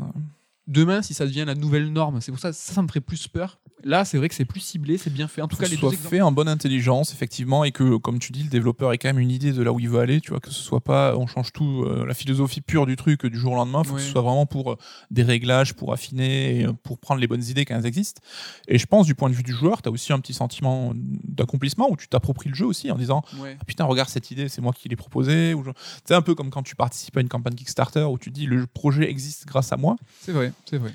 [0.71, 3.29] Demain, si ça devient la nouvelle norme, c'est pour ça, ça, ça me ferait plus
[3.29, 3.61] peur.
[3.85, 5.41] Là, c'est vrai que c'est plus ciblé, c'est bien fait.
[5.43, 6.09] En tout cas, les deux soit exemples.
[6.17, 9.19] fait en bonne intelligence, effectivement, et que, comme tu dis, le développeur ait quand même
[9.19, 11.27] une idée de là où il veut aller, tu vois, que ce soit pas, on
[11.27, 14.11] change tout, euh, la philosophie pure du truc du jour au lendemain, faut que ce
[14.13, 14.77] soit vraiment pour euh,
[15.11, 18.21] des réglages, pour affiner, et, euh, pour prendre les bonnes idées quand elles existent.
[18.69, 20.93] Et je pense, du point de vue du joueur, tu as aussi un petit sentiment
[20.95, 23.57] d'accomplissement où tu t'appropries le jeu aussi en disant Ouais.
[23.61, 25.55] ah, putain, regarde cette idée, c'est moi qui l'ai proposée.
[25.65, 25.71] Je-
[26.05, 28.67] C'est un peu comme quand tu participes à une campagne Kickstarter où tu dis le
[28.67, 29.97] projet existe grâce à moi.
[30.21, 30.93] C'est vrai, c'est vrai.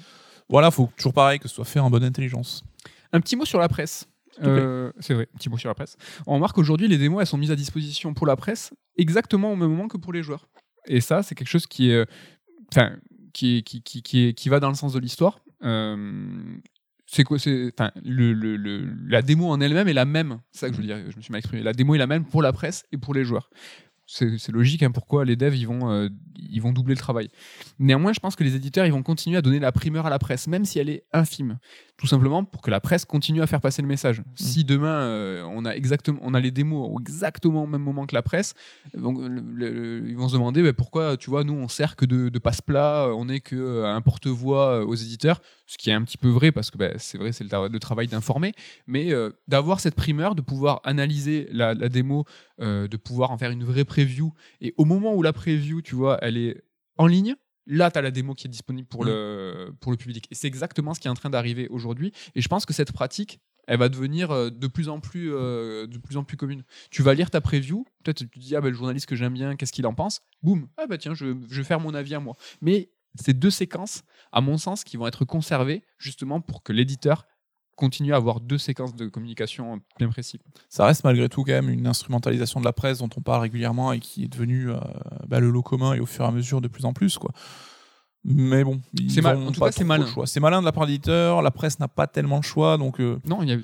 [0.49, 2.63] Voilà, faut toujours pareil que ce soit fait en bonne intelligence.
[3.16, 4.07] Un petit mot sur la presse.
[4.43, 5.95] Euh, c'est vrai, un petit mot sur la presse.
[6.28, 9.55] On remarque qu'aujourd'hui, les démos, elles sont mises à disposition pour la presse exactement au
[9.55, 10.47] même moment que pour les joueurs.
[10.88, 12.05] Et ça, c'est quelque chose qui est,
[12.74, 12.97] enfin,
[13.34, 15.39] qui, qui, qui, qui, qui va dans le sens de l'histoire.
[15.63, 16.57] Euh,
[17.07, 20.61] c'est quoi c'est enfin le, le- le- la démo en elle-même est la même c'est
[20.61, 22.26] ça que je veux dire je me suis mal exprimé la démo est la même
[22.26, 23.49] pour la presse et pour les joueurs
[24.07, 27.30] c'est c'est logique hein, pourquoi les devs ils vont euh, ils vont doubler le travail
[27.80, 30.18] néanmoins je pense que les éditeurs ils vont continuer à donner la primeur à la
[30.20, 31.59] presse même si elle est infime
[31.97, 34.21] tout simplement pour que la presse continue à faire passer le message.
[34.35, 38.05] Si demain euh, on a exactement on a les démos au exactement au même moment
[38.05, 38.53] que la presse
[38.95, 42.05] donc, le- le- ils vont se demander bah, pourquoi tu vois nous on sert que
[42.05, 45.93] de, de passe-plat on est que euh, un porte-voix euh, aux éditeurs ce qui est
[45.93, 48.51] un petit peu vrai parce que bah, c'est vrai c'est le, le travail d'informer
[48.87, 52.25] mais euh, d'avoir cette primeur de pouvoir analyser la, la démo
[52.59, 55.95] euh, de pouvoir en faire une vraie preview et au moment où la preview tu
[55.95, 56.61] vois elle est
[56.97, 57.35] en ligne
[57.68, 59.07] Là, tu as la démo qui est disponible pour, Mm.
[59.07, 60.28] le, pour le public.
[60.32, 62.11] Et c'est exactement ce qui est en train d'arriver aujourd'hui.
[62.36, 65.88] Et je pense que cette pratique, elle va devenir euh, de plus en plus, euh,
[65.88, 66.63] de plus en plus commune.
[66.91, 69.34] Tu vas lire ta preview, peut-être tu te dis, ah ben, le journaliste que j'aime
[69.34, 70.22] bien, qu'est-ce qu'il en pense?
[70.44, 72.35] Boum, ah bah tiens, je, je vais faire mon avis à moi.
[72.61, 77.26] Mais ces deux séquences, à mon sens, qui vont être conservées justement pour que l'éditeur
[77.76, 80.39] continue à avoir deux séquences de communication bien précises.
[80.69, 83.91] Ça reste malgré tout quand même une instrumentalisation de la presse dont on parle régulièrement
[83.91, 84.77] et qui est devenue euh,
[85.27, 87.18] bah, le lot commun et au fur et à mesure de plus en plus.
[87.18, 87.31] quoi.
[88.23, 89.38] Mais bon, ils C'est mal.
[89.38, 90.06] En tout pas cas, c'est malin.
[90.06, 90.26] le choix.
[90.26, 92.99] C'est malin de la part de l'éditeur, la presse n'a pas tellement le choix, donc.
[92.99, 93.57] euh, Non, il y a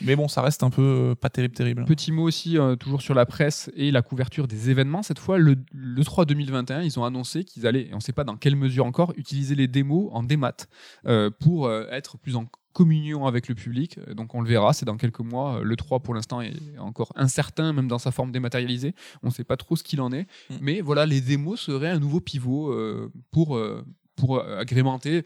[0.00, 1.84] Mais bon, ça reste un peu euh, pas terrible, terrible.
[1.84, 5.04] Petit mot aussi, euh, toujours sur la presse et la couverture des événements.
[5.04, 8.12] Cette fois, le, le 3 2021, ils ont annoncé qu'ils allaient, et on ne sait
[8.12, 10.66] pas dans quelle mesure encore, utiliser les démos en démat
[11.06, 13.98] euh, pour euh, être plus en communion avec le public.
[14.14, 15.58] Donc on le verra, c'est dans quelques mois.
[15.58, 18.94] Euh, Le 3 pour l'instant est encore incertain, même dans sa forme dématérialisée.
[19.22, 20.26] On ne sait pas trop ce qu'il en est.
[20.50, 20.56] Mm.
[20.60, 23.84] Mais voilà, les démos seraient un nouveau pivot euh, pour, euh,
[24.16, 25.24] pour agrémenter,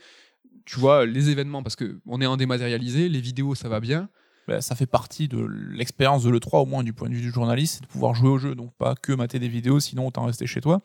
[0.64, 1.62] tu vois, les événements.
[1.62, 4.08] Parce qu'on est en dématérialisé, les vidéos, ça va bien.
[4.48, 7.32] Ben, ça fait partie de l'expérience de l'E3, au moins du point de vue du
[7.32, 10.24] journaliste, c'est de pouvoir jouer au jeu, donc pas que mater des vidéos, sinon autant
[10.24, 10.82] rester chez toi.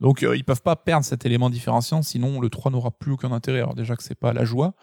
[0.00, 3.32] Donc euh, ils peuvent pas perdre cet élément différenciant, sinon le 3 n'aura plus aucun
[3.32, 3.58] intérêt.
[3.58, 4.74] Alors déjà que c'est pas la joie.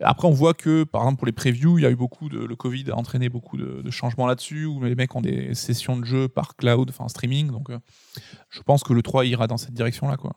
[0.00, 2.38] Après on voit que par exemple pour les previews, il y a eu beaucoup de
[2.38, 6.04] le Covid a entraîné beaucoup de, changements là-dessus, où les mecs ont des sessions de
[6.04, 7.50] jeu par cloud, enfin streaming.
[7.50, 7.78] Donc euh,
[8.50, 10.36] je pense que le 3 ira dans cette direction-là, quoi.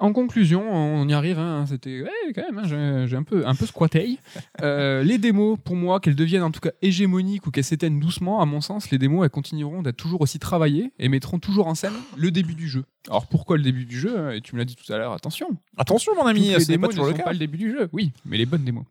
[0.00, 1.38] En conclusion, on y arrive.
[1.38, 2.58] hein, C'était ouais, quand même.
[2.58, 4.18] hein, j'ai- un peu un peu squatté.
[4.62, 8.40] Euh, les démos, pour moi, qu'elles deviennent en tout cas hégémoniques ou qu'elles s'éteignent doucement,
[8.40, 11.74] à mon sens, les démos, elles continueront d'être toujours aussi travaillées et mettront toujours en
[11.74, 12.84] scène le début du jeu.
[13.08, 15.12] Alors pourquoi le début du jeu hein, Et tu me l'as dit tout à l'heure.
[15.12, 17.24] Attention, Attention mon toutes ami, les c'est démos pas ne toujours le cas.
[17.24, 17.88] pas le début du jeu.
[17.92, 18.84] Oui, mais les bonnes démos.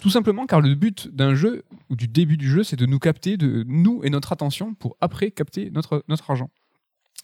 [0.00, 2.98] Tout simplement car le but d'un jeu ou du début du jeu, c'est de nous
[2.98, 6.50] capter, de nous et notre attention pour après capter notre notre argent.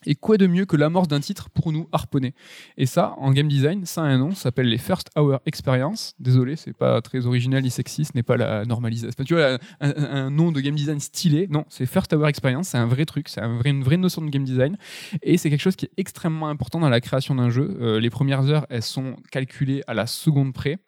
[0.07, 2.35] Et quoi de mieux que l'amorce d'un titre pour nous harponner?
[2.77, 6.15] Et ça, en game design, ça a un nom, ça s'appelle les First Hour Experience.
[6.21, 9.25] Désolé, c'est pas très original ni sexy, ce n'est pas la normalisation.
[9.25, 11.49] Tu vois, un, un- un nom de game design stylé.
[11.51, 14.23] Non, c'est First Hour Experience, c'est un vrai truc, c'est un vrai- une vraie notion
[14.23, 14.77] de game design.
[15.23, 17.77] Et c'est quelque chose qui est extrêmement important dans la création d'un jeu.
[17.81, 20.79] Euh, les premières heures, elles sont calculées à la seconde près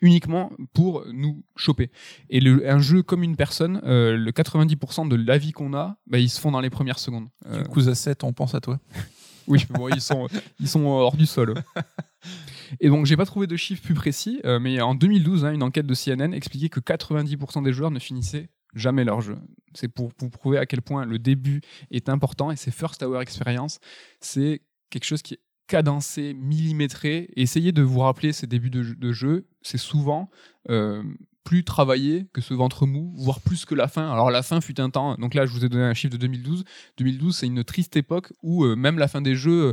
[0.00, 1.90] uniquement pour nous choper.
[2.28, 5.98] Et le, un jeu comme une personne, euh, le 90% de la vie qu'on a,
[6.06, 7.28] bah, ils se font dans les premières secondes.
[7.46, 8.78] Euh, coup, 7, on pense à toi.
[9.46, 10.28] oui, bon, ils sont,
[10.58, 11.54] ils sont hors du sol.
[12.80, 15.62] Et donc, j'ai pas trouvé de chiffres plus précis, euh, mais en 2012, hein, une
[15.62, 19.36] enquête de CNN expliquait que 90% des joueurs ne finissaient jamais leur jeu.
[19.74, 21.60] C'est pour, pour prouver à quel point le début
[21.90, 23.80] est important et c'est First Hour Experience,
[24.20, 25.40] c'est quelque chose qui est
[25.70, 27.30] cadencé, millimétré.
[27.36, 30.28] Et essayez de vous rappeler ces débuts de, jeu- c'est souvent
[30.68, 31.02] euh,
[31.44, 34.10] plus travaillé que ce ventre mou, voire plus que la fin.
[34.12, 36.18] Alors la fin fut un temps, donc là je vous ai donné un chiffre de
[36.18, 36.64] 2012.
[36.98, 39.72] 2012 c'est une triste époque où euh, même la fin des jeux euh,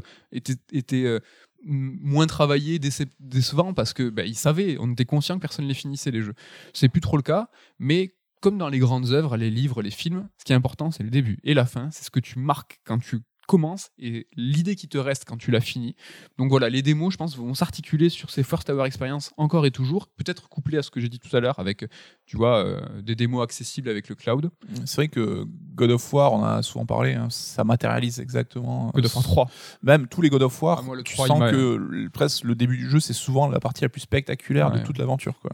[0.72, 1.19] était,
[1.64, 5.69] moins travaillé, décep- décevant parce que bah, ils savaient, on était conscient que personne ne
[5.69, 6.36] les finissait les jeux.
[6.74, 7.49] C'est plus trop le cas,
[7.80, 11.03] mais comme dans les grandes œuvres, les livres, les films, ce qui est important c'est
[11.03, 13.18] le début et la fin, c'est ce que tu marques quand tu
[13.48, 15.95] commences et l'idée qui te reste quand tu l'as fini.
[16.38, 19.72] Donc voilà, les démos, je pense, vont s'articuler sur ces First Hour Experience encore et
[19.72, 21.86] toujours, peut-être couplé à ce que j'ai dit tout à l'heure avec,
[22.26, 24.52] tu vois, euh, des démos accessibles avec le cloud.
[24.86, 28.91] C'est vrai que God of War, on a souvent parlé, hein, ça matérialise exactement.
[28.94, 29.49] God of War 3.
[29.82, 32.10] Même tous les God of War, Ah, moi, le tu 3, il sens que le-
[32.10, 34.80] presque le début du jeu, c'est souvent la partie la plus spectaculaire Ouais.
[34.82, 35.40] de toute l'aventure.
[35.40, 35.52] quoi.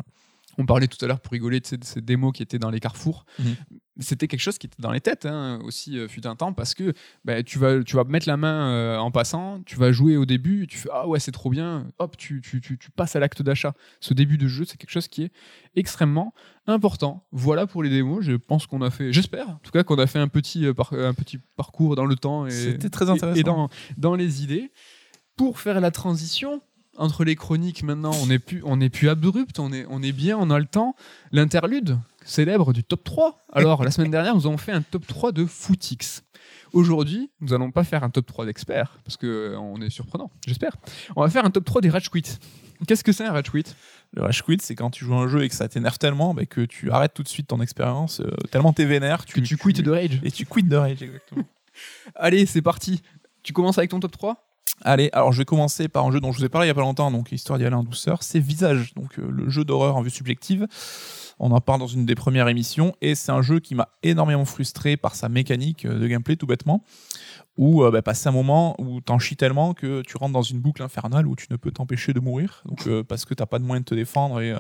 [0.58, 2.70] On parlait tout à l'heure pour rigoler de ces, de ces démos qui étaient dans
[2.70, 3.26] les carrefours.
[3.40, 3.56] Mhm.
[4.00, 6.74] C'était quelque chose qui était dans les têtes hein, aussi, euh, fut un temps, parce
[6.74, 6.94] que
[7.26, 10.26] bah, tu, vas, tu vas mettre la main euh, en passant, tu vas jouer au
[10.26, 13.20] début, tu fais Ah ouais, c'est trop bien, hop, tu, tu, tu, tu passes à
[13.20, 13.74] l'acte d'achat.
[14.00, 15.32] Ce début de jeu, c'est quelque chose qui est
[15.76, 16.34] extrêmement
[16.66, 17.28] important.
[17.32, 20.08] Voilà pour les démos, je pense qu'on a fait, j'espère en tout cas, qu'on a
[20.08, 23.10] fait un petit, euh, par- un petit parcours dans le temps et, C'était très et-
[23.10, 23.40] intéressant.
[23.40, 24.72] et dans, dans les idées.
[25.36, 26.62] Pour faire la transition,
[26.98, 30.12] entre les chroniques maintenant, on n'est plus, on est plus abrupt, on est, on est
[30.12, 30.96] bien, on a le temps.
[31.32, 33.46] L'interlude célèbre du top 3.
[33.52, 36.24] Alors, la semaine dernière, nous avons fait un top 3 de Footix.
[36.72, 40.32] Aujourd'hui, nous n'allons pas faire un top 3 d'experts, parce que euh, on est surprenant,
[40.48, 40.76] j'espère.
[41.16, 42.24] On va faire un top 3 des Rage Quit.
[42.88, 43.66] Qu'est-ce que c'est un Rage Quit?
[44.16, 46.46] Le rage quit, c'est quand tu joues un jeu et que ça t'énerve tellement bah,
[46.46, 49.82] que tu arrêtes tout de suite ton expérience, euh, tellement t'es vénère Que tu quittes
[49.82, 50.20] de Rage.
[50.24, 51.46] Et tu quittes de rage, exactement.
[52.16, 53.02] Allez, c'est parti.
[53.42, 56.32] Tu commences avec ton top 3 Allez, alors je vais commencer par un jeu dont
[56.32, 58.24] je vous ai parlé il y a pas longtemps, donc histoire d'y aller en douceur,
[58.24, 60.68] c'est Visage, donc euh, le jeu d'horreur en vue subjective.
[61.40, 64.46] On en parle dans une des premières émissions, et c'est un jeu qui m'a énormément
[64.46, 66.84] frustré par sa mécanique euh, de gameplay, tout bêtement,
[67.58, 70.60] où euh, bah, passe un moment où t'en chies tellement que tu rentres dans une
[70.60, 73.64] boucle infernale où tu ne peux t'empêcher de mourir, euh, parce que t'as pas de
[73.64, 74.56] moyen de te défendre et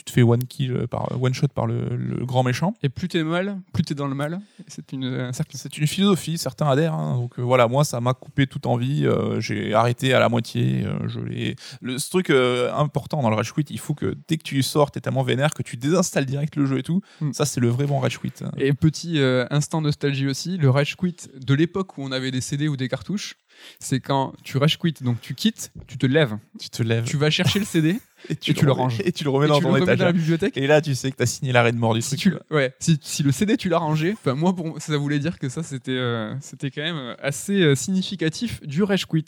[0.00, 2.74] tu te fais one kill euh, par one shot par le, le grand méchant.
[2.82, 4.40] Et plus t'es mal, plus t'es dans le mal.
[4.66, 5.56] C'est une, un cercle.
[5.58, 6.94] C'est une philosophie, certains adhèrent.
[6.94, 7.16] hein.
[7.16, 9.04] donc euh, voilà, moi ça m'a coupé toute envie.
[9.04, 10.84] euh, j'ai arrêté à la moitié.
[10.86, 11.56] euh, je l'ai.
[11.82, 14.62] Le ce truc euh, important dans le rage quit, il faut que dès que tu
[14.62, 17.02] sors, t'es tellement vénère que tu désinstalles direct le jeu et tout.
[17.20, 17.32] Mm.
[17.32, 18.32] Ça c'est le vrai bon rage quit.
[18.42, 18.50] hein.
[18.56, 22.40] Et petit euh, instant nostalgie aussi, le rage quit de l'époque où on avait des
[22.40, 23.36] CD ou des cartouches,
[23.78, 27.16] c'est quand tu rage quit, donc tu quittes, tu te lèves, Tu te lèves tu
[27.18, 29.00] vas chercher le CD et et tu le remets- ranges.
[29.04, 30.12] et tu le remets et dans ton dans la étagère.
[30.12, 30.56] bibliothèque.
[30.56, 32.20] Et là, tu sais que t'as signé l'arrêt de mort du Si, truc.
[32.20, 32.40] tu, quoi.
[32.50, 35.48] ouais, si, si le CD tu l'as rangé, enfin moi pour ça voulait dire que
[35.48, 39.24] ça c'était euh, c'était quand même euh, assez euh, significatif du rage quit.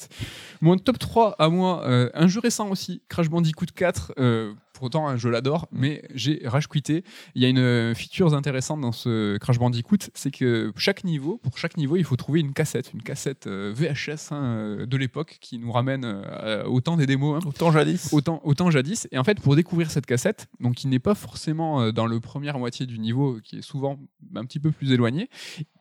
[0.60, 4.84] Mon top 3 à moi, euh, un jeu récent aussi, Crash Bandicoot 4, euh, pour
[4.84, 7.04] autant, hein, je l'adore, mais j'ai rage quitté.
[7.34, 11.38] Il y a une euh, feature intéressante dans ce Crash Bandicoot, c'est que chaque niveau,
[11.38, 14.96] pour chaque niveau, il faut trouver une cassette, une cassette euh, VHS hein, euh, de
[14.96, 17.36] l'époque qui nous ramène euh, au temps des démos.
[17.42, 17.48] hein.
[17.48, 18.12] Autant jadis.
[18.12, 19.08] Autant, autant jadis.
[19.12, 22.58] Et en fait, pour découvrir cette cassette, donc qui n'est pas forcément dans le première
[22.58, 23.98] moitié du niveau, qui est souvent
[24.34, 25.28] un petit peu plus éloigné,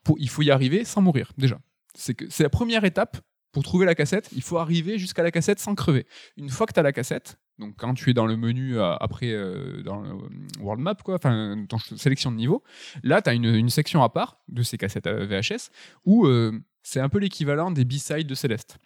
[0.04, 1.60] pour, il faut y arriver sans mourir, déjà.
[1.96, 3.18] C'est que c'est la première étape
[3.52, 4.30] pour trouver la cassette.
[4.34, 6.06] Il faut arriver jusqu'à la cassette sans crever.
[6.38, 8.96] Une fois que tu as la cassette, donc quand tu es dans le menu euh,
[9.00, 12.64] après euh, dans le euh, World Map, quoi, enfin dans sélection de niveau,
[13.04, 15.70] là tu as une, une section à part de ces cassettes VHS
[16.04, 16.52] où euh,
[16.84, 18.78] c'est un peu l'équivalent des B-sides de Céleste.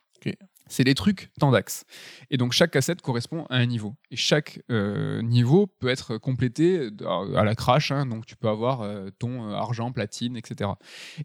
[0.68, 1.86] C'est des trucs tendax.
[2.32, 3.96] Et donc chaque cassette correspond à un niveau.
[4.10, 6.90] Et chaque euh, niveau peut être complété
[7.36, 7.92] à la crash.
[7.92, 8.08] hein.
[8.08, 8.84] donc tu peux avoir
[9.20, 10.72] ton argent, platine, etc.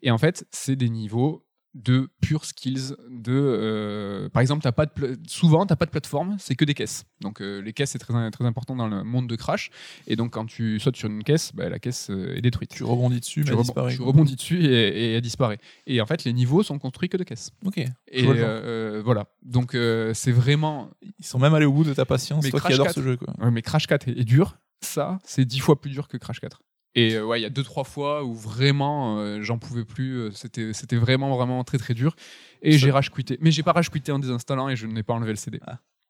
[0.03, 2.95] Et en fait, c'est des niveaux de pure skills.
[3.11, 4.93] De, euh, par exemple, t'as pas de
[5.29, 7.05] souvent, tu n'as pas de plateforme, c'est que des caisses.
[7.21, 9.71] Donc euh, les caisses, c'est très, très important dans le monde de crash.
[10.07, 12.71] Et donc quand tu sautes sur une caisse, bah, la caisse euh, est détruite.
[12.71, 15.59] Tu rebondis dessus, Tu, rebond- rebondis dessus et, et elle disparaît.
[15.87, 17.51] Et en fait, les niveaux sont construits que de caisses.
[17.65, 17.79] Ok.
[17.79, 17.89] Et
[18.27, 19.27] euh, voilà.
[19.43, 19.77] Donc
[20.15, 20.91] c'est vraiment.
[21.19, 22.93] Ils sont même allés au bout de ta patience, Mais toi qui 4.
[22.95, 23.17] ce jeu.
[23.17, 23.33] Quoi.
[23.39, 24.57] Ouais, mais Crash 4 est, est dur.
[24.83, 26.63] Ça, c'est dix fois plus dur que Crash 4.
[26.95, 30.17] Et euh, ouais, il y a deux trois fois où vraiment euh, j'en pouvais plus.
[30.19, 32.17] euh, C'était c'était vraiment vraiment très très dur.
[32.63, 33.39] Et j'ai rage quitté.
[33.41, 35.61] Mais j'ai pas rage quitté en désinstallant et je n'ai pas enlevé le CD.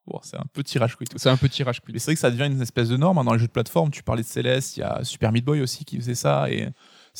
[0.06, 1.04] Bon, c'est un peu tirage quit.
[1.16, 1.98] C'est un petit rage Mais quitté.
[1.98, 3.90] c'est vrai que ça devient une espèce de norme hein, dans les jeux de plateforme.
[3.90, 6.50] Tu parlais de Céleste, il y a Super Meat Boy aussi qui faisait ça.
[6.50, 6.68] Et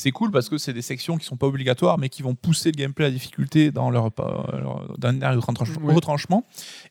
[0.01, 2.71] c'est cool parce que c'est des sections qui sont pas obligatoires, mais qui vont pousser
[2.71, 4.09] le gameplay à la difficulté dans leur,
[4.97, 5.25] dernier
[5.81, 5.93] Ouais.
[5.93, 6.43] retranchement.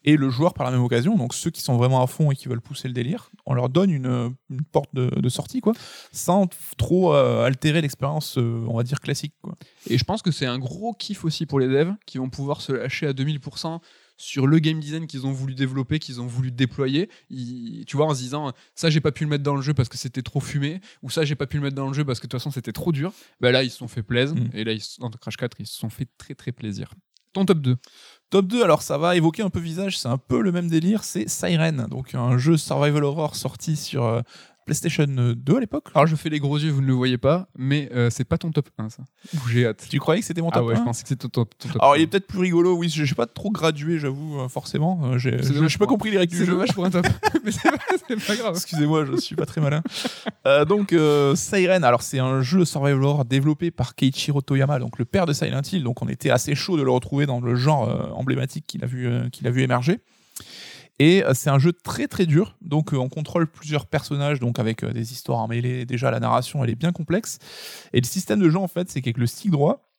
[0.05, 2.37] Et le joueur, par la même occasion, donc ceux qui sont vraiment à fond et
[2.37, 5.73] qui veulent pousser le délire, on leur donne une, une porte de, de sortie, quoi,
[6.13, 9.35] sans trop euh, altérer l'expérience, euh, on va dire, classique.
[9.43, 9.57] Quoi.
[9.89, 12.61] Et je pense que c'est un gros kiff aussi pour les devs qui vont pouvoir
[12.61, 13.81] se lâcher à 2000%
[14.21, 17.09] sur le game design qu'ils ont voulu développer, qu'ils ont voulu déployer.
[17.31, 19.73] Ils- tu vois, en se disant ça, j'ai pas pu le mettre dans le jeu
[19.73, 22.05] parce que c'était trop fumé, ou ça, j'ai pas pu le mettre dans le jeu
[22.05, 23.13] parce que de toute façon, c'était trop dur.
[23.41, 24.37] Bah là, ils se sont fait plaisir.
[24.37, 24.51] Mm.
[24.53, 26.93] Et là, ils, dans Crash 4, ils se sont fait très très plaisir.
[27.33, 27.77] Ton top 2
[28.29, 31.03] Top 2, alors ça va évoquer un peu visage, c'est un peu le même délire,
[31.03, 34.21] c'est Siren, donc un jeu survival horror sorti sur euh,
[34.67, 35.89] PlayStation 2 à l'époque.
[35.95, 38.39] Alors, je fais les gros yeux, vous ne le voyez pas, mais euh, c'est pas
[38.39, 39.03] ton top 1, ça.
[39.51, 39.87] J'ai hâte.
[39.91, 40.79] Tu croyais que c'était mon Ah top ouais, 1?
[40.79, 41.97] je pensais que c'était ton top, ton top Alors 1.
[41.97, 45.01] il est peut-être plus rigolo, oui, je n'ai pas trop gradué, j'avoue, euh, forcément.
[45.05, 45.39] Euh, j'ai-
[45.79, 47.07] pas compris les règles du C'est dommage pour un top.
[47.45, 47.77] mais c'est pas,
[48.27, 48.55] pas grave.
[48.55, 49.83] Excusez-moi, je suis pas très malin.
[50.47, 54.99] Euh, donc euh, Siren, alors c'est un jeu survival horror développé par Keiichiro Toyama, donc
[54.99, 55.83] le père de Silent Hill.
[55.85, 58.87] Donc on était assez chaud de le retrouver dans le genre euh, emblématique qu'il a
[58.87, 60.01] vu euh, qu'il a vu émerger.
[61.01, 62.57] Et euh, c'est un jeu très très dur.
[62.61, 65.87] Donc euh, on contrôle plusieurs personnages, donc avec euh, des histoires emmêlées.
[65.87, 67.39] Déjà la narration elle est bien complexe.
[67.95, 69.91] Et le système de jeu en fait, c'est qu'avec le stick droit,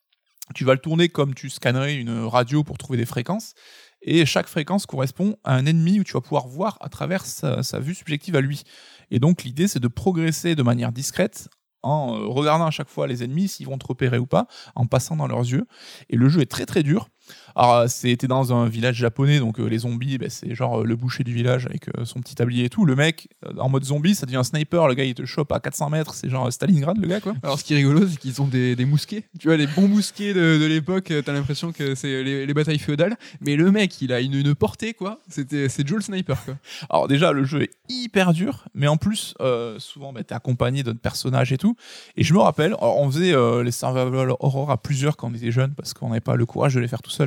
[0.54, 3.56] tu vas le tourner comme tu scannerais une radio pour trouver des fréquences.
[4.04, 7.64] Et chaque fréquence correspond à un ennemi où tu vas pouvoir voir à travers sa,
[7.64, 8.64] sa vue subjective à lui.
[9.10, 11.50] Et donc l'idée c'est de progresser de manière discrète
[11.84, 15.16] en regardant à chaque fois les ennemis s'ils vont te repérer ou pas, en passant
[15.16, 15.66] dans leurs yeux.
[16.10, 17.08] Et le jeu est très très dur.
[17.56, 20.86] Alors euh, c'était dans un village japonais, donc euh, les zombies, ben, c'est genre euh,
[20.86, 22.86] le boucher du village avec son petit tablier et tout.
[22.86, 23.28] Le mec
[23.58, 24.88] en mode zombie, ça devient un sniper.
[24.88, 27.34] Le gars il te chope à 400 mètres, c'est genre Stalingrad le gars quoi.
[27.44, 29.24] Alors, ce qui est rigolo, c'est qu'ils ont des, des mousquets.
[29.40, 32.80] Tu vois, les bons mousquets de, de l'époque, t'as l'impression que c'est les, les batailles
[32.80, 33.18] féodales.
[33.42, 35.20] Mais le mec, il a une, une portée, quoi.
[35.28, 36.56] C'était, c'est Joe le sniper, quoi.
[36.90, 40.84] Alors déjà, le jeu est hyper dur, mais en plus, euh, souvent, bah, t'es accompagné
[40.84, 41.76] d'autres personnages et tout.
[42.16, 45.34] Et je me rappelle, alors, on faisait euh, les survival horror à plusieurs quand on
[45.34, 47.21] était jeune, parce qu'on n'avait pas le courage de les faire tout seul.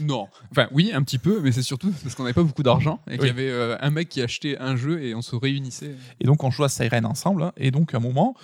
[0.00, 0.28] Non.
[0.50, 3.16] Enfin, oui, un petit peu, mais c'est surtout parce qu'on n'avait pas beaucoup d'argent et
[3.18, 5.94] qu'il y avait euh, un mec qui achetait un jeu et on se réunissait.
[6.20, 7.42] Et donc, on joue à Siren ensemble.
[7.42, 8.34] hein, et donc, à un moment,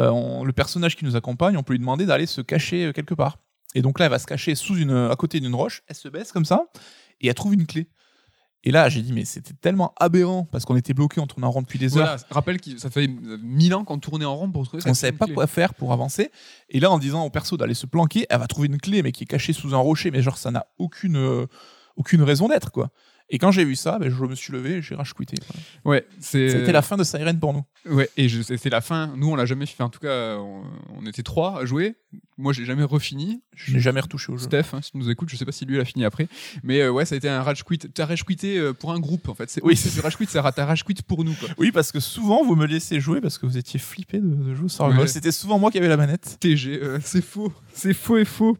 [0.00, 2.92] euh, on- le personnage qui nous accompagne, on peut lui demander d'aller se cacher euh,
[2.92, 3.38] quelque part.
[3.74, 6.08] Et donc là, elle va se cacher sous une, à côté d'une roche, elle se
[6.08, 6.66] baisse comme ça,
[7.20, 7.88] et elle trouve une clé.
[8.68, 11.50] Et là, j'ai dit, mais c'était tellement aberrant, parce qu'on était bloqué, on tournait en
[11.50, 12.18] rond depuis des heures.
[12.28, 14.94] Rappelle que ça fait euh, mille ans qu'on tournait en rond pour trouver on cette
[14.94, 15.34] savait pas clé.
[15.34, 16.30] quoi faire pour avancer.
[16.68, 19.10] Et là, en disant au perso d'aller se planquer, elle va trouver une clé, mais
[19.10, 21.46] qui est cachée sous un rocher, mais genre ça n'a aucune, euh,
[21.96, 22.90] aucune raison d'être, quoi.
[23.30, 25.36] Et quand j'ai vu ça, ben, je me suis levé et j'ai rage quitté.
[25.46, 25.92] quoi.
[25.92, 26.06] Ouais.
[26.20, 27.62] C'était la fin de Siren pour nous.
[27.88, 29.12] Ouais, et je- c'est la fin.
[29.16, 29.82] Nous, on l'a jamais fait.
[29.82, 30.62] En tout cas, on,
[30.98, 31.94] on était trois à jouer.
[32.38, 33.42] Moi, j'ai jamais refini.
[33.54, 34.44] Je n'ai jamais retouché au jeu.
[34.44, 36.28] Steph, hein, si tu nous écoutes, je sais pas si lui il a fini après.
[36.62, 37.78] Mais euh, ouais, ça a été un rage quit.
[37.78, 39.58] T'as rage quitté euh, pour un groupe en fait.
[39.62, 39.76] Oui.
[39.76, 41.48] c'est du rage quit, t'as rage quit pour nous quoi.
[41.58, 44.54] Oui, parce que souvent, vous me laissiez jouer parce que vous étiez flippé de, de
[44.54, 45.00] jouer au survival.
[45.02, 45.08] Ouais.
[45.08, 46.36] C'était souvent moi qui avais la manette.
[46.40, 48.56] TG, euh, c'est faux, c'est faux et faux.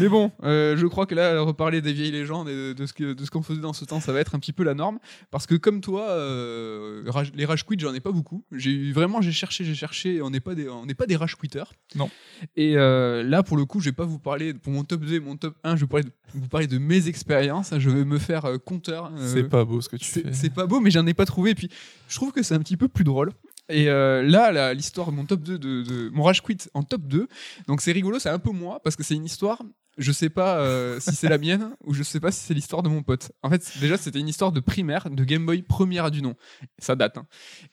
[0.00, 2.92] Mais bon, euh, je crois que là, reparler des vieilles légendes et de, de ce
[2.92, 4.64] que- de ce qu'on faisait dans ce temps, ça ça va être un petit peu
[4.64, 4.98] la norme.
[5.30, 8.44] Parce que comme toi, euh, rage- les rage quits, j'en ai pas beaucoup.
[8.52, 10.16] J'ai vraiment, j'ai cherché, j'ai cherché.
[10.16, 11.72] et On n'est pas des, on n'est pas des rage quitters.
[11.94, 12.10] Non.
[12.56, 15.14] Et euh, là, pour le coup, je vais pas vous parler pour mon top 2
[15.14, 15.76] et mon top 1.
[15.76, 17.72] Je vais parler de- vous parler de mes expériences.
[17.78, 19.12] Je vais me faire euh, compteur.
[19.18, 20.24] C'est pas beau ce que tu fais.
[20.32, 21.50] c'est pas beau, mais j'en ai pas trouvé.
[21.50, 21.68] Et puis,
[22.08, 23.30] je trouve que c'est un petit peu plus drôle.
[23.72, 27.02] Et euh, là, l'histoire de mon top 2, de, de- mon rage quit en top
[27.02, 27.28] 2,
[27.68, 29.62] donc c'est rigolo, c'est un peu moi, parce que c'est une histoire,
[30.00, 32.82] je sais pas euh, si c'est la mienne ou je sais pas si c'est l'histoire
[32.82, 33.30] de mon pote.
[33.42, 36.34] En fait, déjà, c'était une histoire de primaire, de Game Boy première du nom.
[36.78, 37.18] Ça date.
[37.18, 37.26] hein.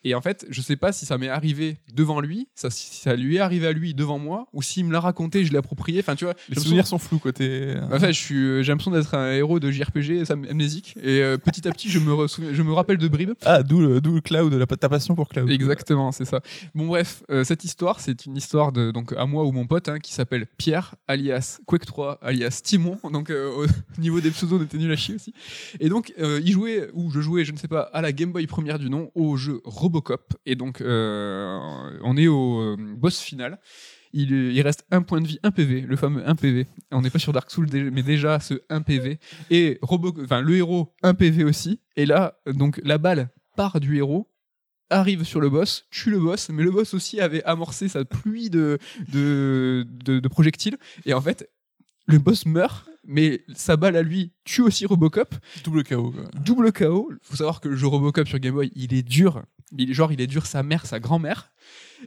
[0.04, 3.16] Et en fait, je sais pas si ça m'est arrivé devant lui, ça, si ça
[3.16, 6.00] lui est arrivé à lui devant moi, ou s'il me l'a raconté, je l'ai approprié.
[6.00, 7.74] Enfin, tu vois, Les souvenirs sont flous côté.
[7.90, 10.94] en fait, je suis, j'ai l'impression d'être un héros de JRPG ça amnésique.
[11.02, 13.32] Et euh, petit à petit, je me, je me rappelle de bribes.
[13.44, 15.50] Ah, d'où le, d'où le cloud, la, ta passion pour cloud.
[15.50, 16.40] Exactement, c'est ça.
[16.74, 19.88] Bon bref, euh, cette histoire, c'est une histoire de donc à moi ou mon pote
[19.88, 22.98] hein, qui s'appelle Pierre, alias Quake 3, alias Timon.
[23.12, 23.66] Donc euh, au
[24.00, 25.32] niveau des pseudos, on était nul à chier aussi.
[25.80, 28.32] Et donc euh, il jouait ou je jouais, je ne sais pas, à la Game
[28.32, 30.34] Boy première du nom au jeu Robocop.
[30.46, 31.58] Et donc euh,
[32.02, 33.58] on est au boss final.
[34.14, 36.66] Il, il reste un point de vie, un PV, le fameux 1 PV.
[36.92, 39.18] On n'est pas sur Dark Souls, mais déjà ce 1 PV.
[39.50, 41.80] Et Robo, enfin, le héros, un PV aussi.
[41.94, 44.30] Et là, donc la balle part du héros,
[44.90, 48.50] arrive sur le boss, tue le boss, mais le boss aussi avait amorcé sa pluie
[48.50, 48.78] de,
[49.12, 50.78] de, de projectiles.
[51.04, 51.48] Et en fait,
[52.08, 55.34] le boss meurt, mais sa balle à lui tue aussi Robocop.
[55.64, 56.10] Double KO.
[56.10, 56.24] quoi.
[56.44, 57.10] Double KO.
[57.22, 59.42] Faut savoir que le jeu Robocop sur Game Boy, il est dur.
[59.76, 61.50] Il, genre, il est dur sa mère, sa grand-mère.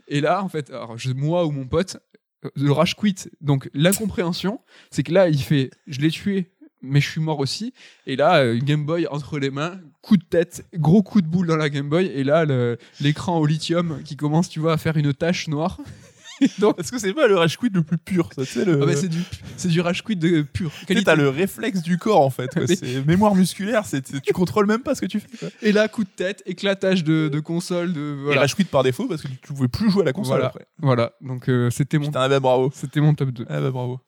[0.08, 1.96] Et là, en fait, alors, je- moi ou mon pote,
[2.44, 3.14] euh, le rage quit.
[3.40, 4.60] Donc, l'incompréhension,
[4.90, 6.50] c'est que là, il fait Je l'ai tué,
[6.82, 7.72] mais je suis mort aussi.
[8.06, 11.46] Et là, euh, Game Boy entre les mains, coup de tête, gros coup de boule
[11.46, 12.06] dans la Game Boy.
[12.06, 12.44] Et là,
[13.00, 15.78] l'écran au lithium qui commence, tu vois, à faire une tache noire.
[16.78, 18.80] Est-ce que c'est pas le rage quit le plus pur ça, tu sais, le...
[18.82, 19.20] ah bah, c'est du,
[19.56, 20.70] c'est du rage quit de pur.
[20.86, 22.48] Tu sais, t'as le réflexe du corps en fait.
[22.52, 22.66] quoi.
[22.66, 25.36] C'est mémoire musculaire, c'est, c'est- tu contrôles même pas ce que tu fais.
[25.38, 25.48] quoi.
[25.62, 27.92] Et là, coup de tête, éclatage de, de console.
[27.92, 28.40] De, Et voilà.
[28.42, 30.46] rage quit par défaut parce que tu pouvais plus jouer à la console Voilà.
[30.46, 30.66] après.
[30.78, 32.70] Voilà, donc euh, c'était mon, Putain, bah, bravo.
[32.74, 33.46] c'était mon top 2.
[33.48, 34.00] Ah bah bravo.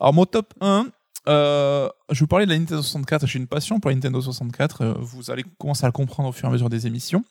[0.00, 0.86] Alors mon top 1,
[1.28, 3.26] euh, je vais vous parler de la Nintendo 64.
[3.26, 4.82] J'ai une passion pour la Nintendo 64.
[4.82, 7.24] euh, vous allez commencer à le comprendre au fur et à mesure des émissions.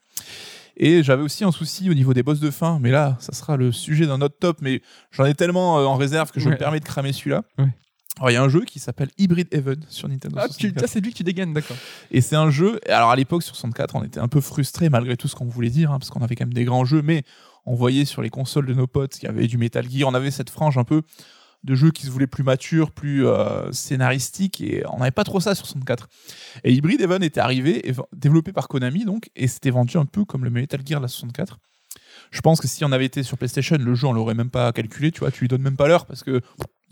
[0.77, 3.57] Et j'avais aussi un souci au niveau des boss de fin, mais là, ça sera
[3.57, 4.81] le sujet d'un autre top, mais
[5.11, 6.53] j'en ai tellement euh, en réserve que je Ouais.
[6.53, 7.43] me permets de cramer celui-là.
[7.59, 7.67] Ouais.
[8.17, 10.79] Alors il y a un jeu qui s'appelle Hybrid Heaven sur Nintendo Ah, tu, 64.
[10.81, 11.77] ça, c'est lui que tu dégaines, d'accord.
[12.11, 12.79] Et c'est un jeu.
[12.87, 15.71] Alors à l'époque sur 64, on était un peu frustrés malgré tout ce qu'on voulait
[15.71, 17.23] dire, hein, parce qu'on avait quand même des grands jeux, mais
[17.65, 20.13] on voyait sur les consoles de nos potes qu'il y avait du Metal Gear, on
[20.13, 21.01] avait cette frange un peu
[21.63, 25.39] de jeux qui se voulaient plus matures, plus euh, scénaristiques, et on n'avait pas trop
[25.39, 26.09] ça sur 64.
[26.63, 30.25] Et Hybrid Heaven était arrivé, et développé par Konami donc, et c'était vendu un peu
[30.25, 31.59] comme le Metal Gear la 64.
[32.31, 34.71] Je pense que si on avait été sur PlayStation, le jeu on l'aurait même pas
[34.71, 36.41] calculé, tu vois, tu lui donnes même pas l'heure parce que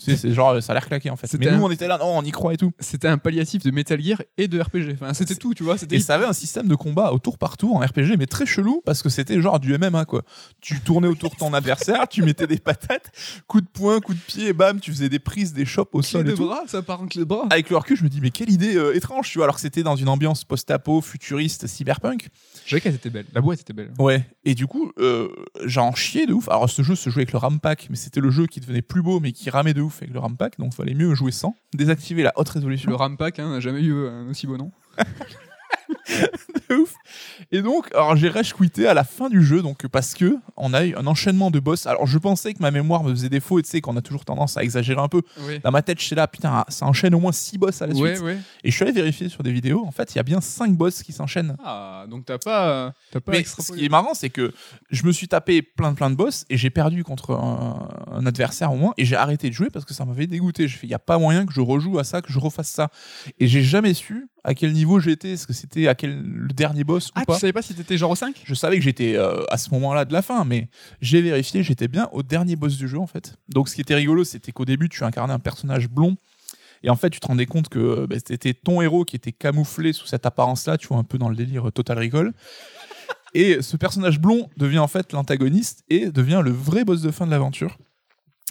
[0.03, 1.27] c'est genre ça a l'air claqué en fait.
[1.27, 2.71] C'était Mais nous un- on était là, non, on y croit et tout.
[2.79, 4.93] C'était un palliatif de Metal Gear et de RPG.
[4.93, 5.75] Enfin, c'était tout, tu vois.
[5.91, 8.45] Et ça avait un système de combat au tour par tour en RPG, mais très
[8.45, 10.23] chelou parce que c'était genre du MMA quoi.
[10.61, 13.11] Tu tournais autour de ton adversaire, tu mettais des patates,
[13.47, 16.27] coup de poing, coup de pied, bam, tu faisais des prises, des chops au sol
[16.29, 16.45] et tout.
[16.45, 17.47] bras, ça part clé de bras.
[17.49, 19.45] Avec le recul, je me dis mais quelle idée euh, étrange, tu vois.
[19.45, 22.27] Alors que c'était dans une ambiance post-apo, futuriste, cyberpunk.
[22.65, 23.25] Je savais qu'elle était belle.
[23.33, 23.91] La boîte était belle.
[23.99, 24.25] Ouais.
[24.45, 25.27] Et du coup, euh,
[25.65, 26.47] j'en chiais de ouf.
[26.49, 28.81] Alors ce jeu se jouait avec le RAM pack, mais c'était le jeu qui devenait
[28.81, 31.31] plus beau, mais qui ramait de ouf avec le RAM pack, donc fallait mieux jouer
[31.31, 31.55] sans.
[31.73, 32.89] Désactiver la haute résolution.
[32.89, 34.71] Le Rampack hein, n'a jamais eu un aussi beau nom.
[36.69, 36.93] de ouf.
[37.51, 40.73] Et donc, alors j'ai rage quitté à la fin du jeu, donc parce que on
[40.73, 41.87] a eu un enchaînement de boss.
[41.87, 44.25] Alors je pensais que ma mémoire me faisait défaut, et tu sais qu'on a toujours
[44.25, 45.21] tendance à exagérer un peu.
[45.41, 45.59] Oui.
[45.63, 47.95] Dans ma tête, je suis là, putain, ça enchaîne au moins 6 boss à la
[47.95, 48.21] suite.
[48.63, 50.75] Et je suis allé vérifier sur des vidéos, en fait, il y a bien 5
[50.75, 51.55] boss qui s'enchaînent.
[51.63, 54.53] Ah, donc t'as pas, t'as pas Mais ce qui est marrant, c'est que
[54.89, 58.25] je me suis tapé plein de plein de boss et j'ai perdu contre un, un
[58.25, 60.67] adversaire au moins et j'ai arrêté de jouer parce que ça m'avait dégoûté.
[60.67, 62.69] J'ai fait, il n'y a pas moyen que je rejoue à ça, que je refasse
[62.69, 62.89] ça.
[63.39, 66.83] Et j'ai jamais su à quel niveau j'étais, est-ce que c'était à quel le dernier
[66.83, 67.35] boss ou Ah, pas.
[67.35, 69.69] tu savais pas si t'étais genre au 5 Je savais que j'étais euh, à ce
[69.71, 70.69] moment-là de la fin, mais
[71.01, 73.35] j'ai vérifié, j'étais bien au dernier boss du jeu en fait.
[73.49, 76.15] Donc ce qui était rigolo, c'était qu'au début, tu incarnais un personnage blond.
[76.83, 79.31] Et en fait, tu te rendais compte que euh, bah, c'était ton héros qui était
[79.31, 82.33] camouflé sous cette apparence-là, tu vois, un peu dans le délire euh, Total Recall.
[83.33, 87.25] Et ce personnage blond devient en fait l'antagoniste et devient le vrai boss de fin
[87.25, 87.77] de l'aventure.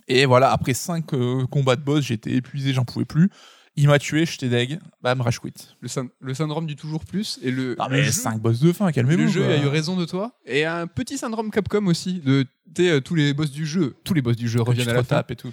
[0.09, 1.05] Et voilà, après 5
[1.51, 3.31] combats de boss, j'étais épuisé, j'en pouvais plus.
[3.77, 5.53] Il m'a tué, j'étais deg, bam, rage quit.
[5.81, 7.71] le, syn- le syndrome du toujours plus et le.
[7.75, 9.23] Le mais jeu- 5 boss de fin, calmez-vous.
[9.23, 9.53] Le jeu quoi.
[9.55, 10.33] a eu raison de toi.
[10.45, 12.15] Et un petit syndrome Capcom aussi.
[12.21, 12.45] De,
[12.81, 13.97] euh, tous les boss du jeu.
[14.05, 15.53] Tous les boss du jeu reviennent à la retapes et tout.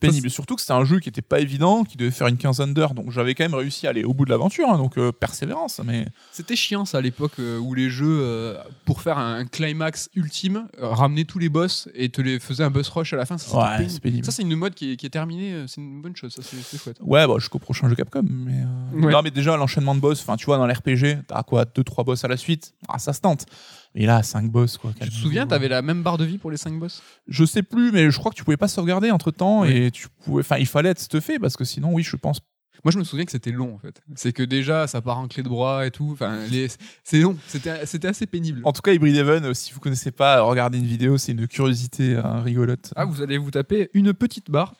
[0.00, 0.30] Pénible.
[0.30, 2.94] Surtout que c'était un jeu qui était pas évident, qui devait faire une quinzaine d'heures,
[2.94, 5.80] donc j'avais quand même réussi à aller au bout de l'aventure, hein, donc euh, persévérance.
[5.84, 10.10] Mais C'était chiant ça à l'époque euh, où les jeux, euh, pour faire un climax
[10.14, 13.38] ultime, ramenaient tous les boss et te les faisaient un boss rush à la fin.
[13.38, 13.90] Ça, c'était Ouais, pénible.
[13.92, 14.24] c'est pénible.
[14.26, 15.64] Ça, c'est une mode qui est, qui est terminée.
[15.68, 16.34] C'est une bonne chose.
[16.34, 16.96] Ça, c'est chouette.
[17.00, 18.22] ouais, bah, jusqu'au prochain jeu Capcom.
[18.28, 18.52] Mais
[18.92, 19.12] Ouais.
[19.12, 20.20] non, mais déjà l'enchaînement de boss.
[20.20, 22.74] Enfin, tu vois, dans l'RPG, t'as quoi, deux trois boss à la suite?
[22.88, 23.46] Ah, ça se tente.
[23.94, 24.92] Mais là, 5 boss quoi.
[25.00, 27.02] Tu te souviens, t'avais la même barre de vie pour les 5 boss?
[27.26, 29.72] Je sais plus, mais je crois que tu pouvais pas sauvegarder entre temps Oui.
[29.72, 30.40] et tu pouvais.
[30.40, 32.40] Enfin, il fallait être stuffé parce que sinon, oui, je pense.
[32.82, 34.00] Moi, je me souviens que c'était long en fait.
[34.14, 36.10] C'est que déjà, ça part en clé de bras et tout.
[36.12, 36.68] Enfin, les...
[37.04, 37.36] c'est long.
[37.46, 38.62] C'était assez pénible.
[38.64, 41.46] En tout cas, Hybrid Heaven, euh, si vous connaissez pas, regardez une vidéo, c'est une
[41.46, 42.92] curiosité euh, rigolote.
[42.96, 44.74] Ah, vous allez vous taper une petite barre.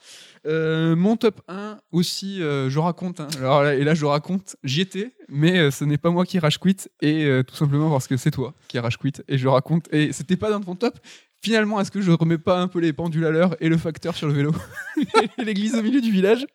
[0.47, 3.19] Euh, mon top 1 aussi, euh, je raconte.
[3.19, 3.27] hein.
[3.37, 6.57] Alors et là, je raconte, j'y étais, mais euh, ce n'est pas moi qui rage
[6.59, 9.87] quit, et tout simplement parce que c'est toi qui rage quit, et je raconte.
[9.93, 10.99] Et c'était pas dans ton top.
[11.43, 14.15] Finalement, est-ce que je remets pas un peu les pendules à l'heure et le facteur
[14.15, 14.51] sur le vélo
[15.39, 16.45] et l'église au milieu du village?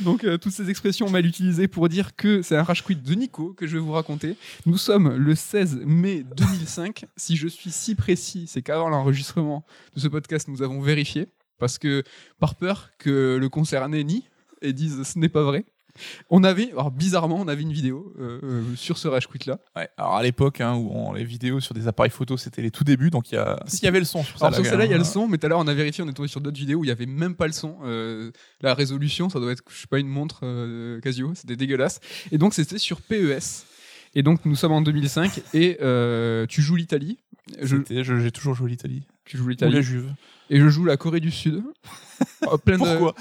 [0.00, 3.52] Donc, toutes ces expressions mal utilisées pour dire que c'est un rage quit de Nico
[3.52, 4.34] que je vais vous raconter.
[4.66, 7.04] Nous sommes le 16 mai 2005.
[7.16, 11.28] si je suis si précis, c'est qu'avant l'enregistrement de ce podcast, nous avons vérifié
[11.58, 12.02] parce que
[12.38, 14.24] par peur que le concerné nie
[14.62, 15.64] et dise ce n'est pas vrai.
[16.28, 19.58] On avait, alors bizarrement, on avait une vidéo euh, euh, sur ce rage quit là.
[19.74, 22.70] Ouais, alors à l'époque, hein, où on- les vidéos sur des appareils photo, c'était les
[22.70, 23.58] tout débuts, donc il y a.
[23.66, 25.02] S'il y avait le son sur ça, Alors sur là, celle-là, il y a le
[25.02, 25.06] hein.
[25.06, 26.84] son, mais tout à l'heure on a vérifié, on est tombé sur d'autres vidéos où
[26.84, 27.78] il y avait même pas le son.
[27.84, 28.30] Euh,
[28.60, 30.40] la résolution, ça doit être, je sais pas, une montre
[31.00, 32.00] Casio, c'était dégueulasse.
[32.30, 33.64] Et donc c'était sur PES.
[34.14, 35.78] Et donc nous sommes en 2005 et
[36.48, 37.18] tu joues l'Italie.
[37.62, 39.06] Je, J'ai toujours joué l'Italie.
[39.24, 40.12] tu joues Ou l'Italie la Juve.
[40.50, 41.62] Et je joue la Corée du Sud.
[42.50, 43.14] Oh, plein de- Pourquoi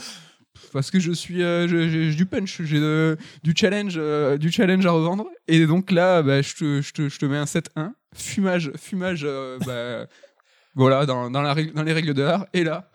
[0.72, 4.86] parce que je suis euh, j'ai du punch j'ai euh, du challenge euh, du challenge
[4.86, 5.26] à revendre.
[5.48, 9.22] Et donc là bah, je, te, je, te, je te mets un 7-1 fumage fumage
[9.24, 10.06] euh, bah,
[10.76, 12.46] voilà dans, dans, la dans les règles de l'art.
[12.54, 12.90] Et là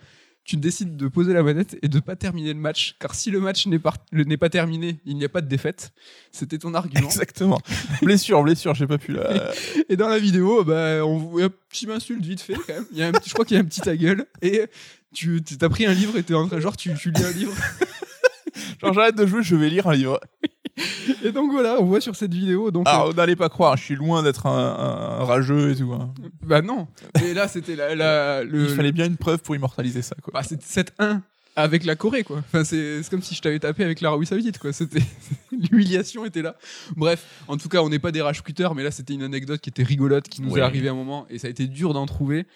[0.50, 3.38] tu décides de poser la manette et de pas terminer le match car si le
[3.38, 5.92] match n'est pas terminé il n'y a pas de défaite
[6.32, 7.60] c'était ton argument Exactement.
[8.02, 9.52] blessure, blessure, j'ai pas pu la.
[9.88, 12.98] et dans la vidéo bah on voit un petit m'insulte vite fait quand même il
[12.98, 14.64] y a un petit- je crois qu'il y a un petit ta gueule et
[15.14, 17.54] tu t'as pris un livre et t'es en train genre tu, tu lis un livre
[18.82, 20.18] Genre, j'arrête de jouer, je vais lire un livre.
[21.24, 22.70] Et donc voilà, on voit sur cette vidéo.
[22.70, 25.92] Donc, Alors, n'allez pas croire, je suis loin d'être un, un rageux et tout.
[25.92, 26.12] hein.
[26.24, 26.86] euh, bah non.
[27.20, 28.64] Mais là, c'était la, la- le.
[28.64, 30.32] Il fallait bien une preuve pour immortaliser ça, quoi.
[30.34, 31.20] Bah, c'était 7-1
[31.62, 32.38] avec la Corée, quoi.
[32.38, 34.72] Enfin, c'est comme si je t'avais tapé avec l'Arabie Saoudite, quoi.
[34.72, 35.02] C'était
[35.52, 36.56] l'humiliation était là.
[36.96, 38.42] Bref, en tout cas, on n'est pas des rage
[38.74, 40.60] mais là, c'était une anecdote qui était rigolote, qui nous Ouais.
[40.60, 42.46] est arrivée à un moment, et ça a été dur d'en trouver.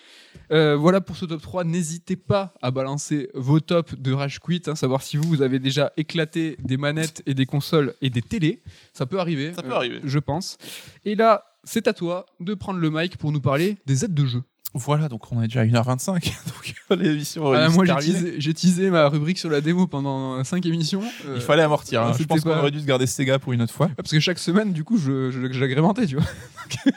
[0.50, 1.64] Euh, voilà pour ce top 3.
[1.64, 5.58] N'hésitez pas à balancer vos tops de rage quit, hein, savoir si vous, vous avez
[5.58, 8.60] déjà éclaté des manettes et des consoles et des télés.
[8.92, 9.52] Ça peut arriver.
[9.54, 10.00] Ça peut euh, arriver.
[10.04, 10.58] Je pense.
[11.04, 14.26] Et là, c'est à toi de prendre le mic pour nous parler des aides de
[14.26, 14.42] jeu.
[14.74, 16.14] Voilà, donc on est déjà à 1h25.
[16.46, 19.86] donc l'émission Euh, dû se moi, j'ai teasé, j'ai teasé ma rubrique sur la démo
[19.86, 21.02] pendant 5 émissions.
[21.26, 22.02] Euh, Il fallait amortir.
[22.02, 22.08] hein.
[22.12, 23.88] Je c'était pense qu'on aurait dû se garder Sega pour une autre fois.
[23.96, 26.24] Parce que chaque semaine, du coup, je, je- j'agrémentais, tu vois.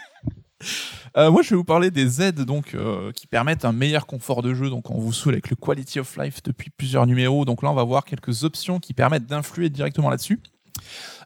[1.15, 4.43] Euh, moi, je vais vous parler des aides donc euh, qui permettent un meilleur confort
[4.43, 4.69] de jeu.
[4.69, 7.43] Donc, on vous saoule avec le quality of life depuis plusieurs numéros.
[7.45, 10.39] Donc là, on va voir quelques options qui permettent d'influer directement là-dessus.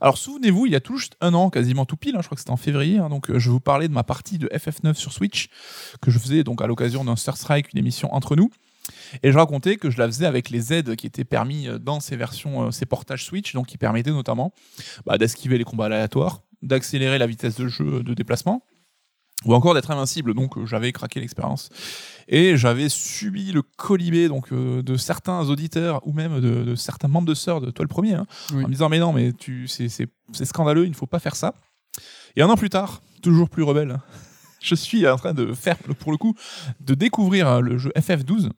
[0.04, 2.36] Alors, souvenez-vous, il y a tout juste un an, quasiment tout pile, hein, je crois
[2.36, 2.98] que c'était en février.
[2.98, 5.50] hein, donc, euh, je vous parlais de ma partie de FF9 sur Switch
[6.02, 8.50] que je faisais donc à l'occasion d'un Star Strike, une émission entre nous.
[9.22, 12.00] Et je racontais que je la faisais avec les aides qui étaient permis euh, dans
[12.00, 14.54] ces versions, euh, ces portages Switch, donc qui permettaient notamment
[15.06, 18.64] bah, d'esquiver les combats aléatoires, d'accélérer la vitesse de jeu de déplacement,
[19.46, 20.34] ou encore d'être invincible.
[20.34, 21.70] Donc euh, j'avais craqué l'expérience
[22.28, 27.08] et j'avais subi le colibé donc euh, de certains auditeurs ou même de, de certains
[27.08, 28.64] membres de sœurs, de toi le premier, hein, Oui.
[28.64, 29.90] en me disant mais non mais tu c'est
[30.46, 31.54] scandaleux, il ne faut pas faire ça.
[32.36, 34.00] Et un an plus tard, toujours plus rebelle.
[34.64, 36.36] Je suis en train de faire, pour le coup,
[36.80, 38.52] de découvrir euh, le jeu FF12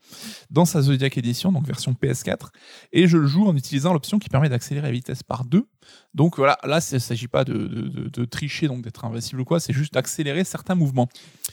[0.50, 2.50] dans sa Zodiac Edition, donc version PS4,
[2.92, 5.66] et je le joue en utilisant l'option qui permet d'accélérer la vitesse par 2.
[6.14, 9.42] Donc voilà, là, il ne s'agit pas de, de- de- de tricher, donc d'être invincible
[9.42, 11.10] ou quoi, c'est juste d'accélérer certains mouvements.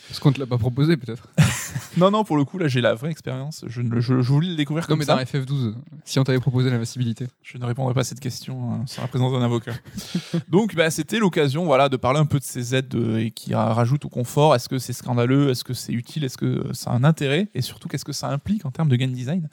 [0.09, 1.29] Parce qu'on te l'a pas proposé, peut-être?
[1.97, 3.65] Non, non, pour le coup, là, j'ai la vraie expérience.
[3.67, 5.17] Je, ne- je, je voulais le découvrir Non, comme mais ça.
[5.17, 5.75] dans FF12,
[6.05, 7.27] si on t'avait proposé l'invincibilité.
[7.43, 9.73] Je ne répondrai pas à cette question hein, sans la présence d'un avocat.
[10.49, 13.55] Donc, bah, c'était l'occasion voilà, de parler un peu de ces aides euh, et qui
[13.55, 14.55] ra- rajoutent au confort.
[14.55, 15.51] Est-ce que c'est scandaleux?
[15.51, 16.25] Est-ce que c'est utile?
[16.25, 17.49] Est-ce que ça a un intérêt?
[17.55, 19.49] Et surtout, qu'est-ce que ça implique en termes de game design?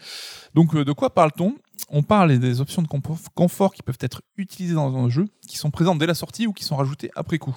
[0.53, 1.55] Donc, euh, de quoi parle-t-on?
[1.89, 2.87] On parle des options de
[3.35, 6.51] confort qui peuvent être utilisées dans un jeu, qui sont présentes dès la sortie ou
[6.53, 7.55] qui sont rajoutées après coup.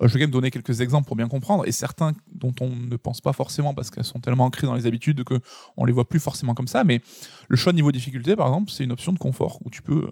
[0.00, 2.70] Euh, je vais quand même donner quelques exemples pour bien comprendre, et certains dont on
[2.70, 5.40] ne pense pas forcément parce qu'elles sont tellement ancrées dans les habitudes que
[5.76, 6.82] on les voit plus forcément comme ça.
[6.82, 7.00] Mais
[7.48, 10.08] le choix de niveau difficulté, par exemple, c'est une option de confort où tu peux.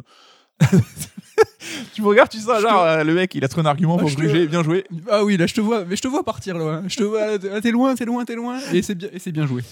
[1.95, 3.71] tu me regardes, tu sens, Je genre, te- euh, le mec, il a trouvé un
[3.71, 4.85] argument Ah, pour te- gruger, bien joué.
[5.11, 6.83] Ah oui, là, je te vois, mais je te vois partir, là.
[6.87, 8.59] Je te vois, t'es loin, t'es loin, t'es loin.
[8.73, 9.63] Et c'est bien, et c'est bien joué.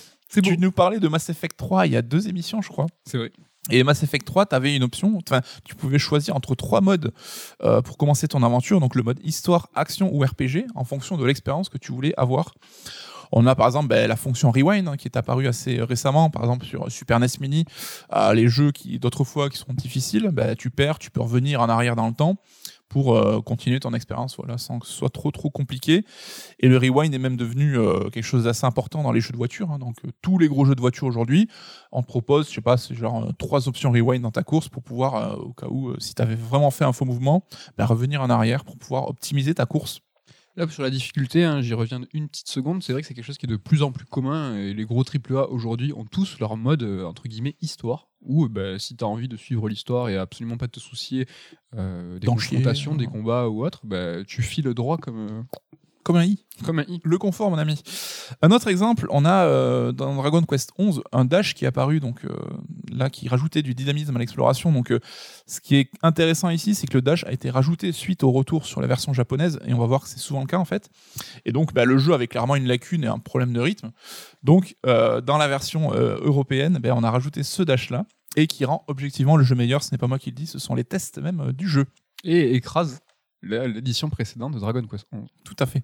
[0.42, 2.86] Tu nous parlais de Mass Effect 3 il y a deux émissions, je crois.
[3.06, 3.30] C'est vrai.
[3.70, 7.12] Et Mass Effect 3, tu avais une option, enfin, tu pouvais choisir entre trois modes
[7.62, 8.78] euh, pour commencer ton aventure.
[8.80, 12.54] Donc le mode histoire, action ou RPG, en fonction de l'expérience que tu voulais avoir.
[13.32, 16.42] On a par exemple ben, la fonction Rewind hein, qui est apparue assez récemment, par
[16.42, 17.64] exemple sur Super NES Mini.
[18.14, 21.68] Euh, les jeux qui d'autrefois qui sont difficiles, ben, tu perds, tu peux revenir en
[21.68, 22.36] arrière dans le temps
[22.94, 26.04] pour euh, continuer ton expérience voilà, sans que ce soit trop trop compliqué.
[26.60, 29.36] Et le rewind est même devenu euh, quelque chose d'assez important dans les jeux de
[29.36, 29.72] voiture.
[29.72, 29.80] hein.
[29.80, 31.48] Donc euh, tous les gros jeux de voiture aujourd'hui,
[31.90, 34.84] on te propose, je sais pas, c'est genre trois options rewind dans ta course pour
[34.84, 37.44] pouvoir, au cas où, si tu avais vraiment fait un faux mouvement,
[37.76, 39.98] ben, revenir en arrière pour pouvoir optimiser ta course.
[40.54, 42.84] Là, sur la difficulté, hein, j'y reviens une petite seconde.
[42.84, 44.56] C'est vrai que c'est quelque chose qui est de plus en plus commun.
[44.56, 48.06] Et les gros AAA aujourd'hui ont tous leur mode, entre guillemets, histoire.
[48.24, 51.26] Où bah, si tu as envie de suivre l'histoire et absolument pas te soucier
[51.76, 53.10] euh, des confrontations, des euh.
[53.10, 55.42] combats ou autre, bah, tu files droit comme, euh,
[56.04, 56.38] Comme un i.
[56.64, 57.00] comme un i.
[57.02, 57.82] Le confort, mon ami.
[58.42, 61.98] Un autre exemple, on a euh, dans Dragon Quest 11 un dash qui est apparu,
[61.98, 62.36] donc euh,
[62.92, 64.70] là, qui rajoutait du dynamisme à l'exploration.
[64.70, 65.00] Donc, euh,
[65.46, 68.66] ce qui est intéressant ici, c'est que le dash a été rajouté suite au retour
[68.66, 70.90] sur la version japonaise, et on va voir que c'est souvent le cas en fait.
[71.46, 73.90] Et donc, bah, le jeu avait clairement une lacune et un problème de rythme.
[74.42, 78.04] Donc, dans la version européenne, ben, on a rajouté ce dash là,
[78.36, 79.82] et qui rend objectivement le jeu meilleur.
[79.82, 81.86] Ce n'est pas moi qui le dis, ce sont les tests même du jeu.
[82.24, 83.00] Et écrase
[83.44, 85.28] l'édition précédente de Dragon Quest 11.
[85.44, 85.82] Tout à fait.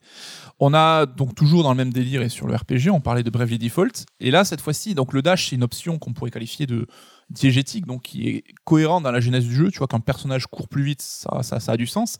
[0.58, 3.30] On a donc toujours dans le même délire et sur le RPG, on parlait de
[3.30, 4.06] Bravely Default.
[4.20, 6.86] Et là, cette fois-ci, donc le dash, c'est une option qu'on pourrait qualifier de
[7.30, 9.70] diégétique, donc qui est cohérente dans la genèse du jeu.
[9.70, 12.18] Tu vois, qu'un personnage court plus vite, ça, ça, a du sens.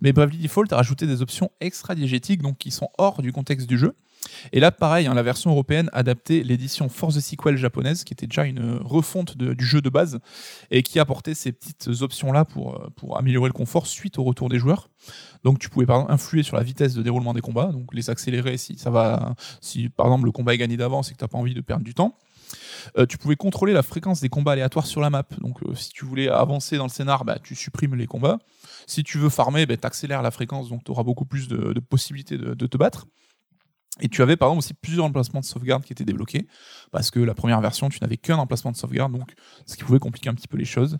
[0.00, 3.68] Mais Bravely Default a rajouté des options extra diégétiques, donc qui sont hors du contexte
[3.68, 3.94] du jeu.
[4.52, 8.26] Et là, pareil, hein, la version européenne adaptait l'édition Force the Sequel japonaise, qui était
[8.26, 10.20] déjà une refonte du jeu de base,
[10.70, 14.48] et qui apportait ces petites options-là pour, euh, pour améliorer le confort suite au retour
[14.48, 14.88] des joueurs.
[15.44, 18.10] Donc tu pouvais par exemple influer sur la vitesse de déroulement des combats, donc les
[18.10, 21.24] accélérer si ça va, si par exemple le combat est gagné d'avance et que tu
[21.24, 22.16] n'as pas envie de perdre du temps.
[22.96, 25.24] Euh, tu pouvais contrôler la fréquence des combats aléatoires sur la map.
[25.40, 28.38] Donc euh, si tu voulais avancer dans le scénar, bah, tu supprimes les combats.
[28.86, 31.78] Si tu veux farmer, bah, tu accélères la fréquence, donc tu auras beaucoup plus de,
[31.80, 33.06] possibilités de te battre.
[34.00, 36.46] Et tu avais par exemple aussi plusieurs emplacements de sauvegarde qui étaient débloqués,
[36.90, 39.32] parce que la première version, tu n'avais qu'un emplacement de sauvegarde, donc
[39.66, 40.98] ce qui pouvait compliquer un petit peu les choses.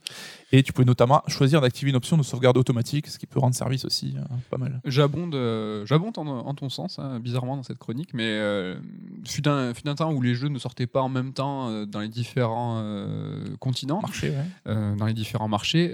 [0.53, 3.55] Et tu pouvais notamment choisir d'activer une option de sauvegarde automatique, ce qui peut rendre
[3.55, 4.81] service aussi euh, pas mal.
[4.85, 8.79] J'abonde, euh, j'abonde en, en ton sens, hein, bizarrement dans cette chronique, mais euh,
[9.27, 11.87] fut un, fut un temps où les jeux ne sortaient pas en même temps euh,
[11.87, 12.49] dans les différents
[13.61, 14.97] continents, Marché, ouais.
[14.97, 15.93] dans les différents marchés,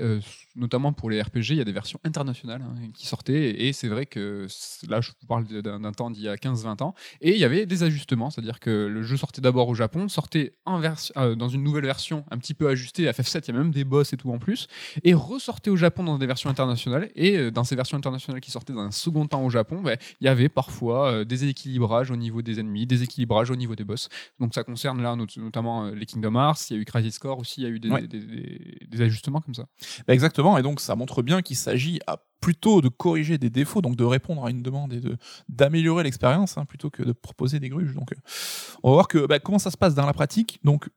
[0.56, 3.88] notamment pour les RPG, il y a des versions internationales hein, qui sortaient, et c'est
[3.88, 4.46] vrai que
[4.88, 7.66] là, je vous parle d'un temps d'il y a 15-20 ans, et il y avait
[7.66, 10.80] des ajustements, c'est-à-dire que le jeu sortait d'abord au Japon, sortait en
[11.16, 13.84] euh, dans une nouvelle version un petit peu ajustée, FF7, il y a même des
[13.84, 14.68] boss et tout en plus,
[15.02, 18.50] et ressortait au Japon dans des versions internationales, et euh, dans ces versions internationales qui
[18.50, 22.10] sortaient dans un second temps au Japon, ben, il y avait parfois euh, des équilibrages
[22.10, 24.08] au niveau des ennemis, des équilibrages au niveau des boss.
[24.40, 27.38] Donc ça concerne là not- notamment les Kingdom Hearts, il y a eu Crisis Core
[27.38, 28.06] aussi, il y a eu des, Ouais.
[28.06, 29.66] des- des- des ajustements comme ça.
[30.06, 32.00] Bah, exactement, et donc ça montre bien qu'il s'agit
[32.44, 35.16] plutôt de corriger des défauts, donc de répondre à une demande et de
[35.48, 37.94] d'améliorer l'expérience hein, plutôt que de proposer des gruges.
[37.94, 38.16] Donc, euh,
[38.82, 40.60] on va voir bah, comment ça se passe dans la pratique.
[40.62, 40.90] Donc,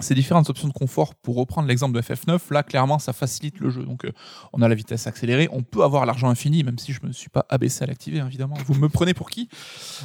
[0.00, 3.70] ces différentes options de confort, pour reprendre l'exemple de FF9, là clairement ça facilite le
[3.70, 3.84] jeu.
[3.84, 4.12] Donc, euh,
[4.52, 7.30] on a la vitesse accélérée, on peut avoir l'argent infini, même si je me suis
[7.30, 8.56] pas abaissé à l'activer, hein, évidemment.
[8.66, 9.48] Vous me prenez pour qui?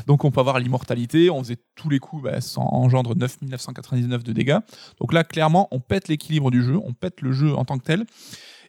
[0.07, 4.31] Donc, on peut avoir l'immortalité, on faisait tous les coups, bah, ça engendre 9999 de
[4.31, 4.59] dégâts.
[5.01, 7.83] Donc là, clairement, on pète l'équilibre du jeu, on pète le jeu en tant que
[7.83, 8.05] tel.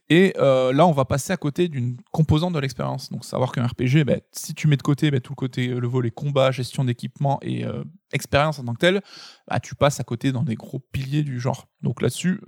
[0.09, 3.11] Et euh, là, on va passer à côté d'une composante de l'expérience.
[3.11, 5.79] Donc, savoir qu'un RPG, bah, si tu mets de côté bah, tout le côté, euh,
[5.79, 9.01] le volet combat, gestion d'équipement et euh, expérience en tant que tel,
[9.49, 11.69] bah, tu passes à côté dans des gros piliers du genre.
[11.81, 12.41] Donc là-dessus,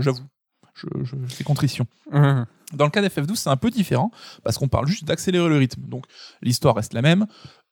[0.00, 0.24] j'avoue,
[0.74, 1.86] je, je fais contrition.
[2.72, 4.10] Dans le cas d'FF12, c'est un peu différent
[4.42, 5.82] parce qu'on parle juste d'accélérer le rythme.
[5.88, 6.06] Donc
[6.42, 7.26] l'histoire reste la même,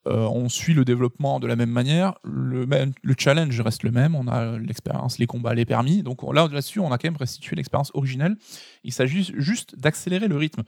[0.07, 3.91] euh, on suit le développement de la même manière, le, même, le challenge reste le
[3.91, 6.03] même, on a l'expérience, les combats, les permis.
[6.03, 8.35] Donc on- là, là-dessus, on a quand même restitué l'expérience originelle.
[8.83, 10.63] Il s'agit juste d'accélérer le rythme.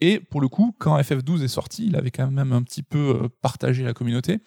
[0.00, 3.20] Et pour le coup, quand FF12 est sorti, il avait quand même un petit peu
[3.24, 4.38] euh, partagé la communauté.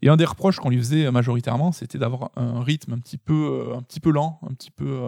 [0.00, 3.68] Et un des reproches qu'on lui faisait majoritairement, c'était d'avoir un rythme un petit peu,
[3.70, 5.00] euh, un petit peu lent, un petit peu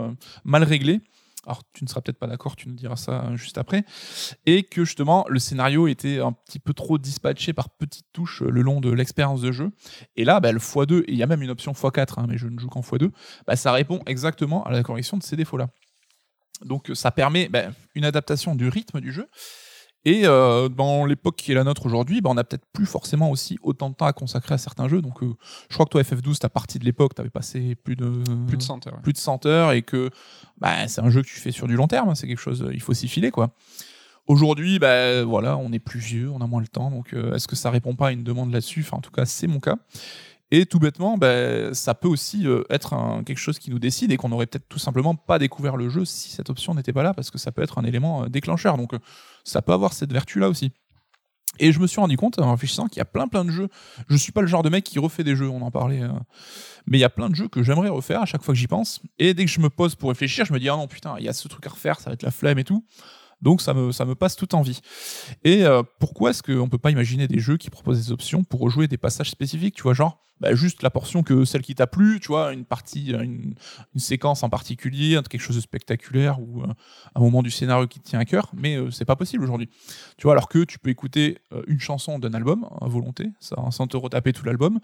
[0.44, 1.00] mal réglé.
[1.46, 3.84] Alors, tu ne seras peut-être pas d'accord, tu nous diras ça euh, juste après.
[4.46, 8.50] Et que justement, le scénario était un petit peu trop dispatché par petites touches euh,
[8.50, 9.70] le long de l'expérience de jeu.
[10.16, 12.38] Et là, bah, le x2, et il y a même une option x4, hein, mais
[12.38, 13.10] je ne joue qu'en x2,
[13.46, 15.68] bah, ça répond exactement à la correction de ces défauts-là.
[16.64, 17.64] Donc, ça permet bah,
[17.94, 19.28] une adaptation du rythme du jeu.
[20.06, 23.30] Et euh, dans l'époque qui est la nôtre aujourd'hui, bah, on n'a peut-être plus forcément
[23.30, 25.00] aussi autant de temps à consacrer à certains jeux.
[25.00, 25.32] Donc, euh,
[25.70, 28.58] je crois que toi, FF12, ta partie de l'époque, tu avais passé plus de, Plus
[28.58, 28.94] de 100 heures.
[28.94, 29.00] ouais.
[29.02, 30.10] plus de 100 heures et que
[30.58, 32.10] bah, c'est un jeu que tu fais sur du long terme.
[32.10, 33.54] hein, C'est quelque chose, il faut s'y filer, quoi.
[34.26, 36.90] Aujourd'hui, bah, voilà, on est plus vieux, on a moins le temps.
[36.90, 38.80] Donc, euh, est-ce que ça répond pas à une demande là-dessus?
[38.80, 39.76] Enfin, en tout cas, c'est mon cas.
[40.50, 44.12] Et tout bêtement, ben, ça peut aussi euh, être un- quelque chose qui nous décide
[44.12, 47.02] et qu'on n'aurait peut-être tout simplement pas découvert le jeu si cette option n'était pas
[47.02, 48.76] là, parce que ça peut être un élément euh, déclencheur.
[48.76, 48.98] Donc euh,
[49.44, 50.72] ça peut avoir cette vertu-là aussi.
[51.60, 53.68] Et je me suis rendu compte en réfléchissant qu'il y a plein plein de jeux.
[54.08, 56.02] Je suis pas le genre de mec qui refait des jeux, on en parlait.
[56.02, 56.08] euh,
[56.86, 58.66] mais il y a plein de jeux que j'aimerais refaire à chaque fois que j'y
[58.66, 59.00] pense.
[59.18, 61.24] Et dès que je me pose pour réfléchir, je me dis ah non putain, il
[61.24, 62.84] y a ce truc à refaire, ça va être la flemme et tout.
[63.40, 64.80] Donc ça me, ça me passe toute envie.
[65.44, 68.60] Et euh, pourquoi est-ce qu'on peut pas imaginer des jeux qui proposent des options pour
[68.60, 71.86] rejouer des passages spécifiques, tu vois, genre bah, juste la portion que celle qui t'a
[71.86, 73.54] plu, tu vois, une partie, une,
[73.96, 76.66] séquence en particulier, quelque chose de spectaculaire ou euh,
[77.14, 79.68] un moment du scénario qui te tient à cœur, mais euh, c'est pas possible aujourd'hui.
[80.16, 83.70] Tu vois, alors que tu peux écouter euh, une chanson d'un album à volonté, sans,
[83.70, 84.80] sans te retaper tout l'album,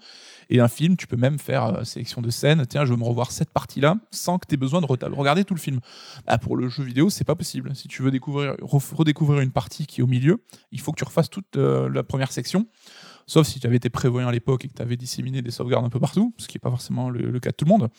[0.49, 2.65] et un film, tu peux même faire euh, sélection de scènes.
[2.65, 5.53] Tiens, je veux me revoir cette partie-là sans que tu aies besoin de regarder tout
[5.53, 5.79] le film.
[6.25, 7.75] Bah, pour le jeu vidéo, c'est pas possible.
[7.75, 11.29] Si tu veux redécouvrir une partie qui est au milieu, il faut que tu refasses
[11.29, 12.67] toute la première section.
[13.27, 15.85] Sauf si tu avais été prévoyant à l'époque et que tu avais disséminé des sauvegardes
[15.85, 17.89] un peu partout, ce qui n'est pas forcément le, cas de tout le monde.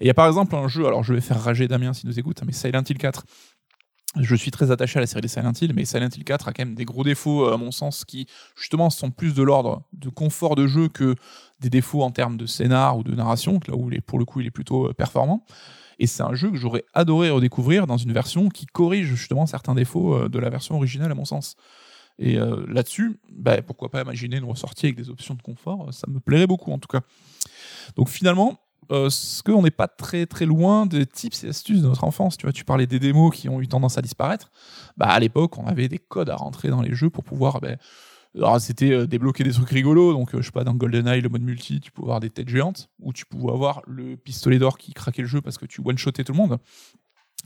[0.00, 2.18] Il y a par exemple un jeu, alors je vais faire rager Damien s'il nous
[2.18, 3.24] écoute, mais Silent Hill 4.
[4.16, 6.52] Je suis très attaché à la série des Silent Hill, mais Silent Hill 4 a
[6.52, 8.26] quand même des gros défauts, euh, à mon sens, qui
[8.56, 11.14] justement sont plus de l'ordre de confort de jeu que
[11.60, 14.46] des défauts en termes de scénar ou de narration, là où pour le coup il
[14.46, 15.44] est plutôt euh, performant.
[15.98, 19.74] Et c'est un jeu que j'aurais adoré redécouvrir dans une version qui corrige justement certains
[19.74, 21.56] défauts euh, de la version originale, à mon sens.
[22.18, 26.06] Et euh, là-dessus, bah, pourquoi pas imaginer une ressortie avec des options de confort Ça
[26.08, 27.00] me plairait beaucoup en tout cas.
[27.96, 28.58] Donc finalement,
[28.90, 32.36] euh, ce qu'on n'est pas très très loin des tips et astuces de notre enfance.
[32.36, 34.50] Tu vois, tu parlais des démos qui ont eu tendance à disparaître.
[34.96, 37.60] Bah à l'époque, on avait des codes à rentrer dans les jeux pour pouvoir.
[37.60, 40.12] bah, c'était euh, débloquer des trucs rigolos.
[40.14, 42.48] Donc euh, je sais pas dans GoldenEye, le mode multi, tu pouvais avoir des têtes
[42.48, 45.82] géantes ou tu pouvais avoir le pistolet d'or qui craquait le jeu parce que tu
[45.84, 46.58] one-shotais tout le monde.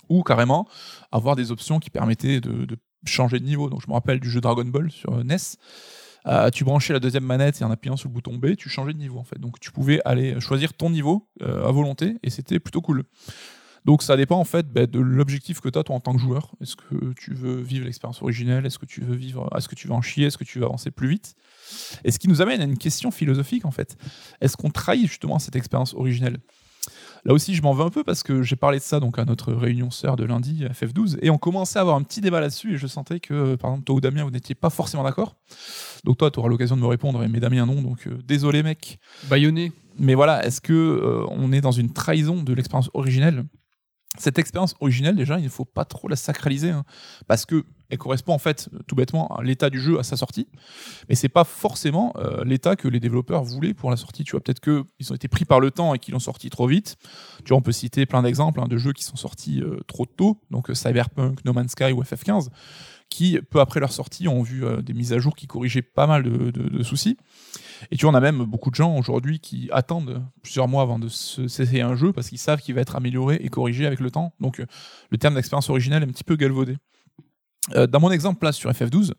[0.09, 0.69] Ou carrément
[1.11, 3.69] avoir des options qui permettaient de changer de niveau.
[3.69, 5.37] Donc je me rappelle du jeu Dragon Ball sur euh, NES.
[6.27, 8.93] Euh, tu branchais la deuxième manette et en appuyant sur le bouton B, tu changeais
[8.93, 9.41] de niveau en fait.
[9.41, 13.05] Donc tu pouvais aller choisir ton niveau euh, à volonté et c'était plutôt cool.
[13.85, 16.21] Donc ça dépend en fait bah, de l'objectif que tu as toi en tant que
[16.21, 16.53] joueur.
[16.61, 18.65] Est-ce que tu veux vivre l'expérience originelle?
[18.65, 20.27] Est-ce que tu veux vivre Est-ce que tu veux en chier?
[20.27, 21.35] Est-ce que tu veux avancer plus vite?
[22.05, 23.97] Et ce qui nous amène à une question philosophique en fait.
[24.41, 26.39] Est-ce qu'on trahit justement cette expérience originelle?
[27.25, 29.25] Là aussi, je m'en veux un peu parce que j'ai parlé de ça donc à
[29.25, 32.75] notre réunion sœur de lundi, FF12, et on commençait à avoir un petit débat là-dessus,
[32.75, 35.37] et je sentais que, par exemple, toi ou Damien, vous n'étiez pas forcément d'accord.
[36.05, 38.99] Donc toi, tu auras l'occasion de me répondre, mais Damien non, donc euh, désolé mec.
[39.29, 39.73] Bayonné.
[39.99, 43.45] Mais voilà, est-ce que euh, on est dans une trahison de l'expérience originelle?
[44.19, 46.85] Cette expérience originelle, déjà, il ne faut pas trop la sacraliser, hein,
[47.27, 50.49] parce que elle correspond en fait tout bêtement à l'état du jeu à sa sortie,
[51.09, 54.25] mais c'est pas forcément euh, l'état que les développeurs voulaient pour la sortie.
[54.25, 56.49] Tu vois, peut-être que ils ont été pris par le temps et qu'ils l'ont sorti
[56.49, 56.97] trop vite.
[57.45, 60.07] Tu vois, on peut citer plein d'exemples hein, de jeux qui sont sortis euh, trop
[60.07, 62.49] tôt, donc euh, Cyberpunk, No Man's Sky ou FF15,
[63.13, 66.07] qui peu après leur sortie ont vu euh, des mises à jour qui corrigeaient pas
[66.07, 67.19] mal de, soucis.
[67.91, 70.99] Et tu vois, on a même beaucoup de gens aujourd'hui qui attendent plusieurs mois avant
[70.99, 74.01] de se- s'essayer un jeu parce qu'ils savent qu'il va être amélioré et corrigé avec
[74.01, 74.33] le temps.
[74.41, 74.67] Donc euh,
[75.11, 76.79] le terme d'expérience originelle est un petit peu galvaudé.
[77.77, 79.13] Euh, dans mon exemple là sur FF12,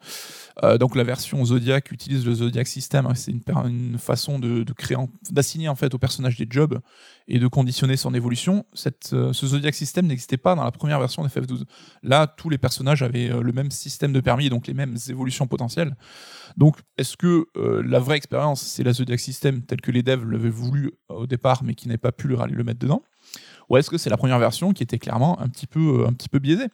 [0.64, 4.98] euh, donc la version Zodiac utilise le Zodiac System, hein, c'est une, façon de, créer,
[5.32, 6.80] d'assigner en fait au personnage des jobs
[7.30, 8.66] et de conditionner son évolution.
[9.14, 11.64] Euh, ce Zodiac System n'existait pas dans la première version de FF12.
[12.04, 15.96] Là, tous les personnages avaient le même système de permis, donc les mêmes évolutions potentielles.
[16.58, 20.50] Donc, est-ce que la vraie expérience, c'est la Zodiac System telle que les devs l'avaient
[20.50, 23.04] voulu au départ, mais qui n'avaient pas pu le, le mettre dedans?
[23.70, 26.30] Ou est-ce que c'est la première version qui était clairement un petit peu, un petit
[26.30, 26.68] peu biaisée?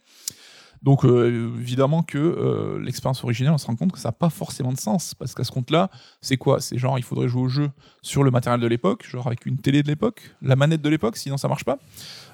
[0.82, 4.30] Donc euh, évidemment que euh, l'expérience originelle, on se rend compte que ça n'a pas
[4.30, 5.90] forcément de sens, parce qu'à ce compte-là,
[6.22, 6.62] c'est quoi?
[6.62, 7.70] C'est genre il faudrait jouer au jeu
[8.02, 11.18] sur le matériel de l'époque, genre avec une télé de l'époque, la manette de l'époque,
[11.18, 11.80] sinon ça marche pas.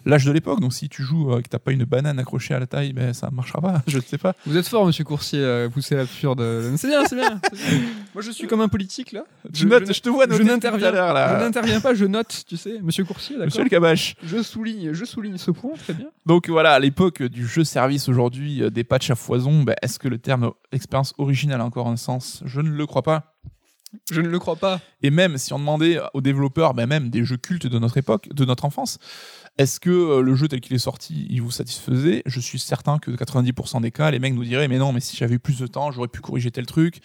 [0.08, 2.54] L'âge de l'époque, donc si tu joues euh, et que t'as pas une banane accrochée
[2.54, 4.36] à la taille, ben ça marchera pas, je ne sais pas.
[4.46, 6.44] Vous êtes fort, monsieur Coursier, à pousser l'absurde.
[6.78, 7.42] C'est bien, c'est bien.
[7.52, 7.88] c'est bien.
[8.14, 9.26] Moi, je suis comme un politique, là.
[9.52, 11.40] Tu notes, je, te vois je noter depuis n'interviens tout à l'heure, là.
[11.40, 12.80] Je n'interviens pas, je note, tu sais.
[12.84, 14.16] Monsieur Coursier, d'accord Monsieur le Cabache.
[14.24, 16.08] Je souligne, je souligne ce point, très bien.
[16.28, 20.00] Donc voilà, à l'époque du jeu service aujourd'hui, euh, des patchs à foison, ben, est-ce
[20.00, 22.42] que le terme expérience originale a encore un sens?
[22.46, 23.36] Je ne le crois pas.
[24.12, 24.82] Je ne le crois pas.
[25.02, 28.28] Et même si on demandait aux développeurs, ben même des jeux cultes de notre époque,
[28.34, 29.00] de notre enfance,
[29.58, 32.22] est-ce que euh, le jeu tel qu'il est sorti, il vous satisfaisait?
[32.26, 35.16] Je suis certain que 90% des cas, les mecs nous diraient, mais non, mais si
[35.16, 37.00] j'avais eu plus de temps, j'aurais pu corriger tel truc.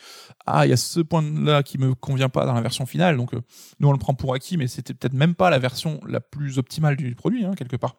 [0.46, 3.34] Ah, il y a ce point-là qui me convient pas dans la version finale, donc
[3.34, 3.40] euh,
[3.78, 6.58] nous on le prend pour acquis, mais c'était peut-être même pas la version la plus
[6.58, 7.96] optimale du produit, hein, quelque part.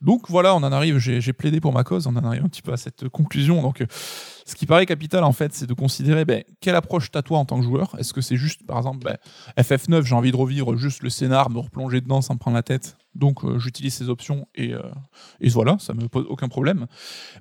[0.00, 2.62] Donc voilà, on en arrive, j'ai plaidé pour ma cause, on en arrive un petit
[2.62, 3.62] peu à cette conclusion.
[3.62, 3.86] Donc, euh,
[4.44, 7.44] ce qui paraît capital, en fait, c'est de considérer ben, quelle approche t'as toi en
[7.44, 7.96] tant que joueur?
[7.98, 9.16] Est-ce que c'est juste, par exemple, ben,
[9.58, 12.62] FF9, j'ai envie de revivre juste le scénar, me replonger dedans sans me prendre la
[12.62, 14.82] tête Donc euh, j'utilise ces options et, euh,
[15.40, 16.86] et voilà, ça me pose aucun problème.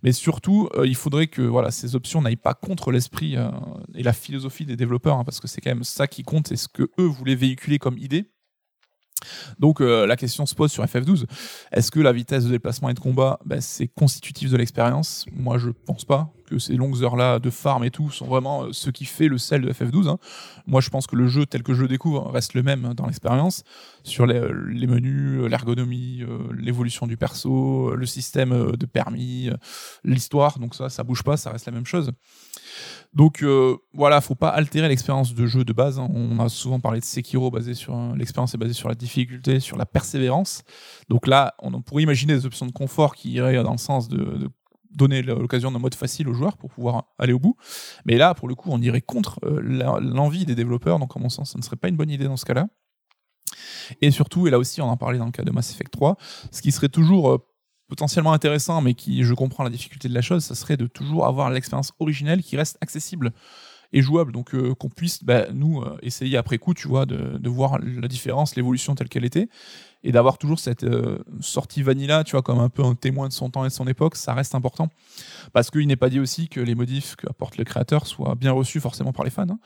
[0.04, 3.36] Mais surtout, il faudrait que voilà, ces options n'aillent pas contre l'esprit
[3.94, 6.56] et la philosophie des développeurs, hein, parce que c'est quand même ça qui compte et
[6.56, 8.32] ce que eux voulaient véhiculer comme idée.
[9.60, 11.26] Donc euh, la question se pose sur FF12.
[11.72, 15.26] Est-ce que la vitesse de déplacement et de combat, ben, c'est constitutif de l'expérience?
[15.32, 18.70] Moi, je pense pas que ces longues heures-là de farm et tout sont vraiment euh,
[18.72, 20.10] ce qui fait le sel de FF12.
[20.10, 20.20] hein.
[20.68, 23.08] Moi, je pense que le jeu tel que je le découvre reste le même dans
[23.08, 23.64] l'expérience
[24.04, 28.86] sur les, les menus, euh, l'ergonomie, euh, l'évolution du perso, euh, le système euh, de
[28.86, 29.56] permis, euh,
[30.04, 30.60] l'histoire.
[30.60, 32.12] Donc ça, ça bouge pas, ça reste la même chose.
[33.14, 36.00] Donc euh, voilà, faut pas altérer l'expérience de jeu de base.
[36.00, 36.10] hein.
[36.14, 39.78] On a souvent parlé de Sekiro, basé sur l'expérience est basée sur la difficulté, sur
[39.78, 40.64] la persévérance.
[41.10, 44.18] Donc là, on pourrait imaginer des options de confort qui iraient dans le sens de,
[44.18, 44.50] de
[44.92, 47.58] donner l'occasion d'un mode facile aux joueurs pour pouvoir aller au bout.
[48.06, 49.60] Mais là, pour le coup, on irait contre euh,
[50.02, 51.00] l'envie des développeurs.
[51.00, 52.68] Donc, à mon sens, ça ne serait pas une bonne idée dans ce cas-là.
[54.02, 56.18] Et surtout, et là aussi, on en parlait dans le cas de Mass Effect 3,
[56.52, 57.38] ce qui serait toujours euh,
[57.88, 61.26] potentiellement intéressant, mais qui, je comprends la difficulté de la chose, ça serait de toujours
[61.26, 63.32] avoir l'expérience originelle qui reste accessible
[63.94, 64.32] et jouable.
[64.32, 68.08] Donc, euh, qu'on puisse, bah, nous, euh, essayer après coup, tu vois, de, voir la
[68.08, 69.48] différence, l'évolution telle qu'elle était,
[70.04, 73.34] et d'avoir toujours cette euh, sortie vanilla, tu vois, comme un peu un témoin de
[73.34, 74.90] son temps et de son époque, ça reste important.
[75.54, 78.82] Parce qu'il n'est pas dit aussi que les modifs qu'apporte le créateur soient bien reçus
[78.82, 79.48] forcément par les fans.
[79.50, 79.60] hein.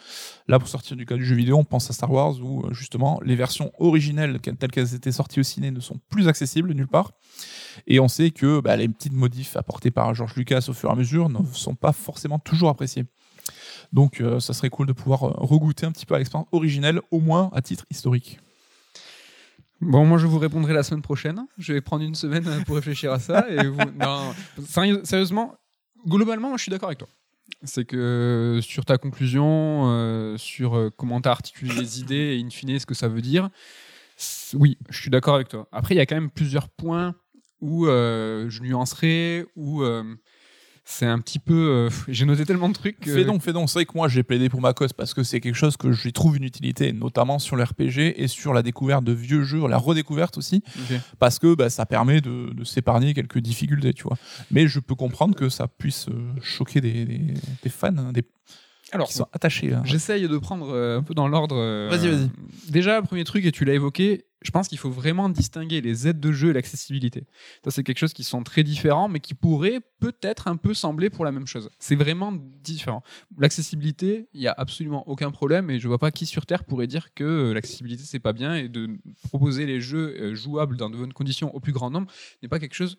[0.47, 3.19] Là, pour sortir du cas du jeu vidéo, on pense à Star Wars où justement
[3.25, 7.11] les versions originelles telles qu'elles étaient sorties au ciné ne sont plus accessibles nulle part.
[7.87, 10.93] Et on sait que bah, les petites modifs apportées par George Lucas au fur et
[10.93, 13.05] à mesure ne sont pas forcément toujours appréciées.
[13.91, 17.01] Donc, euh, ça serait cool de pouvoir euh, regoûter un petit peu à l'expérience originelle,
[17.09, 18.39] au moins à titre historique.
[19.81, 21.45] Bon, moi je vous répondrai la semaine prochaine.
[21.57, 23.49] Je vais prendre une semaine pour réfléchir à ça.
[23.49, 23.77] Et vous...
[23.99, 24.33] non,
[25.03, 25.55] sérieusement,
[26.05, 27.07] globalement, je suis d'accord avec toi.
[27.63, 32.43] C'est que sur ta conclusion, euh, sur euh, comment tu as articulé les idées et
[32.43, 33.49] in fine ce que ça veut dire,
[34.53, 35.67] oui, je suis d'accord avec toi.
[35.71, 37.15] Après, il y a quand même plusieurs points
[37.61, 40.03] où euh, je nuancerai, où euh,
[40.85, 41.53] c'est un petit peu.
[41.53, 42.99] euh, J'ai noté tellement de trucs.
[42.99, 43.69] que- Fais donc, fais donc.
[43.69, 45.91] C'est vrai que moi, j'ai plaidé pour ma cause parce que c'est quelque chose que
[45.91, 49.67] j'y trouve une utilité, notamment sur le RPG et sur la découverte de vieux jeux,
[49.67, 50.63] la redécouverte aussi,
[51.19, 54.17] parce que bah, ça permet de, de s'épargner quelques difficultés, tu vois.
[54.51, 56.07] Mais je peux comprendre que ça puisse
[56.41, 57.33] choquer des, des-
[57.63, 58.23] des fans, hein, des,
[58.91, 59.73] Alors, qui sont attachés.
[59.73, 59.81] hein.
[59.85, 61.55] J'essaye de prendre euh, un peu dans l'ordre.
[61.57, 62.29] euh, Vas-y, vas-y.
[62.71, 66.19] Déjà, premier truc, et tu l'as évoqué, je pense qu'il faut vraiment distinguer les aides
[66.19, 67.25] de jeu et l'accessibilité.
[67.63, 71.09] Ça, c'est quelque chose qui sont très différents, mais qui pourrait peut-être un peu sembler
[71.09, 71.69] pour la même chose.
[71.77, 72.31] C'est vraiment
[72.63, 73.03] différent.
[73.37, 76.87] L'accessibilité, il n'y a absolument aucun problème, et je vois pas qui sur Terre pourrait
[76.87, 78.89] dire que euh, l'accessibilité, c'est pas bien, et de
[79.27, 82.09] proposer les jeux jouables dans de bonnes conditions au plus grand nombre
[82.41, 82.97] n'est pas quelque chose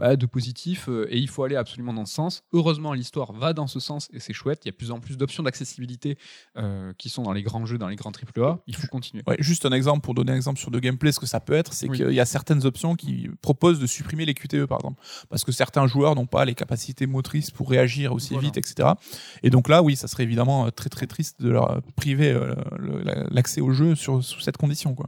[0.00, 2.42] bah, de positif euh, et il faut aller absolument dans ce sens.
[2.52, 4.60] Heureusement, l'histoire va dans ce sens et c'est chouette.
[4.64, 6.18] Il y a de plus en plus d'options d'accessibilité
[6.56, 8.58] euh, qui sont dans les grands jeux, dans les grands AAA.
[8.66, 9.22] Il faut continuer.
[9.26, 11.52] Ouais, juste un exemple pour donner un exemple sur de gameplay, ce que ça peut
[11.52, 11.98] être, c'est Oui.
[11.98, 15.52] qu'il y a certaines options qui proposent de supprimer les QTE par exemple, parce que
[15.52, 18.48] certains joueurs n'ont pas les capacités motrices pour réagir aussi Voilà.
[18.48, 18.90] vite, etc.
[19.42, 22.54] Et donc là, oui, ça serait évidemment euh, très très triste de leur priver euh,
[22.78, 25.06] le- la- l'accès au jeu sur, sous cette condition, quoi.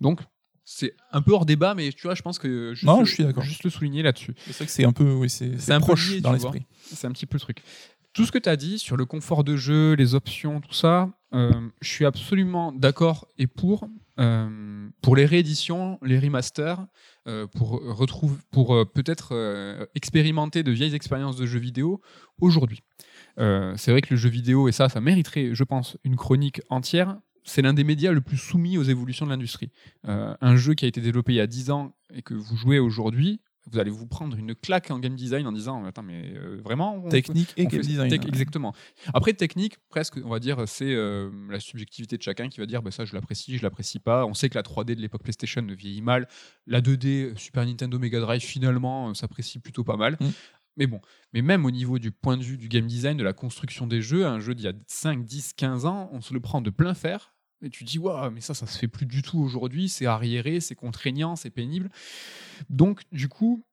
[0.00, 0.20] Donc,
[0.64, 3.12] c'est un peu hors débat, mais tu vois, je pense que juste, Non, le- je
[3.14, 3.42] suis d'accord.
[3.42, 4.34] juste le souligner là-dessus.
[4.46, 6.32] C'est vrai que c'est un peu, oui, c'est C'est c'est un peu proche lié, dans
[6.32, 6.64] l'esprit.
[6.82, 7.62] C'est un petit peu le truc.
[8.12, 11.10] Tout ce que tu as dit sur le confort de jeu, les options, tout ça,
[11.34, 11.50] euh,
[11.80, 13.88] je suis absolument d'accord et pour.
[14.20, 16.86] euh, pour les rééditions, les remasters,
[17.26, 22.00] euh, pour, retrouver, pour euh, peut-être euh, expérimenter de vieilles expériences de jeux vidéo
[22.40, 22.80] aujourd'hui.
[23.40, 26.60] Euh, c'est vrai que le jeu vidéo, et ça, ça mériterait, je pense, une chronique
[26.70, 27.16] entière.
[27.44, 29.70] C'est l'un des médias le plus soumis aux évolutions de l'industrie.
[30.08, 32.56] Euh, un jeu qui a été développé il y a 10 ans et que vous
[32.56, 33.40] jouez aujourd'hui,
[33.70, 37.02] vous allez vous prendre une claque en game design en disant Attends, mais euh, vraiment
[37.04, 38.10] on- Technique et on game design.
[38.10, 38.74] tech- exactement.
[39.14, 42.82] Après, technique, presque, on va dire, c'est euh, la subjectivité de chacun qui va dire
[42.82, 44.26] bah, ça, je l'apprécie, je l'apprécie pas.
[44.26, 46.28] On sait que la 3D de l'époque PlayStation ne vieillit mal.
[46.66, 50.16] La 2D, Super Nintendo, Mega Drive, finalement, euh, s'apprécie plutôt pas mal.
[50.20, 50.26] Mm.
[50.76, 51.00] Mais bon,
[51.32, 54.02] mais même au niveau du point de vue du game design, de la construction des
[54.02, 56.70] jeux, un jeu d'il y a 5, 10, 15 ans, on se le prend de
[56.70, 57.33] plein fer.
[57.64, 60.60] Et tu dis, waouh, mais ça, ça se fait plus du tout aujourd'hui, c'est arriéré,
[60.60, 61.90] c'est contraignant, c'est pénible.
[62.68, 63.64] Donc, du coup,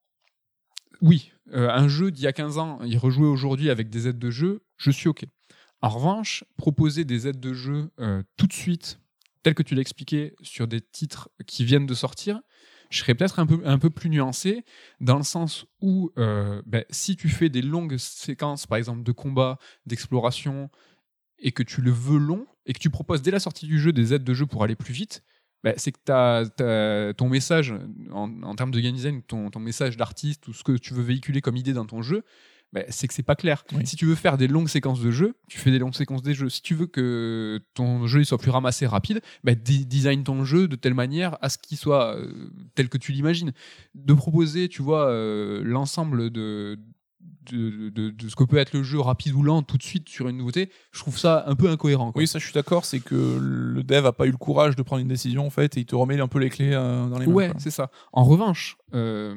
[1.01, 4.19] oui, euh, un jeu d'il y a 15 ans, y rejouer aujourd'hui avec des aides
[4.19, 5.25] de jeu, je suis OK.
[5.81, 8.99] En revanche, proposer des aides de jeu euh, tout de suite,
[9.43, 12.39] tel que tu l'as expliqué, sur des titres qui viennent de sortir,
[12.91, 14.63] je serais peut-être un peu, un peu plus nuancé,
[14.99, 19.11] dans le sens où euh, ben, si tu fais des longues séquences, par exemple, de
[19.11, 20.69] combat, d'exploration,
[21.41, 23.91] et que tu le veux long, et que tu proposes dès la sortie du jeu
[23.91, 25.23] des aides de jeu pour aller plus vite,
[25.63, 27.73] ben, c'est que ton message,
[28.11, 31.03] en, en termes de game design, ton, ton message d'artiste, ou ce que tu veux
[31.03, 32.23] véhiculer comme idée dans ton jeu,
[32.73, 33.65] bah, c'est que c'est pas clair.
[33.73, 33.85] Oui.
[33.85, 36.33] Si tu veux faire des longues séquences de jeu, tu fais des longues séquences des
[36.33, 36.49] jeux.
[36.49, 40.67] Si tu veux que ton jeu il soit plus ramassé, rapide, bah, design ton jeu
[40.67, 43.51] de telle manière à ce qu'il soit euh, tel que tu l'imagines.
[43.93, 46.79] De proposer, tu vois, euh, l'ensemble de,
[47.51, 50.09] de, de- de ce que peut être le jeu rapide ou lent tout de suite
[50.09, 52.11] sur une nouveauté, je trouve ça un peu incohérent.
[52.11, 52.19] quoi.
[52.21, 54.81] Oui, ça je suis d'accord, c'est que le dev a pas eu le courage de
[54.83, 57.19] prendre une décision en fait et il te remet un peu les clés euh, dans
[57.19, 57.33] les mains.
[57.33, 57.89] Ouais, c'est ça.
[58.13, 59.33] En revanche, euh,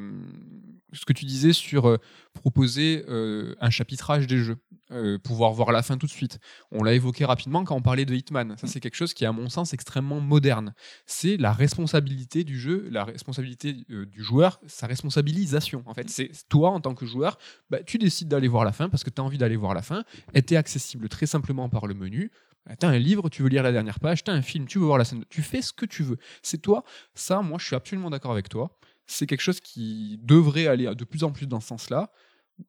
[0.94, 1.98] ce que tu disais sur euh,
[2.32, 4.56] proposer euh, un chapitrage des jeux,
[4.90, 6.38] euh, pouvoir voir la fin tout de suite.
[6.70, 8.56] On l'a évoqué rapidement quand on parlait de Hitman.
[8.58, 10.74] Ça, c'est quelque chose qui est, à mon sens, extrêmement moderne.
[11.06, 15.82] C'est la responsabilité du jeu, la responsabilité du joueur, sa responsabilisation.
[15.86, 17.38] En fait, c'est toi, en tant que joueur,
[17.70, 19.82] bah, tu décides d'aller voir la fin parce que tu as envie d'aller voir la
[19.82, 20.04] fin.
[20.32, 22.30] Elle t'est accessible très simplement par le menu.
[22.66, 24.86] Bah, T'as un livre, tu veux lire la dernière page, t'as un film, tu veux
[24.86, 26.18] voir la scène, tu fais ce que tu veux.
[26.42, 26.84] C'est toi.
[27.14, 28.76] Ça, moi, je suis absolument d'accord avec toi.
[29.06, 32.10] C'est quelque chose qui devrait aller de plus en plus dans ce sens-là.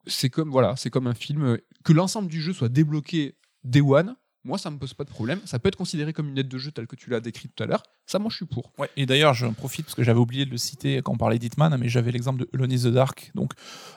[0.07, 3.81] C'est comme voilà, c'est comme un film euh, que l'ensemble du jeu soit débloqué day
[3.81, 4.15] one.
[4.45, 5.39] Moi, ça me pose pas de problème.
[5.45, 7.63] Ça peut être considéré comme une aide de jeu telle que tu l'as décrit tout
[7.63, 7.81] à l'heure.
[8.05, 8.71] Ça, moi, je suis pour.
[8.77, 11.39] Ouais, et d'ailleurs, j'en profite parce que j'avais oublié de le citer quand on parlait
[11.39, 13.53] d'Hitman, mais j'avais l'exemple de Alone in the Dark, donc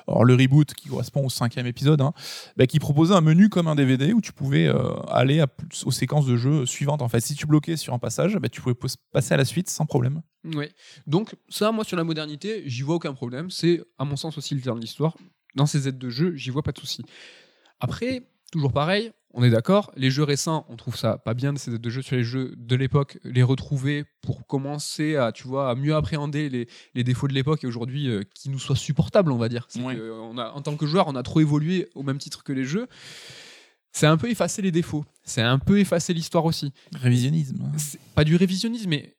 [0.07, 2.15] alors, le reboot qui correspond au cinquième épisode, hein,
[2.57, 5.49] bah, qui proposait un menu comme un DVD où tu pouvais euh, aller à
[5.85, 7.03] aux séquences de jeu suivantes.
[7.03, 8.77] En fait, si tu bloquais sur un passage, bah, tu pouvais
[9.13, 10.23] passer à la suite sans problème.
[10.45, 10.73] Ouais.
[11.07, 13.51] Donc ça, moi, sur la modernité, j'y vois aucun problème.
[13.51, 15.15] C'est, à mon sens, aussi le terme de l'histoire.
[15.57, 17.05] Dans ces aides de jeu, j'y vois pas de souci.
[17.81, 21.79] Après, toujours pareil, on est d'accord, les jeux récents, on trouve ça pas bien, ces
[21.79, 25.75] de jeu sur les jeux de l'époque, les retrouver pour commencer à, tu vois, à
[25.75, 29.37] mieux appréhender les, les défauts de l'époque et aujourd'hui euh, qui nous soient supportables, on
[29.39, 29.67] va dire.
[29.69, 29.95] C'est Ouais.
[29.95, 32.43] que, euh, on a, en tant que joueur, on a trop évolué au même titre
[32.43, 32.87] que les jeux.
[33.93, 35.05] C'est un peu effacer les défauts.
[35.25, 37.71] C'est un peu effacer l'histoire aussi Révisionnisme.
[37.77, 39.17] c'est pas du révisionnisme, mais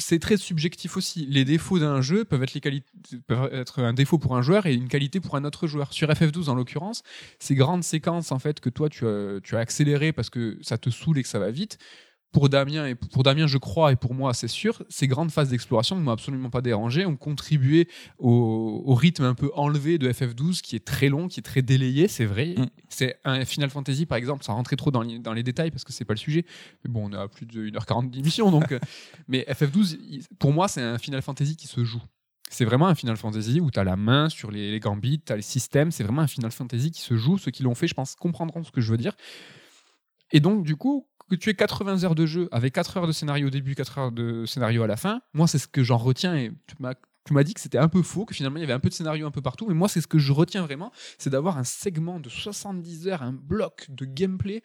[0.00, 1.26] c'est très subjectif aussi.
[1.26, 2.82] Les défauts d'un jeu peuvent être, les
[3.26, 5.92] peuvent être un défaut pour un joueur et une qualité pour un autre joueur.
[5.92, 7.02] Sur FF12, en l'occurrence,
[7.38, 10.78] ces grandes séquences en fait que toi tu as, tu as accéléré parce que ça
[10.78, 11.78] te saoule et que ça va vite.
[12.32, 15.48] Pour Damien et pour Damien, je crois, et pour moi, c'est sûr, ces grandes phases
[15.48, 17.88] d'exploration ne m'ont absolument pas dérangé, ont contribué
[18.18, 21.60] au, au rythme un peu enlevé de FF12, qui est très long, qui est très
[21.62, 22.54] délayé, c'est vrai.
[22.56, 22.66] Mm.
[22.88, 25.82] C'est un Final Fantasy, par exemple, sans rentrer trop dans les, dans les détails parce
[25.82, 26.44] que c'est pas le sujet.
[26.84, 28.70] Mais bon, on a plus de 1h40 d'émission, donc.
[28.70, 28.78] euh,
[29.28, 32.02] mais FF12, il- pour moi, c'est un Final Fantasy qui se joue.
[32.48, 35.32] C'est vraiment un Final Fantasy où tu as la main sur les, les gambits, tu
[35.32, 35.90] as les systèmes.
[35.90, 37.38] C'est vraiment un Final Fantasy qui se joue.
[37.38, 39.16] Ceux qui l'ont fait, je pense, comprendront ce que je veux dire.
[40.32, 43.12] Et donc, du coup, que tu aies 80 heures de jeu avec 4 heures de
[43.12, 45.96] scénario au début, 4 heures de scénario à la fin, moi, c'est ce que j'en
[45.96, 46.36] retiens.
[46.36, 46.94] Et tu m'as
[47.26, 48.88] tu m'as dit que c'était un peu faux, que finalement il y avait un peu
[48.88, 51.58] de scénario un peu partout, mais moi c'est ce que je retiens vraiment, c'est d'avoir
[51.58, 54.62] un segment de 70 heures, un bloc de gameplay.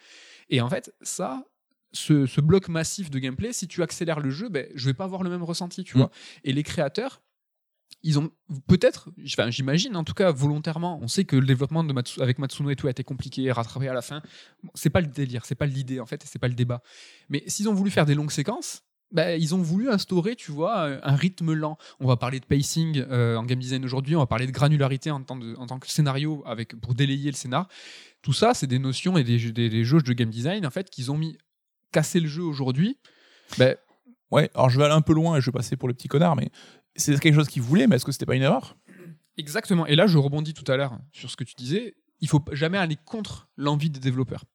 [0.50, 1.44] Et en fait, ça,
[1.92, 5.04] ce, ce bloc massif de gameplay, si tu accélères le jeu, ben, je vais pas
[5.04, 6.00] avoir le même ressenti, tu Mm.
[6.00, 6.12] vois.
[6.46, 7.22] Et les créateurs,
[8.06, 8.30] ils ont
[8.68, 11.84] peut-être, j'imagine en tout cas volontairement, on sait que le développement
[12.20, 14.22] avec Matsuno et tout a été compliqué, rattrapé à la fin.
[14.64, 16.84] Bon, c'est pas le délire, c'est pas l'idée en fait, c'est pas le débat.
[17.30, 20.84] Mais s'ils ont voulu faire des longues séquences, ben, ils ont voulu instaurer, tu vois,
[20.84, 21.80] un- un rythme lent.
[22.00, 25.10] On va parler de pacing euh, en game design aujourd'hui, on va parler de granularité
[25.10, 25.40] en tant,
[25.80, 27.68] que scénario avec, pour délayer le scénar.
[28.22, 31.18] Tout ça, c'est des notions et des, jauges de game design en fait qu'ils ont
[31.18, 31.40] mis
[31.92, 33.00] casser le jeu aujourd'hui.
[33.58, 33.76] Ben,
[34.32, 36.08] Ouais, alors je vais aller un peu loin et je vais passer pour le petit
[36.08, 36.50] connard, mais
[36.96, 38.78] c'est quelque chose qu'ils voulaient, mais est-ce que c'était pas une erreur?
[39.38, 39.86] Exactement.
[39.86, 41.96] Et là, je rebondis tout à l'heure sur ce que tu disais.
[42.22, 44.46] Il faut jamais aller contre l'envie des développeurs.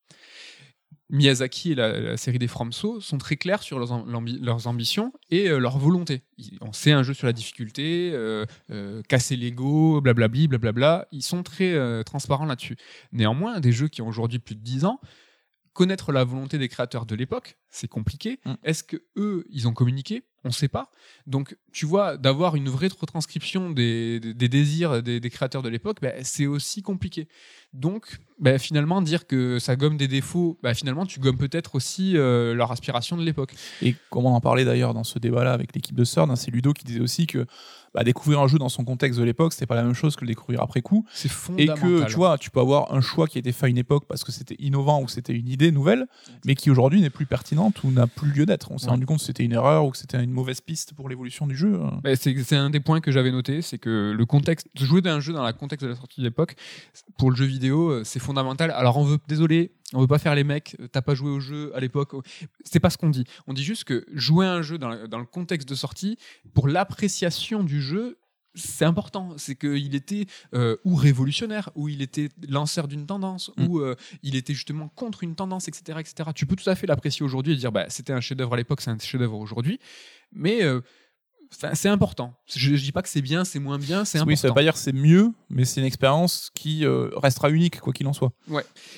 [1.11, 5.77] Miyazaki et la, série des FromSo sont très clairs sur leurs, ambitions et euh, leur
[5.77, 6.23] volonté.
[6.61, 11.09] On sait un jeu sur la difficulté, euh, euh, casser l'ego, blablabli, blablabla.
[11.11, 12.77] Ils sont très transparents là-dessus.
[13.13, 15.01] Néanmoins, des jeux qui ont aujourd'hui plus de 10 ans,
[15.73, 18.39] connaître la volonté des créateurs de l'époque, c'est compliqué.
[18.45, 18.53] Mm.
[18.65, 20.23] Est-ce que eux, ils ont communiqué?
[20.43, 20.91] On ne sait pas.
[21.27, 25.69] Donc, tu vois, d'avoir une vraie retranscription des, des- des désirs des, des créateurs de
[25.69, 27.29] l'époque, ben, c'est aussi compliqué.
[27.75, 32.17] Donc, ben, finalement, dire que ça gomme des défauts, ben, finalement, tu gommes peut-être aussi
[32.17, 33.55] euh, leur aspiration de l'époque.
[33.83, 36.51] Et comme on en parlait d'ailleurs dans ce débat-là avec l'équipe de CERN, hein, c'est
[36.51, 37.45] Ludo qui disait aussi que
[37.93, 40.23] bah, découvrir un jeu dans son contexte de l'époque, c'était pas la même chose que
[40.23, 41.05] le découvrir après coup.
[41.13, 41.79] C'est Et fondamental.
[41.81, 44.05] que, tu vois, tu peux avoir un choix qui a été fait à une époque
[44.09, 46.07] parce que c'était innovant ou c'était une idée nouvelle,
[46.47, 47.27] mais qui aujourd'hui n'est plus
[47.61, 48.71] pertinente ou n'a plus lieu d'être.
[48.71, 48.91] On s'est Ouais.
[48.93, 51.57] rendu compte que c'était une erreur ou que c'était une mauvaise piste pour l'évolution du
[51.57, 51.79] jeu.
[52.03, 55.33] Ben, c'est un des points que j'avais noté, c'est que le contexte, jouer d'un jeu
[55.33, 56.55] dans le contexte de la sortie de l'époque,
[57.19, 58.71] pour le jeu vidéo, euh, c'est fondamental.
[58.71, 61.41] Alors on veut, désolé, on veut pas faire les mecs, euh, t'as pas joué au
[61.41, 62.13] jeu à l'époque.
[62.65, 63.25] C'est pas ce qu'on dit.
[63.47, 66.17] On dit juste que jouer un jeu dans le contexte de sortie,
[66.55, 68.17] pour l'appréciation du jeu,
[68.55, 69.35] c'est important.
[69.37, 73.67] C'est qu'il était euh, ou révolutionnaire, ou il était lanceur d'une tendance, Mm.
[73.67, 75.99] ou euh, il était justement contre une tendance, etc.
[76.01, 76.31] etc.
[76.35, 78.81] Tu peux tout à fait l'apprécier aujourd'hui et dire bah, c'était un chef-d'œuvre à l'époque,
[78.81, 79.79] c'est un chef-d'œuvre aujourd'hui.
[80.33, 80.81] Mais euh,
[81.51, 82.35] c'est important.
[82.47, 84.29] Je, je dis pas que c'est bien, c'est moins bien, c'est important.
[84.31, 87.51] Oui, ça veut pas dire que c'est mieux, mais c'est une expérience qui euh, restera
[87.51, 88.33] unique, quoi qu'il en soit.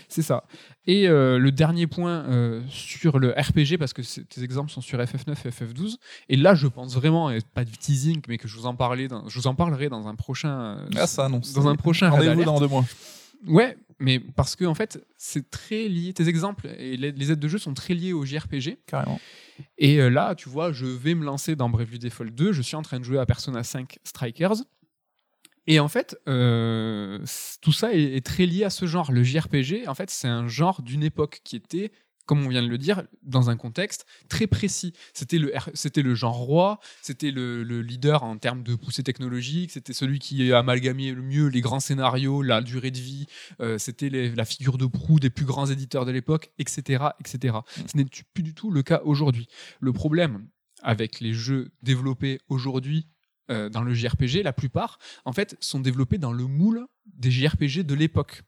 [0.08, 0.44] C'est ça.
[0.86, 4.98] Et euh, le dernier point euh, sur le RPG, parce que tes exemples sont sur
[4.98, 5.96] FF9 et FF12,
[6.28, 9.08] et là je pense vraiment, et pas de teasing, mais que je vous en, parlais
[9.08, 11.40] dans- je vous en parlerai dans un prochain, Ah, ça, non.
[11.54, 12.84] dans un prochain Rendez-vous dans deux mois.
[13.46, 16.12] Ouais, mais parce que en fait, c'est très lié.
[16.12, 18.78] Tes exemples et les, aides de jeu sont très liés au JRPG.
[18.86, 19.20] Carrément.
[19.78, 22.52] Et euh, là, tu vois, je vais me lancer dans Bravely Default 2.
[22.52, 24.64] Je suis en train de jouer à Persona 5 Strikers.
[25.68, 27.20] Et en fait, euh,
[27.60, 29.12] tout ça est, est très lié à ce genre.
[29.12, 31.92] Le JRPG, en fait, c'est un genre d'une époque qui était,
[32.26, 34.92] comme on vient de le dire, dans un contexte très précis.
[35.12, 39.02] C'était le, R- c'était le genre roi, c'était le, le leader en termes de poussée
[39.02, 43.26] technologique, c'était celui qui amalgamait le mieux les grands scénarios, la durée de vie,
[43.60, 47.58] euh, c'était la figure de proue des plus grands éditeurs de l'époque, etc., etc.
[47.86, 49.48] Ce n'est plus du tout le cas aujourd'hui.
[49.80, 50.48] Le problème
[50.82, 53.06] avec les jeux développés aujourd'hui
[53.50, 57.82] euh, dans le JRPG, la plupart, en fait, sont développés dans le moule des JRPG
[57.82, 58.42] de l'époque.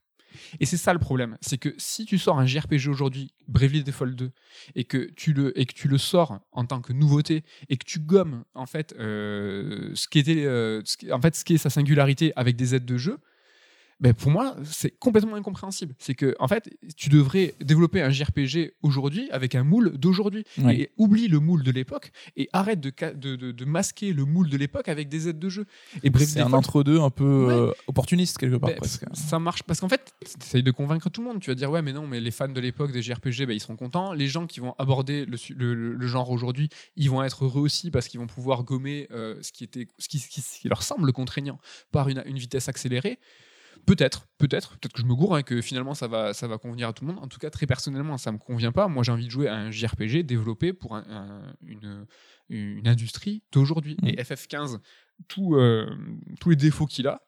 [0.60, 4.14] Et c'est ça le problème, c'est que si tu sors un JRPG aujourd'hui, Bravely Default
[4.14, 4.30] 2,
[4.74, 7.84] et que tu le et que tu le sors en tant que nouveauté et que
[7.84, 8.44] tu gommes
[8.98, 9.90] euh,
[10.46, 13.18] euh, ce qui- en fait ce qui est sa singularité avec des aides de jeu,
[14.00, 15.94] ben pour moi c'est complètement incompréhensible.
[15.98, 20.90] C'est que en fait tu devrais développer un JRPG aujourd'hui avec un moule d'aujourd'hui et
[20.96, 24.56] oublie le moule de l'époque et arrête de, de, de- de masquer le moule de
[24.56, 25.66] l'époque avec des aides de jeu.
[26.02, 27.52] Et C'est un entre-deux un peu Ouais.
[27.52, 29.04] euh, opportuniste, quelque part, ben, presque.
[29.12, 30.12] ça marche parce qu'en fait,
[30.50, 31.40] tu de convaincre tout le monde.
[31.40, 33.60] Tu vas dire, ouais, mais non, mais les fans de l'époque des JRPG, ben, ils
[33.60, 34.12] seront contents.
[34.12, 37.60] Les gens qui vont aborder le, le- le- le genre aujourd'hui, ils vont être heureux
[37.62, 40.60] aussi parce qu'ils vont pouvoir gommer euh, ce, qui était, ce, qui, ce qui- ce
[40.60, 41.58] qui leur semble contraignant
[41.92, 43.18] par une, une vitesse accélérée.
[43.86, 46.88] Peut-être, peut-être, peut-être que je me gourre, hein, que finalement ça va, ça va convenir
[46.88, 47.22] à tout le monde.
[47.22, 48.88] En tout cas, très personnellement, ça me convient pas.
[48.88, 52.06] Moi, j'ai envie de jouer à un JRPG développé pour un- un- une,
[52.48, 53.96] une industrie d'aujourd'hui.
[54.02, 54.08] Mm.
[54.08, 54.78] Et FF15,
[55.28, 55.86] tout, euh,
[56.40, 57.20] tous les défauts qu'il a,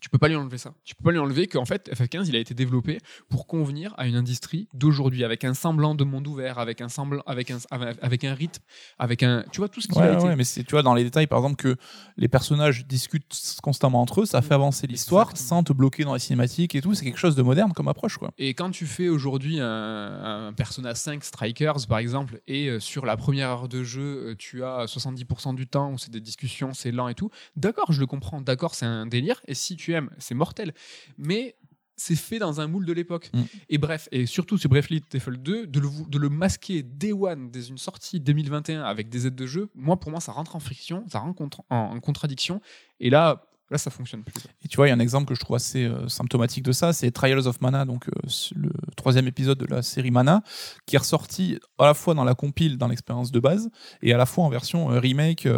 [0.00, 0.74] tu peux pas lui enlever ça.
[0.84, 2.98] Tu peux pas lui enlever qu'en fait, FF15, il a été développé
[3.28, 7.22] pour convenir à une industrie d'aujourd'hui, avec un semblant de monde ouvert, avec un semblant,
[7.26, 8.62] avec un, avec un rythme,
[8.98, 10.36] avec un, tu vois tout ce qui Ouais, a été.
[10.36, 11.76] mais c'est tu vois dans les détails par exemple que
[12.16, 16.20] les personnages discutent constamment entre eux, ça fait avancer l'histoire sans te bloquer dans les
[16.20, 16.94] cinématiques et tout.
[16.94, 18.30] C'est quelque chose de moderne comme approche quoi.
[18.38, 23.04] Et quand tu fais aujourd'hui un, un Persona 5 Strikers, par exemple, et euh, sur
[23.06, 26.72] la première heure de jeu, euh, tu as 70% du temps où c'est des discussions,
[26.74, 29.87] c'est lent et tout, d'accord, je le comprends, d'accord, c'est un délire, et si tu
[30.18, 30.72] c'est mortel.
[31.16, 31.56] Mais
[31.96, 33.30] c'est fait dans un moule de l'époque.
[33.34, 33.42] Mm.
[33.68, 37.50] Et bref, et surtout sur Bravely Default 2, de le, de le masquer day one
[37.50, 40.60] dès une sortie 2021 avec des aides de jeu, moi, pour moi, ça rentre en
[40.60, 42.60] friction, ça rentre en contradiction,
[43.00, 44.34] et là, là, ça fonctionne plus.
[44.64, 46.72] Et tu vois, il y a un exemple que je trouve assez euh, symptomatique de
[46.72, 50.42] ça, c'est Trials of Mana, donc euh, le troisième épisode de la série Mana,
[50.86, 53.70] qui est ressorti à la fois dans la compile, dans l'expérience de base,
[54.02, 55.48] et à la fois en version euh, remake,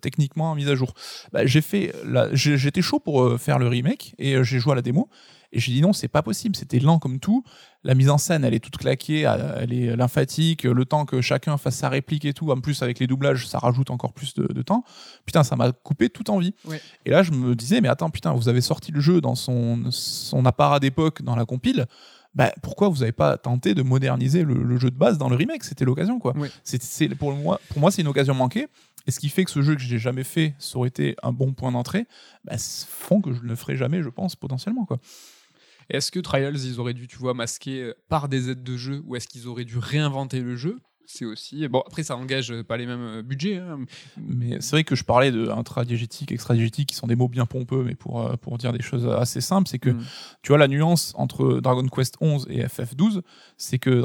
[0.00, 0.94] techniquement mise à jour.
[1.32, 1.94] Bah, j'ai fait,
[2.32, 5.08] j'étais chaud pour faire le remake et j'ai joué à la démo.
[5.52, 7.42] Et j'ai dit non, c'est pas possible, c'était lent comme tout.
[7.82, 11.20] La mise en scène, elle est toute claquée, euh, elle est lymphatique, le temps que
[11.22, 12.50] chacun fasse sa réplique et tout.
[12.50, 14.84] En plus, avec les doublages, ça rajoute encore plus de, de temps.
[15.24, 16.54] Putain, ça m'a coupé toute envie.
[16.66, 16.80] Ouais.
[17.06, 19.90] Et là, je me disais, mais attends, putain, vous avez sorti le jeu dans son,
[19.90, 21.86] son apparat d'époque, dans la compile.
[22.34, 25.36] Bah, pourquoi vous n'avez pas tenté de moderniser le, le jeu de base dans le
[25.36, 25.64] remake?
[25.64, 26.34] C'était l'occasion, quoi.
[26.62, 28.66] C'est, pour moi, pour moi, c'est une occasion manquée.
[29.06, 31.32] Et ce qui fait que ce jeu que j'ai jamais fait, ça aurait été un
[31.32, 32.06] bon point d'entrée,
[32.44, 34.98] bah, font que je ne le ferai jamais, je pense, potentiellement, quoi.
[35.90, 39.02] Est-ce que Trials, ils auraient dû, tu vois, masquer euh, par des aides de jeu
[39.06, 40.78] ou est-ce qu'ils auraient dû réinventer le jeu?
[41.10, 41.66] C'est aussi.
[41.68, 43.56] Bon, après, ça engage euh, pas les mêmes euh, budgets.
[43.56, 43.78] hein.
[44.18, 47.82] Mais c'est vrai que je parlais de intradiégétique, extradiégétique, qui sont des mots bien pompeux,
[47.82, 50.04] mais pour, pour dire des choses assez simples, c'est que Mm.
[50.42, 53.22] tu vois la nuance entre Dragon Quest 11 et FF12,
[53.56, 54.02] c'est que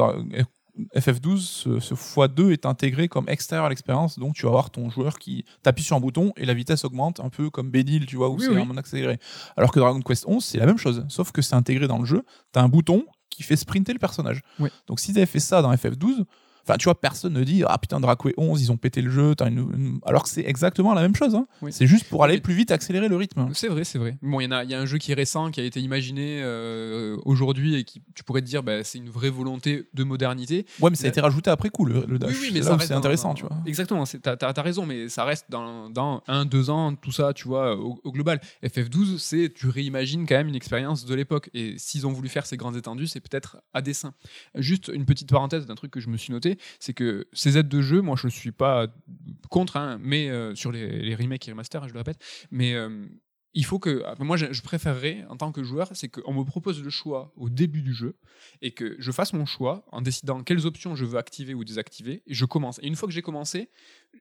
[0.96, 4.90] FF12, ce, ce x2 est intégré comme extérieur à l'expérience, donc tu vas avoir ton
[4.90, 8.16] joueur qui t'appuie sur un bouton et la vitesse augmente, un peu comme Benil, tu
[8.16, 8.62] vois, où Oui, c'est oui.
[8.70, 9.20] un accéléré.
[9.56, 12.06] Alors que Dragon Quest 11, c'est la même chose, sauf que c'est intégré dans le
[12.06, 12.24] jeu,
[12.54, 14.42] tu as un bouton qui fait sprinter le personnage.
[14.60, 14.70] Oui.
[14.88, 16.26] Donc s'ils avaient fait ça dans FF12,
[16.66, 19.36] Enfin, tu vois, personne ne dit Ah putain, Dracoué 11, ils ont pété le jeu.
[19.36, 21.36] t'as une- une- Alors que c'est exactement la même chose.
[21.36, 21.46] hein.
[21.62, 21.74] Oui.
[21.74, 23.50] C'est juste pour aller plus vite, accélérer le rythme.
[23.54, 24.18] C'est vrai, c'est vrai.
[24.22, 25.82] Bon, il y, a- il y a un jeu qui est récent, qui a été
[25.82, 30.04] imaginé euh, aujourd'hui et qui, tu pourrais te dire, bah, c'est une vraie volonté de
[30.04, 30.66] modernité.
[30.80, 32.32] Ouais, mais ça a été rajouté après coup, le, le dash.
[32.32, 33.58] Oui, oui, mais C'est intéressant, dans- tu vois.
[33.66, 37.48] Exactement, t'as as, raison, mais ça reste dans, dans un, deux ans, tout ça, tu
[37.48, 38.40] vois, au, au global.
[38.64, 41.50] FF12, c'est tu réimagines quand même une expérience de l'époque.
[41.54, 44.14] Et s'ils ont voulu faire ces grandes étendues, c'est peut-être à dessein.
[44.56, 47.68] Juste une petite parenthèse d'un truc que je me suis noté, c'est que ces aides
[47.68, 48.88] de jeu, moi je suis pas
[49.50, 52.18] contre, hein, mais euh, sur les, les remakes et remasters, je le répète,
[52.52, 53.06] mais euh,
[53.54, 54.04] il faut que.
[54.22, 57.82] Moi, je, préférerais, en tant que joueur, c'est qu'on me propose le choix au début
[57.82, 58.18] du jeu
[58.62, 62.24] et que je fasse mon choix en décidant quelles options je veux activer ou désactiver.
[62.26, 62.80] Et je commence.
[62.82, 63.70] Et une fois que j'ai commencé,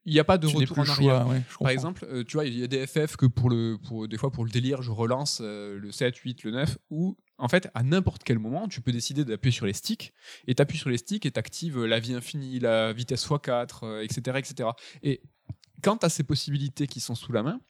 [0.05, 1.27] il n'y a pas de Tu retour en arrière.
[1.27, 4.07] ouais, Par exemple, euh, tu vois, il y a des FF que pour le, pour,
[4.07, 7.69] des fois pour le délire, je relance le 7, 8, le 9, où en fait,
[7.75, 10.15] à n'importe quel moment, tu peux décider d'appuyer sur les sticks,
[10.47, 13.81] et tu appuies sur les sticks et tu actives la vie infinie, la vitesse x4,
[13.83, 14.69] euh, etc., etc.
[15.03, 15.21] Et
[15.83, 17.61] quand tu as ces possibilités qui sont sous la main,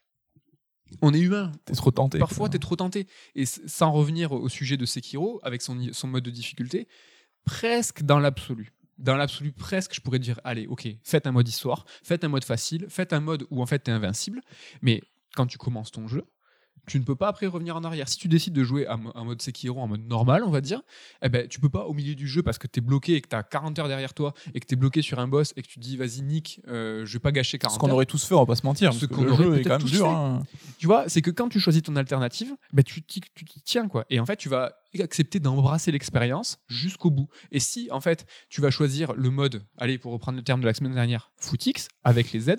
[1.01, 1.53] on est humain.
[1.65, 2.19] T'es trop tenté.
[2.19, 2.49] Parfois, quoi.
[2.51, 3.07] tu es trop tenté.
[3.35, 6.87] Et sans revenir au sujet de Sekiro, avec son, son mode de difficulté,
[7.47, 8.75] presque dans l'absolu.
[8.99, 12.45] Dans l'absolu, presque, je pourrais dire allez, ok, faites un mode histoire, faites un mode
[12.45, 14.43] facile, faites un mode où en fait tu es invincible.
[14.83, 15.01] Mais
[15.35, 16.25] quand tu commences ton jeu,
[16.87, 18.09] tu ne peux pas après revenir en arrière.
[18.09, 20.83] Si tu décides de jouer en en mode Sekiro, en mode normal, on va dire,
[21.23, 23.21] eh ben, tu peux pas au milieu du jeu parce que tu es bloqué et
[23.21, 25.53] que tu as 40 heures derrière toi et que tu es bloqué sur un boss
[25.57, 28.07] et que tu dis vas-y, Nick, euh, je vais pas gâcher 40 Ce qu'on aurait
[28.07, 28.93] tous fait, on va pas se mentir.
[28.93, 30.09] Ce qu'on aurait jeu est quand même dur.
[30.09, 30.43] hein.
[30.79, 33.21] Tu vois, c'est que quand tu choisis ton alternative, ben tu t'y
[33.65, 34.05] tiens quoi.
[34.11, 37.29] Et en fait, tu vas accepter d'embrasser l'expérience jusqu'au bout.
[37.51, 40.67] Et si en fait, tu vas choisir le mode, allez pour reprendre le terme de
[40.67, 42.57] la semaine dernière, footix avec les ah,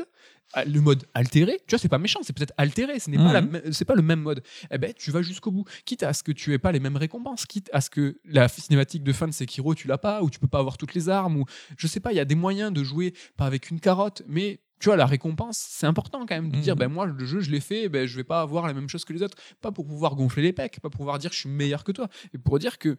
[0.66, 3.34] le mode altéré, tu vois, c'est pas méchant, c'est peut-être altéré, ce n'est pas Mhm.
[3.34, 4.44] la me- c'est pas le même mode.
[4.72, 6.98] Eh ben, tu vas jusqu'au bout, quitte à ce que tu aies pas les mêmes
[6.98, 10.30] récompenses, quitte à ce que la cinématique de fin de Sekiro tu l'as pas, ou
[10.30, 11.46] tu peux pas avoir toutes les armes, ou
[11.78, 14.60] je sais pas, il y a des moyens de jouer pas avec une carotte, mais
[14.80, 16.62] tu vois, la récompense, c'est important quand même de Mhm.
[16.62, 18.90] dire, ben moi, le jeu, je l'ai fait, ben je vais pas avoir la même
[18.90, 19.38] chose que les autres.
[19.62, 22.10] Pas pour pouvoir gonfler les pecs, pas pour pouvoir dire je suis meilleur que toi,
[22.34, 22.98] mais pour dire que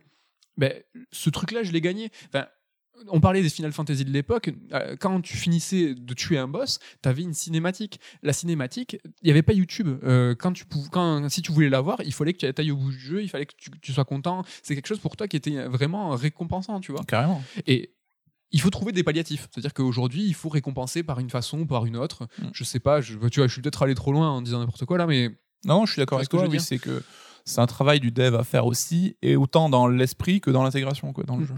[0.57, 0.73] ben,
[1.13, 2.11] ce truc-là, je l'ai gagné.
[2.29, 2.47] Enfin,
[3.09, 4.51] on parlait des Final Fantasy de l'époque.
[4.73, 8.01] euh, Quand tu finissais de tuer un boss, tu avais une cinématique.
[8.23, 9.89] La cinématique, il n'y avait pas YouTube.
[10.05, 12.77] Euh, quand tu pou- quand, si tu voulais l'avoir, il fallait que tu ailles au
[12.77, 14.45] bout du jeu, il fallait que tu, tu sois content.
[14.63, 17.03] C'est quelque chose pour toi qui était vraiment récompensant, tu vois.
[17.05, 17.43] Carrément.
[17.67, 17.95] Et
[18.53, 19.49] il faut trouver des palliatifs.
[19.51, 22.29] C'est-à-dire qu'aujourd'hui, il faut récompenser par une façon ou par une autre.
[22.39, 22.47] Mm.
[22.53, 24.85] Je sais pas, je, tu vois, je suis peut-être allé trop loin en disant n'importe
[24.85, 25.31] quoi là, mais
[25.65, 26.41] Non, je suis d'accord avec toi.
[26.41, 27.03] que je veux Oui, c'est que
[27.45, 31.13] c'est un travail du dev à faire aussi, et autant dans l'esprit que dans l'intégration,
[31.13, 31.49] quoi, dans le Mm.
[31.49, 31.55] jeu.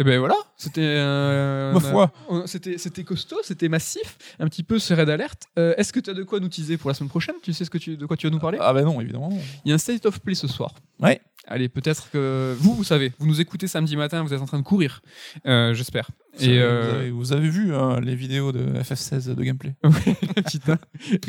[0.00, 2.12] Et ben voilà, c'était euh, Ma foi.
[2.28, 5.44] on- c'était c'était costaud, c'était massif, un petit peu ce raid alerte.
[5.58, 7.34] Euh, Est-ce que tu as de quoi nous teaser pour la semaine prochaine?
[7.42, 8.58] Tu sais ce que tu, de quoi tu vas nous parler?
[8.60, 9.30] Ah ben non, évidemment.
[9.30, 9.40] non.
[9.64, 10.72] Il y a un state of play ce soir.
[11.00, 11.20] Ouais.
[11.50, 14.58] Allez, peut-être que vous, vous savez, vous nous écoutez samedi matin, vous êtes en train
[14.58, 15.00] de courir,
[15.46, 16.10] euh, j'espère.
[16.36, 19.42] Vous Et avez- euh, vous, avez, vous avez vu hein, les vidéos de FF16 de
[19.42, 19.74] gameplay
[20.50, 20.78] putain,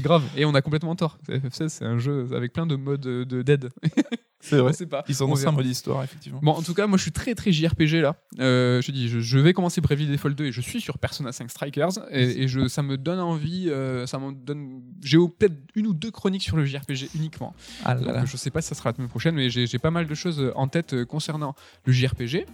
[0.02, 0.24] grave.
[0.36, 1.18] Et on a complètement tort.
[1.30, 3.70] FF16, c'est un jeu avec plein de modes de dead.
[4.42, 4.72] C'est vrai.
[4.82, 5.04] On pas.
[5.08, 6.40] Ils sont On dans un mode histoire, effectivement.
[6.42, 8.16] Bon, en tout cas, moi je suis très très JRPG là.
[8.40, 11.32] Euh, je dis, je, je vais commencer Bravely Default 2 et je suis sur Persona
[11.32, 14.82] 5 Strikers et, et je, ça me donne envie, euh, ça me donne.
[15.04, 17.54] J'ai peut-être une ou deux chroniques sur le JRPG uniquement.
[17.84, 20.08] Ah là je sais pas si ça sera la semaine prochaine, mais j'ai pas mal
[20.08, 21.56] de choses en tête euh, concernant
[21.86, 22.46] le JRPG.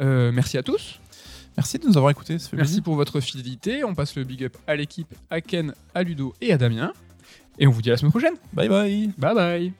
[0.00, 1.00] Euh, merci à tous.
[1.56, 2.34] Merci de nous avoir écoutés.
[2.34, 2.82] Merci plaisir.
[2.82, 3.82] pour votre fidélité.
[3.84, 6.92] On passe le big up à l'équipe, à Ken, à Ludo et à Damien.
[7.58, 8.34] Et on vous dit à la semaine prochaine.
[8.52, 9.10] Bye bye.
[9.16, 9.72] Bye bye.